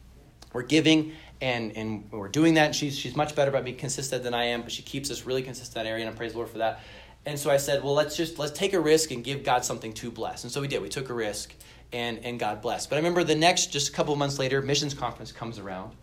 we're 0.54 0.62
giving, 0.62 1.14
and 1.42 1.76
and 1.76 2.12
we're 2.12 2.28
doing 2.28 2.54
that. 2.54 2.66
And 2.68 2.76
she's 2.76 2.96
she's 2.96 3.16
much 3.16 3.34
better 3.34 3.50
about 3.50 3.64
being 3.64 3.76
consistent 3.76 4.22
than 4.22 4.36
I 4.36 4.44
am, 4.44 4.62
but 4.62 4.72
she 4.72 4.84
keeps 4.84 5.10
us 5.10 5.26
really 5.26 5.42
consistent 5.42 5.78
in 5.78 5.84
that 5.84 5.90
area, 5.90 6.06
and 6.06 6.14
I 6.14 6.16
praise 6.16 6.34
the 6.34 6.38
Lord 6.38 6.52
for 6.52 6.60
that. 6.60 6.82
And 7.26 7.38
so 7.38 7.52
I 7.52 7.58
said, 7.58 7.84
well, 7.84 7.94
let's 7.94 8.18
just 8.18 8.40
let's 8.40 8.52
take 8.52 8.74
a 8.74 8.80
risk 8.80 9.12
and 9.12 9.24
give 9.24 9.44
God 9.44 9.64
something 9.64 9.94
to 9.94 10.10
bless. 10.10 10.44
And 10.44 10.52
so 10.52 10.62
we 10.62 10.68
did. 10.68 10.82
We 10.82 10.90
took 10.90 11.10
a 11.10 11.14
risk, 11.14 11.54
and 11.94 12.20
and 12.26 12.40
God 12.40 12.62
blessed. 12.62 12.90
But 12.90 12.96
I 12.96 13.00
remember 13.00 13.24
the 13.24 13.36
next, 13.36 13.68
just 13.68 13.90
a 13.90 13.92
couple 13.92 14.16
months 14.16 14.40
later, 14.40 14.62
missions 14.62 14.94
conference 14.94 15.32
comes 15.32 15.60
around, 15.60 15.96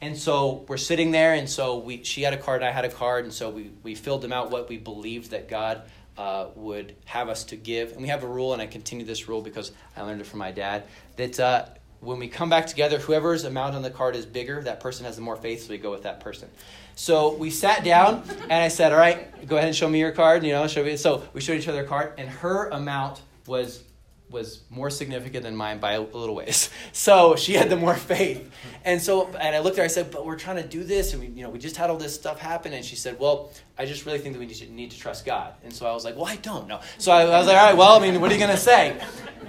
and 0.00 0.16
so 0.16 0.64
we're 0.66 0.78
sitting 0.78 1.10
there, 1.10 1.34
and 1.34 1.48
so 1.48 1.78
we 1.78 2.02
she 2.02 2.22
had 2.22 2.32
a 2.32 2.38
card, 2.38 2.62
and 2.62 2.68
I 2.68 2.72
had 2.72 2.86
a 2.86 2.90
card, 2.90 3.24
and 3.24 3.32
so 3.32 3.50
we 3.50 3.72
we 3.82 3.94
filled 3.94 4.22
them 4.22 4.32
out 4.32 4.50
what 4.50 4.70
we 4.70 4.78
believed 4.78 5.32
that 5.32 5.50
God 5.50 5.82
uh, 6.16 6.46
would 6.54 6.96
have 7.04 7.28
us 7.28 7.44
to 7.44 7.56
give. 7.56 7.92
And 7.92 8.00
we 8.00 8.08
have 8.08 8.24
a 8.24 8.28
rule, 8.28 8.54
and 8.54 8.62
I 8.62 8.66
continue 8.66 9.04
this 9.04 9.28
rule 9.28 9.42
because 9.42 9.72
I 9.96 10.02
learned 10.02 10.22
it 10.22 10.26
from 10.26 10.38
my 10.38 10.50
dad 10.50 10.84
that. 11.16 11.38
Uh, 11.38 11.66
when 12.00 12.18
we 12.18 12.28
come 12.28 12.48
back 12.48 12.66
together, 12.66 12.98
whoever's 12.98 13.44
amount 13.44 13.74
on 13.74 13.82
the 13.82 13.90
card 13.90 14.14
is 14.14 14.24
bigger, 14.24 14.62
that 14.62 14.80
person 14.80 15.04
has 15.04 15.16
the 15.16 15.22
more 15.22 15.36
faith, 15.36 15.64
so 15.64 15.70
we 15.70 15.78
go 15.78 15.90
with 15.90 16.02
that 16.04 16.20
person. 16.20 16.48
So 16.94 17.34
we 17.34 17.50
sat 17.50 17.84
down, 17.84 18.22
and 18.42 18.52
I 18.52 18.68
said, 18.68 18.92
"All 18.92 18.98
right, 18.98 19.46
go 19.46 19.56
ahead 19.56 19.68
and 19.68 19.76
show 19.76 19.88
me 19.88 19.98
your 20.00 20.12
card." 20.12 20.44
You 20.44 20.52
know, 20.52 20.66
show 20.66 20.84
me. 20.84 20.96
So 20.96 21.22
we 21.32 21.40
showed 21.40 21.54
each 21.54 21.68
other 21.68 21.84
a 21.84 21.86
card, 21.86 22.14
and 22.18 22.28
her 22.28 22.68
amount 22.68 23.20
was 23.46 23.82
was 24.30 24.62
more 24.70 24.90
significant 24.90 25.44
than 25.44 25.56
mine 25.56 25.78
by 25.78 25.92
a 25.92 26.00
little 26.00 26.34
ways. 26.34 26.70
So 26.92 27.36
she 27.36 27.54
had 27.54 27.70
the 27.70 27.76
more 27.76 27.94
faith, 27.94 28.50
and 28.84 29.00
so 29.00 29.28
and 29.28 29.54
I 29.54 29.60
looked 29.60 29.78
at 29.78 29.82
her. 29.82 29.84
I 29.84 29.88
said, 29.88 30.10
"But 30.10 30.26
we're 30.26 30.36
trying 30.36 30.56
to 30.56 30.66
do 30.66 30.82
this, 30.82 31.12
and 31.12 31.22
we, 31.22 31.28
you 31.28 31.42
know, 31.42 31.50
we 31.50 31.58
just 31.58 31.76
had 31.76 31.90
all 31.90 31.96
this 31.96 32.14
stuff 32.14 32.40
happen." 32.40 32.72
And 32.72 32.84
she 32.84 32.96
said, 32.96 33.20
"Well, 33.20 33.50
I 33.78 33.84
just 33.84 34.04
really 34.04 34.18
think 34.18 34.34
that 34.34 34.40
we 34.40 34.46
need 34.46 34.56
to, 34.56 34.72
need 34.72 34.90
to 34.90 34.98
trust 34.98 35.24
God." 35.24 35.54
And 35.62 35.72
so 35.72 35.86
I 35.86 35.92
was 35.92 36.04
like, 36.04 36.16
"Well, 36.16 36.26
I 36.26 36.36
don't 36.36 36.66
know." 36.66 36.80
So 36.98 37.12
I, 37.12 37.22
I 37.22 37.38
was 37.38 37.46
like, 37.46 37.56
"All 37.56 37.66
right, 37.66 37.76
well, 37.76 37.96
I 37.96 38.00
mean, 38.00 38.20
what 38.20 38.30
are 38.30 38.34
you 38.34 38.40
going 38.40 38.54
to 38.54 38.56
say?" 38.56 39.00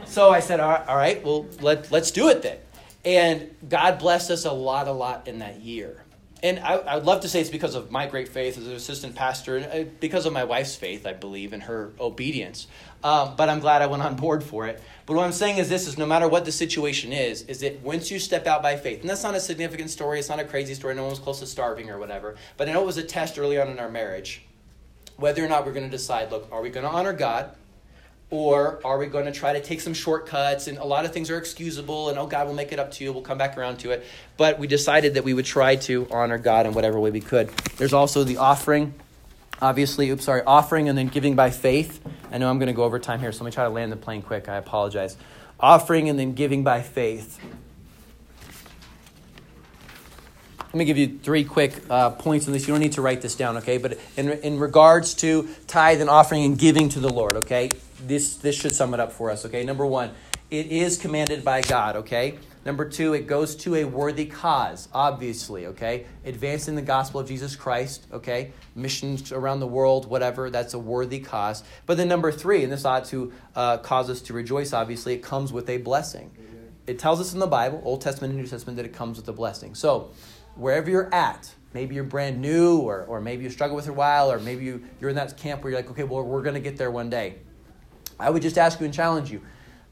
So 0.09 0.31
I 0.31 0.39
said, 0.39 0.59
all 0.59 0.69
right, 0.69 0.87
all 0.87 0.95
right, 0.95 1.23
well, 1.23 1.45
let, 1.61 1.91
let's 1.91 2.09
do 2.09 2.29
it 2.29 2.41
then. 2.41 2.57
And 3.05 3.55
God 3.69 3.99
blessed 3.99 4.31
us 4.31 4.45
a 4.45 4.51
lot, 4.51 4.87
a 4.87 4.91
lot 4.91 5.27
in 5.27 5.39
that 5.39 5.61
year. 5.61 6.03
And 6.41 6.59
I, 6.59 6.73
I 6.75 6.95
would 6.95 7.05
love 7.05 7.21
to 7.21 7.29
say 7.29 7.41
it's 7.41 7.49
because 7.49 7.75
of 7.75 7.91
my 7.91 8.07
great 8.07 8.27
faith 8.27 8.57
as 8.57 8.65
an 8.65 8.73
assistant 8.73 9.13
pastor, 9.13 9.57
and 9.57 9.87
uh, 9.87 9.89
because 9.99 10.25
of 10.25 10.33
my 10.33 10.45
wife's 10.45 10.75
faith, 10.75 11.05
I 11.05 11.13
believe, 11.13 11.53
and 11.53 11.61
her 11.63 11.91
obedience. 11.99 12.65
Um, 13.03 13.35
but 13.37 13.47
I'm 13.47 13.59
glad 13.59 13.81
I 13.81 13.87
went 13.87 14.03
on 14.03 14.15
board 14.15 14.43
for 14.43 14.67
it. 14.67 14.81
But 15.05 15.15
what 15.15 15.25
I'm 15.25 15.31
saying 15.31 15.57
is 15.57 15.69
this: 15.69 15.87
is 15.87 15.97
no 15.97 16.05
matter 16.05 16.27
what 16.27 16.45
the 16.45 16.51
situation 16.51 17.13
is, 17.13 17.43
is 17.43 17.61
that 17.61 17.81
once 17.81 18.11
you 18.11 18.19
step 18.19 18.45
out 18.45 18.61
by 18.61 18.75
faith, 18.75 19.01
and 19.01 19.09
that's 19.09 19.23
not 19.23 19.35
a 19.35 19.39
significant 19.39 19.89
story, 19.89 20.19
it's 20.19 20.29
not 20.29 20.39
a 20.39 20.43
crazy 20.43 20.73
story. 20.73 20.95
No 20.95 21.03
one 21.03 21.11
was 21.11 21.19
close 21.19 21.39
to 21.39 21.47
starving 21.47 21.89
or 21.89 21.97
whatever. 21.97 22.35
But 22.57 22.69
I 22.69 22.73
know 22.73 22.81
it 22.81 22.85
was 22.85 22.97
a 22.97 23.03
test 23.03 23.39
early 23.39 23.59
on 23.59 23.69
in 23.69 23.79
our 23.79 23.89
marriage, 23.89 24.43
whether 25.15 25.43
or 25.43 25.47
not 25.47 25.65
we're 25.65 25.73
going 25.73 25.85
to 25.85 25.91
decide: 25.91 26.29
look, 26.29 26.47
are 26.51 26.61
we 26.61 26.69
going 26.69 26.85
to 26.85 26.91
honor 26.91 27.13
God? 27.13 27.51
Or 28.31 28.79
are 28.85 28.99
we 28.99 29.07
going 29.07 29.25
to 29.25 29.31
try 29.31 29.53
to 29.53 29.59
take 29.59 29.81
some 29.81 29.95
shortcuts? 29.95 30.67
And 30.67 30.77
a 30.77 30.83
lot 30.83 31.03
of 31.03 31.11
things 31.11 31.31
are 31.31 31.37
excusable, 31.39 32.09
and 32.09 32.19
oh, 32.19 32.27
God 32.27 32.45
will 32.45 32.53
make 32.53 32.71
it 32.71 32.77
up 32.77 32.91
to 32.91 33.03
you. 33.03 33.11
We'll 33.11 33.23
come 33.23 33.39
back 33.39 33.57
around 33.57 33.79
to 33.79 33.89
it. 33.89 34.05
But 34.37 34.59
we 34.59 34.67
decided 34.67 35.15
that 35.15 35.23
we 35.23 35.33
would 35.33 35.45
try 35.45 35.77
to 35.77 36.07
honor 36.11 36.37
God 36.37 36.67
in 36.67 36.73
whatever 36.73 36.99
way 36.99 37.09
we 37.09 37.21
could. 37.21 37.49
There's 37.77 37.91
also 37.91 38.23
the 38.23 38.37
offering, 38.37 38.93
obviously, 39.61 40.09
oops, 40.09 40.25
sorry, 40.25 40.41
offering 40.45 40.89
and 40.89 40.97
then 40.97 41.07
giving 41.07 41.35
by 41.35 41.49
faith. 41.49 42.01
I 42.31 42.37
know 42.37 42.49
I'm 42.49 42.59
going 42.59 42.67
to 42.67 42.73
go 42.73 42.83
over 42.83 42.99
time 42.99 43.19
here, 43.19 43.31
so 43.31 43.43
let 43.43 43.49
me 43.49 43.53
try 43.53 43.63
to 43.63 43.69
land 43.69 43.91
the 43.91 43.97
plane 43.97 44.21
quick. 44.21 44.49
I 44.49 44.57
apologize. 44.57 45.17
Offering 45.59 46.09
and 46.09 46.17
then 46.17 46.33
giving 46.33 46.63
by 46.63 46.81
faith. 46.81 47.39
Let 50.67 50.75
me 50.75 50.85
give 50.85 50.97
you 50.97 51.17
three 51.17 51.43
quick 51.43 51.73
uh, 51.89 52.11
points 52.11 52.45
on 52.45 52.53
this. 52.53 52.67
You 52.67 52.75
don't 52.75 52.81
need 52.81 52.91
to 52.91 53.01
write 53.01 53.21
this 53.21 53.35
down, 53.35 53.57
okay? 53.57 53.79
But 53.79 53.99
in, 54.15 54.29
in 54.29 54.59
regards 54.59 55.15
to 55.15 55.49
tithe 55.65 55.99
and 55.99 56.09
offering 56.09 56.45
and 56.45 56.59
giving 56.59 56.89
to 56.89 56.99
the 56.99 57.09
Lord, 57.09 57.37
okay? 57.37 57.69
This, 58.05 58.35
this 58.35 58.55
should 58.55 58.75
sum 58.75 58.93
it 58.93 58.99
up 58.99 59.11
for 59.11 59.31
us, 59.31 59.45
okay? 59.45 59.63
Number 59.63 59.85
one, 59.85 60.11
it 60.51 60.67
is 60.67 60.97
commanded 60.97 61.43
by 61.43 61.61
God, 61.61 61.95
okay? 61.95 62.37
Number 62.65 62.87
two, 62.87 63.13
it 63.13 63.25
goes 63.25 63.55
to 63.57 63.75
a 63.75 63.85
worthy 63.85 64.25
cause, 64.25 64.89
obviously, 64.93 65.67
okay? 65.67 66.05
Advancing 66.25 66.75
the 66.75 66.81
gospel 66.81 67.21
of 67.21 67.27
Jesus 67.27 67.55
Christ, 67.55 68.05
okay? 68.11 68.51
Missions 68.75 69.31
around 69.31 69.61
the 69.61 69.67
world, 69.67 70.09
whatever, 70.09 70.49
that's 70.49 70.73
a 70.73 70.79
worthy 70.79 71.19
cause. 71.19 71.63
But 71.85 71.95
then 71.95 72.09
number 72.09 72.33
three, 72.33 72.63
and 72.63 72.71
this 72.71 72.83
ought 72.83 73.05
to 73.05 73.31
uh, 73.55 73.77
cause 73.77 74.09
us 74.09 74.21
to 74.23 74.33
rejoice, 74.33 74.73
obviously, 74.73 75.13
it 75.13 75.23
comes 75.23 75.53
with 75.53 75.69
a 75.69 75.77
blessing. 75.77 76.31
It 76.85 76.99
tells 76.99 77.21
us 77.21 77.33
in 77.33 77.39
the 77.39 77.47
Bible, 77.47 77.81
Old 77.85 78.01
Testament 78.01 78.33
and 78.33 78.41
New 78.41 78.47
Testament, 78.47 78.75
that 78.75 78.85
it 78.85 78.93
comes 78.93 79.17
with 79.17 79.27
a 79.29 79.33
blessing. 79.33 79.73
So, 79.73 80.11
wherever 80.55 80.89
you're 80.89 81.13
at, 81.13 81.53
maybe 81.73 81.95
you're 81.95 82.03
brand 82.03 82.41
new, 82.41 82.79
or, 82.79 83.05
or 83.05 83.21
maybe 83.21 83.43
you 83.43 83.49
struggle 83.49 83.77
with 83.77 83.87
it 83.87 83.91
a 83.91 83.93
while, 83.93 84.29
or 84.29 84.39
maybe 84.39 84.65
you, 84.65 84.83
you're 84.99 85.09
in 85.09 85.15
that 85.15 85.37
camp 85.37 85.63
where 85.63 85.71
you're 85.71 85.79
like, 85.79 85.91
okay, 85.91 86.03
well, 86.03 86.23
we're 86.23 86.41
going 86.41 86.55
to 86.55 86.59
get 86.59 86.77
there 86.77 86.91
one 86.91 87.09
day. 87.09 87.35
I 88.19 88.29
would 88.29 88.41
just 88.41 88.57
ask 88.57 88.81
you 88.81 88.85
and 88.85 88.93
challenge 88.93 89.31
you 89.31 89.41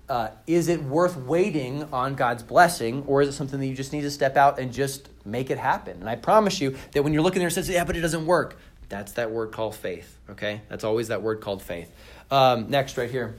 uh, 0.09 0.29
is 0.45 0.69
it 0.69 0.81
worth 0.83 1.17
waiting 1.17 1.83
on 1.91 2.15
God's 2.15 2.43
blessing, 2.43 3.03
or 3.07 3.21
is 3.21 3.29
it 3.29 3.33
something 3.33 3.59
that 3.59 3.67
you 3.67 3.75
just 3.75 3.91
need 3.91 4.01
to 4.01 4.11
step 4.11 4.37
out 4.37 4.59
and 4.59 4.71
just 4.71 5.09
make 5.25 5.49
it 5.49 5.57
happen? 5.57 5.97
And 5.99 6.09
I 6.09 6.15
promise 6.15 6.61
you 6.61 6.75
that 6.93 7.03
when 7.03 7.13
you're 7.13 7.23
looking 7.23 7.39
there 7.39 7.47
and 7.47 7.53
says, 7.53 7.69
yeah, 7.69 7.83
but 7.83 7.97
it 7.97 8.01
doesn't 8.01 8.25
work, 8.25 8.57
that's 8.89 9.13
that 9.13 9.31
word 9.31 9.51
called 9.51 9.75
faith, 9.75 10.17
okay? 10.29 10.61
That's 10.69 10.83
always 10.83 11.09
that 11.09 11.21
word 11.21 11.41
called 11.41 11.61
faith. 11.61 11.91
Um, 12.31 12.69
next, 12.69 12.97
right 12.97 13.11
here 13.11 13.35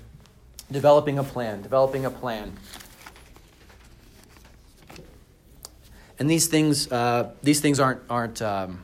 developing 0.71 1.19
a 1.19 1.25
plan, 1.25 1.63
developing 1.63 2.05
a 2.05 2.11
plan. 2.11 2.53
And 6.19 6.29
these 6.31 6.49
things, 6.49 6.91
uh, 6.91 7.31
these 7.43 7.61
things 7.61 7.81
aren't, 7.81 8.03
aren't, 8.11 8.43
um, 8.43 8.83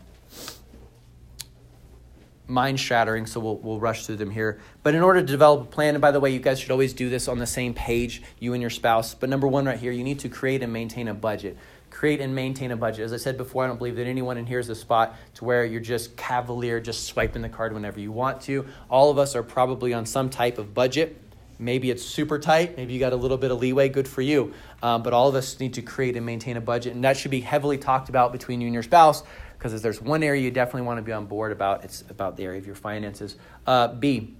mind 2.46 2.78
shattering, 2.78 3.26
so 3.26 3.40
we'll, 3.40 3.56
we'll 3.56 3.80
rush 3.80 4.06
through 4.06 4.16
them 4.16 4.30
here. 4.30 4.60
But 4.82 4.94
in 4.94 5.02
order 5.02 5.20
to 5.20 5.26
develop 5.26 5.62
a 5.62 5.64
plan, 5.64 5.94
and 5.94 6.02
by 6.02 6.10
the 6.10 6.20
way, 6.20 6.30
you 6.30 6.38
guys 6.38 6.60
should 6.60 6.70
always 6.70 6.92
do 6.92 7.08
this 7.08 7.28
on 7.28 7.38
the 7.38 7.46
same 7.46 7.74
page, 7.74 8.22
you 8.38 8.52
and 8.52 8.60
your 8.60 8.70
spouse. 8.70 9.14
But 9.14 9.30
number 9.30 9.48
one, 9.48 9.66
right 9.66 9.78
here, 9.78 9.92
you 9.92 10.04
need 10.04 10.18
to 10.20 10.28
create 10.28 10.62
and 10.62 10.72
maintain 10.72 11.08
a 11.08 11.14
budget. 11.14 11.56
Create 11.90 12.20
and 12.20 12.34
maintain 12.34 12.70
a 12.70 12.76
budget. 12.76 13.04
As 13.04 13.12
I 13.12 13.18
said 13.18 13.36
before, 13.36 13.64
I 13.64 13.68
don't 13.68 13.78
believe 13.78 13.96
that 13.96 14.06
anyone 14.06 14.36
in 14.36 14.46
here 14.46 14.58
is 14.58 14.68
a 14.68 14.74
spot 14.74 15.16
to 15.34 15.44
where 15.44 15.64
you're 15.64 15.80
just 15.80 16.16
cavalier, 16.16 16.80
just 16.80 17.06
swiping 17.06 17.40
the 17.40 17.48
card 17.48 17.72
whenever 17.72 18.00
you 18.00 18.10
want 18.10 18.40
to. 18.42 18.66
All 18.90 19.10
of 19.10 19.18
us 19.18 19.36
are 19.36 19.44
probably 19.44 19.94
on 19.94 20.04
some 20.04 20.28
type 20.28 20.58
of 20.58 20.74
budget. 20.74 21.20
Maybe 21.58 21.90
it's 21.92 22.04
super 22.04 22.40
tight. 22.40 22.76
Maybe 22.76 22.94
you 22.94 22.98
got 22.98 23.12
a 23.12 23.16
little 23.16 23.36
bit 23.36 23.52
of 23.52 23.60
leeway. 23.60 23.88
Good 23.88 24.08
for 24.08 24.22
you. 24.22 24.52
Um, 24.82 25.04
but 25.04 25.12
all 25.12 25.28
of 25.28 25.36
us 25.36 25.60
need 25.60 25.74
to 25.74 25.82
create 25.82 26.16
and 26.16 26.26
maintain 26.26 26.56
a 26.56 26.60
budget, 26.60 26.94
and 26.94 27.04
that 27.04 27.16
should 27.16 27.30
be 27.30 27.40
heavily 27.40 27.78
talked 27.78 28.08
about 28.08 28.32
between 28.32 28.60
you 28.60 28.66
and 28.66 28.74
your 28.74 28.82
spouse 28.82 29.22
because 29.64 29.72
if 29.72 29.80
there's 29.80 29.98
one 29.98 30.22
area 30.22 30.42
you 30.42 30.50
definitely 30.50 30.82
want 30.82 30.98
to 30.98 31.02
be 31.02 31.10
on 31.10 31.24
board 31.24 31.50
about, 31.50 31.84
it's 31.84 32.04
about 32.10 32.36
the 32.36 32.44
area 32.44 32.58
of 32.58 32.66
your 32.66 32.74
finances. 32.74 33.36
Uh, 33.66 33.88
B, 33.88 34.34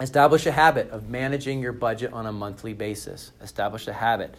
establish 0.00 0.46
a 0.46 0.50
habit 0.50 0.88
of 0.88 1.10
managing 1.10 1.60
your 1.60 1.74
budget 1.74 2.10
on 2.14 2.24
a 2.24 2.32
monthly 2.32 2.72
basis. 2.72 3.32
Establish 3.42 3.86
a 3.86 3.92
habit. 3.92 4.34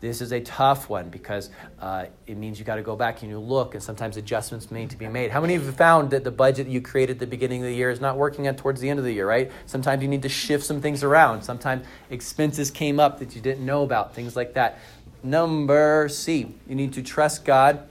This 0.00 0.20
is 0.20 0.32
a 0.32 0.40
tough 0.40 0.88
one 0.90 1.08
because 1.08 1.50
uh, 1.78 2.06
it 2.26 2.36
means 2.36 2.58
you 2.58 2.64
got 2.64 2.76
to 2.76 2.82
go 2.82 2.96
back 2.96 3.22
and 3.22 3.30
you 3.30 3.38
look, 3.38 3.74
and 3.74 3.82
sometimes 3.82 4.16
adjustments 4.16 4.72
need 4.72 4.90
to 4.90 4.96
be 4.96 5.06
made. 5.06 5.30
How 5.30 5.40
many 5.40 5.54
of 5.54 5.64
you 5.64 5.70
found 5.70 6.10
that 6.10 6.24
the 6.24 6.32
budget 6.32 6.66
you 6.66 6.80
created 6.80 7.12
at 7.12 7.18
the 7.20 7.28
beginning 7.28 7.60
of 7.60 7.68
the 7.68 7.74
year 7.74 7.90
is 7.90 8.00
not 8.00 8.16
working 8.16 8.52
towards 8.56 8.80
the 8.80 8.90
end 8.90 8.98
of 8.98 9.04
the 9.04 9.12
year, 9.12 9.28
right? 9.28 9.52
Sometimes 9.66 10.02
you 10.02 10.08
need 10.08 10.22
to 10.22 10.28
shift 10.28 10.64
some 10.64 10.80
things 10.80 11.04
around. 11.04 11.42
Sometimes 11.42 11.86
expenses 12.10 12.72
came 12.72 12.98
up 12.98 13.20
that 13.20 13.36
you 13.36 13.40
didn't 13.40 13.64
know 13.64 13.84
about, 13.84 14.16
things 14.16 14.34
like 14.34 14.54
that. 14.54 14.80
Number 15.22 16.08
C, 16.08 16.52
you 16.66 16.74
need 16.74 16.92
to 16.94 17.04
trust 17.04 17.44
God 17.44 17.86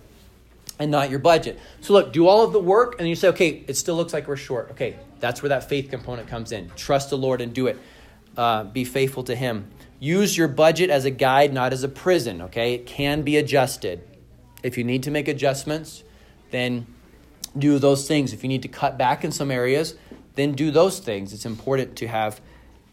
and 0.79 0.89
not 0.89 1.09
your 1.09 1.19
budget. 1.19 1.59
So 1.81 1.93
look, 1.93 2.13
do 2.13 2.27
all 2.27 2.43
of 2.43 2.53
the 2.53 2.59
work, 2.59 2.95
and 2.99 3.07
you 3.07 3.15
say, 3.15 3.27
okay, 3.29 3.63
it 3.67 3.75
still 3.75 3.95
looks 3.95 4.13
like 4.13 4.27
we're 4.27 4.37
short. 4.37 4.71
Okay, 4.71 4.95
that's 5.19 5.43
where 5.43 5.49
that 5.49 5.67
faith 5.67 5.89
component 5.89 6.27
comes 6.27 6.51
in. 6.51 6.71
Trust 6.75 7.09
the 7.09 7.17
Lord 7.17 7.41
and 7.41 7.53
do 7.53 7.67
it. 7.67 7.77
Uh, 8.37 8.63
be 8.63 8.85
faithful 8.85 9.23
to 9.25 9.35
Him. 9.35 9.69
Use 9.99 10.37
your 10.37 10.47
budget 10.47 10.89
as 10.89 11.03
a 11.03 11.11
guide, 11.11 11.53
not 11.53 11.73
as 11.73 11.83
a 11.83 11.89
prison. 11.89 12.41
Okay, 12.43 12.73
it 12.73 12.85
can 12.85 13.21
be 13.23 13.35
adjusted. 13.35 14.01
If 14.63 14.77
you 14.77 14.83
need 14.83 15.03
to 15.03 15.11
make 15.11 15.27
adjustments, 15.27 16.03
then 16.51 16.87
do 17.57 17.79
those 17.79 18.07
things. 18.07 18.31
If 18.31 18.43
you 18.43 18.49
need 18.49 18.61
to 18.61 18.67
cut 18.67 18.97
back 18.97 19.23
in 19.25 19.31
some 19.31 19.51
areas, 19.51 19.95
then 20.35 20.53
do 20.53 20.71
those 20.71 20.99
things. 20.99 21.33
It's 21.33 21.45
important 21.45 21.97
to 21.97 22.07
have 22.07 22.39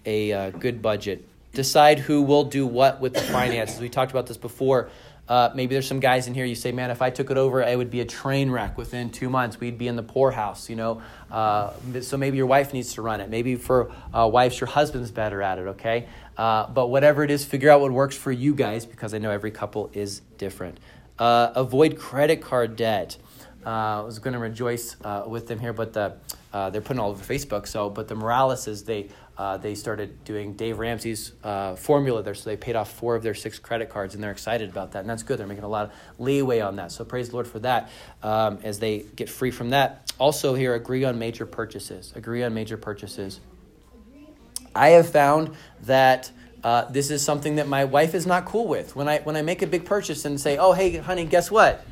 a 0.04 0.32
uh, 0.32 0.50
good 0.50 0.82
budget. 0.82 1.24
Decide 1.52 2.00
who 2.00 2.22
will 2.22 2.44
do 2.44 2.66
what 2.66 3.00
with 3.00 3.14
the 3.14 3.20
finances. 3.20 3.80
We 3.80 3.88
talked 3.88 4.10
about 4.10 4.26
this 4.26 4.36
before. 4.36 4.90
Uh, 5.28 5.50
maybe 5.54 5.74
there's 5.74 5.86
some 5.86 5.98
guys 5.98 6.28
in 6.28 6.34
here 6.34 6.44
you 6.44 6.54
say, 6.54 6.70
man, 6.70 6.90
if 6.90 7.02
I 7.02 7.10
took 7.10 7.30
it 7.30 7.36
over, 7.36 7.60
it 7.60 7.76
would 7.76 7.90
be 7.90 8.00
a 8.00 8.04
train 8.04 8.50
wreck 8.50 8.78
within 8.78 9.10
two 9.10 9.28
months. 9.28 9.58
We'd 9.58 9.78
be 9.78 9.88
in 9.88 9.96
the 9.96 10.02
poorhouse, 10.02 10.70
you 10.70 10.76
know. 10.76 11.02
Uh, 11.30 11.72
so 12.00 12.16
maybe 12.16 12.36
your 12.36 12.46
wife 12.46 12.72
needs 12.72 12.94
to 12.94 13.02
run 13.02 13.20
it. 13.20 13.28
Maybe 13.28 13.56
for 13.56 13.90
uh, 14.14 14.28
wives, 14.32 14.60
your 14.60 14.68
husband's 14.68 15.10
better 15.10 15.42
at 15.42 15.58
it, 15.58 15.66
okay? 15.68 16.06
Uh, 16.36 16.68
but 16.68 16.88
whatever 16.88 17.24
it 17.24 17.30
is, 17.30 17.44
figure 17.44 17.70
out 17.70 17.80
what 17.80 17.90
works 17.90 18.16
for 18.16 18.30
you 18.30 18.54
guys 18.54 18.86
because 18.86 19.14
I 19.14 19.18
know 19.18 19.30
every 19.30 19.50
couple 19.50 19.90
is 19.92 20.20
different. 20.38 20.78
Uh, 21.18 21.50
avoid 21.54 21.98
credit 21.98 22.40
card 22.40 22.76
debt. 22.76 23.16
Uh, 23.64 23.70
I 23.70 24.00
was 24.02 24.20
going 24.20 24.34
to 24.34 24.38
rejoice 24.38 24.96
with 25.26 25.48
them 25.48 25.58
here, 25.58 25.72
but 25.72 25.92
the, 25.92 26.14
they're 26.52 26.80
putting 26.80 27.00
all 27.00 27.10
over 27.10 27.22
Facebook. 27.22 27.66
So, 27.66 27.90
but 27.90 28.08
the 28.08 28.14
Moraleses, 28.14 28.84
they 28.84 29.08
uh, 29.38 29.58
they 29.58 29.74
started 29.74 30.24
doing 30.24 30.54
Dave 30.54 30.78
Ramsey's 30.78 31.32
uh, 31.44 31.76
formula 31.76 32.22
there, 32.22 32.34
so 32.34 32.48
they 32.48 32.56
paid 32.56 32.74
off 32.74 32.90
four 32.90 33.14
of 33.16 33.22
their 33.22 33.34
six 33.34 33.58
credit 33.58 33.90
cards, 33.90 34.14
and 34.14 34.24
they're 34.24 34.30
excited 34.30 34.70
about 34.70 34.92
that, 34.92 35.00
and 35.00 35.10
that's 35.10 35.22
good. 35.22 35.38
They're 35.38 35.46
making 35.46 35.64
a 35.64 35.68
lot 35.68 35.86
of 35.86 35.92
leeway 36.18 36.60
on 36.60 36.76
that, 36.76 36.90
so 36.90 37.04
praise 37.04 37.28
the 37.28 37.34
Lord 37.34 37.46
for 37.46 37.58
that 37.58 37.90
um, 38.22 38.58
as 38.62 38.78
they 38.78 39.00
get 39.14 39.28
free 39.28 39.50
from 39.50 39.70
that. 39.70 40.10
Also, 40.18 40.54
here, 40.54 40.74
agree 40.74 41.04
on 41.04 41.18
major 41.18 41.44
purchases. 41.44 42.12
Agree 42.16 42.42
on 42.42 42.54
major 42.54 42.78
purchases. 42.78 43.40
I 44.74 44.90
have 44.90 45.10
found 45.10 45.54
that 45.82 46.30
uh, 46.64 46.86
this 46.86 47.10
is 47.10 47.22
something 47.22 47.56
that 47.56 47.68
my 47.68 47.84
wife 47.84 48.14
is 48.14 48.26
not 48.26 48.46
cool 48.46 48.66
with. 48.66 48.96
When 48.96 49.08
I 49.08 49.18
when 49.18 49.36
I 49.36 49.42
make 49.42 49.60
a 49.60 49.66
big 49.66 49.84
purchase 49.84 50.24
and 50.24 50.40
say, 50.40 50.56
"Oh, 50.56 50.72
hey, 50.72 50.96
honey, 50.96 51.26
guess 51.26 51.50
what? 51.50 51.84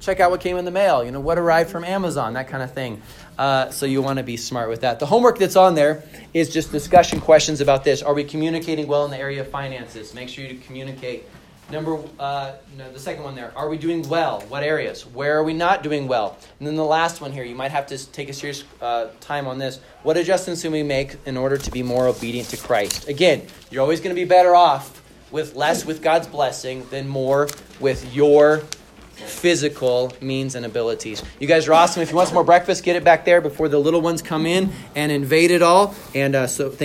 Check 0.00 0.20
out 0.20 0.30
what 0.30 0.40
came 0.40 0.56
in 0.56 0.64
the 0.64 0.70
mail. 0.70 1.04
You 1.04 1.10
know, 1.10 1.20
what 1.20 1.38
arrived 1.38 1.70
from 1.70 1.84
Amazon, 1.84 2.34
that 2.34 2.48
kind 2.48 2.62
of 2.62 2.72
thing. 2.72 3.02
Uh, 3.38 3.70
so 3.70 3.86
you 3.86 4.02
want 4.02 4.18
to 4.18 4.22
be 4.22 4.36
smart 4.36 4.68
with 4.68 4.80
that. 4.80 4.98
The 4.98 5.06
homework 5.06 5.38
that's 5.38 5.56
on 5.56 5.74
there 5.74 6.02
is 6.32 6.52
just 6.52 6.72
discussion 6.72 7.20
questions 7.20 7.60
about 7.60 7.84
this. 7.84 8.02
Are 8.02 8.14
we 8.14 8.24
communicating 8.24 8.86
well 8.86 9.04
in 9.04 9.10
the 9.10 9.18
area 9.18 9.40
of 9.40 9.48
finances? 9.50 10.14
Make 10.14 10.28
sure 10.28 10.44
you 10.44 10.58
communicate. 10.58 11.26
Number, 11.68 11.98
uh, 12.20 12.52
no, 12.78 12.92
the 12.92 12.98
second 13.00 13.24
one 13.24 13.34
there. 13.34 13.52
Are 13.56 13.68
we 13.68 13.76
doing 13.76 14.08
well? 14.08 14.40
What 14.42 14.62
areas? 14.62 15.04
Where 15.04 15.36
are 15.36 15.42
we 15.42 15.52
not 15.52 15.82
doing 15.82 16.06
well? 16.06 16.38
And 16.60 16.68
then 16.68 16.76
the 16.76 16.84
last 16.84 17.20
one 17.20 17.32
here. 17.32 17.42
You 17.42 17.56
might 17.56 17.72
have 17.72 17.88
to 17.88 18.12
take 18.12 18.28
a 18.28 18.32
serious 18.32 18.62
uh, 18.80 19.08
time 19.20 19.48
on 19.48 19.58
this. 19.58 19.80
What 20.04 20.16
adjustments 20.16 20.62
can 20.62 20.70
we 20.70 20.84
make 20.84 21.16
in 21.26 21.36
order 21.36 21.58
to 21.58 21.70
be 21.72 21.82
more 21.82 22.06
obedient 22.06 22.48
to 22.50 22.56
Christ? 22.56 23.08
Again, 23.08 23.42
you're 23.70 23.82
always 23.82 24.00
going 24.00 24.14
to 24.14 24.20
be 24.20 24.24
better 24.24 24.54
off 24.54 25.02
with 25.32 25.56
less 25.56 25.84
with 25.84 26.02
God's 26.02 26.28
blessing 26.28 26.86
than 26.90 27.08
more 27.08 27.48
with 27.80 28.14
your 28.14 28.62
physical 29.16 30.12
means 30.20 30.54
and 30.54 30.64
abilities. 30.66 31.22
You 31.40 31.46
guys 31.46 31.66
are 31.68 31.74
awesome. 31.74 32.02
If 32.02 32.10
you 32.10 32.16
want 32.16 32.28
some 32.28 32.34
more 32.34 32.44
breakfast, 32.44 32.84
get 32.84 32.96
it 32.96 33.04
back 33.04 33.24
there 33.24 33.40
before 33.40 33.68
the 33.68 33.78
little 33.78 34.00
ones 34.00 34.22
come 34.22 34.46
in 34.46 34.70
and 34.94 35.10
invade 35.10 35.50
it 35.50 35.62
all. 35.62 35.94
And 36.14 36.34
uh, 36.34 36.46
so, 36.46 36.68
thank 36.68 36.80
you. 36.80 36.84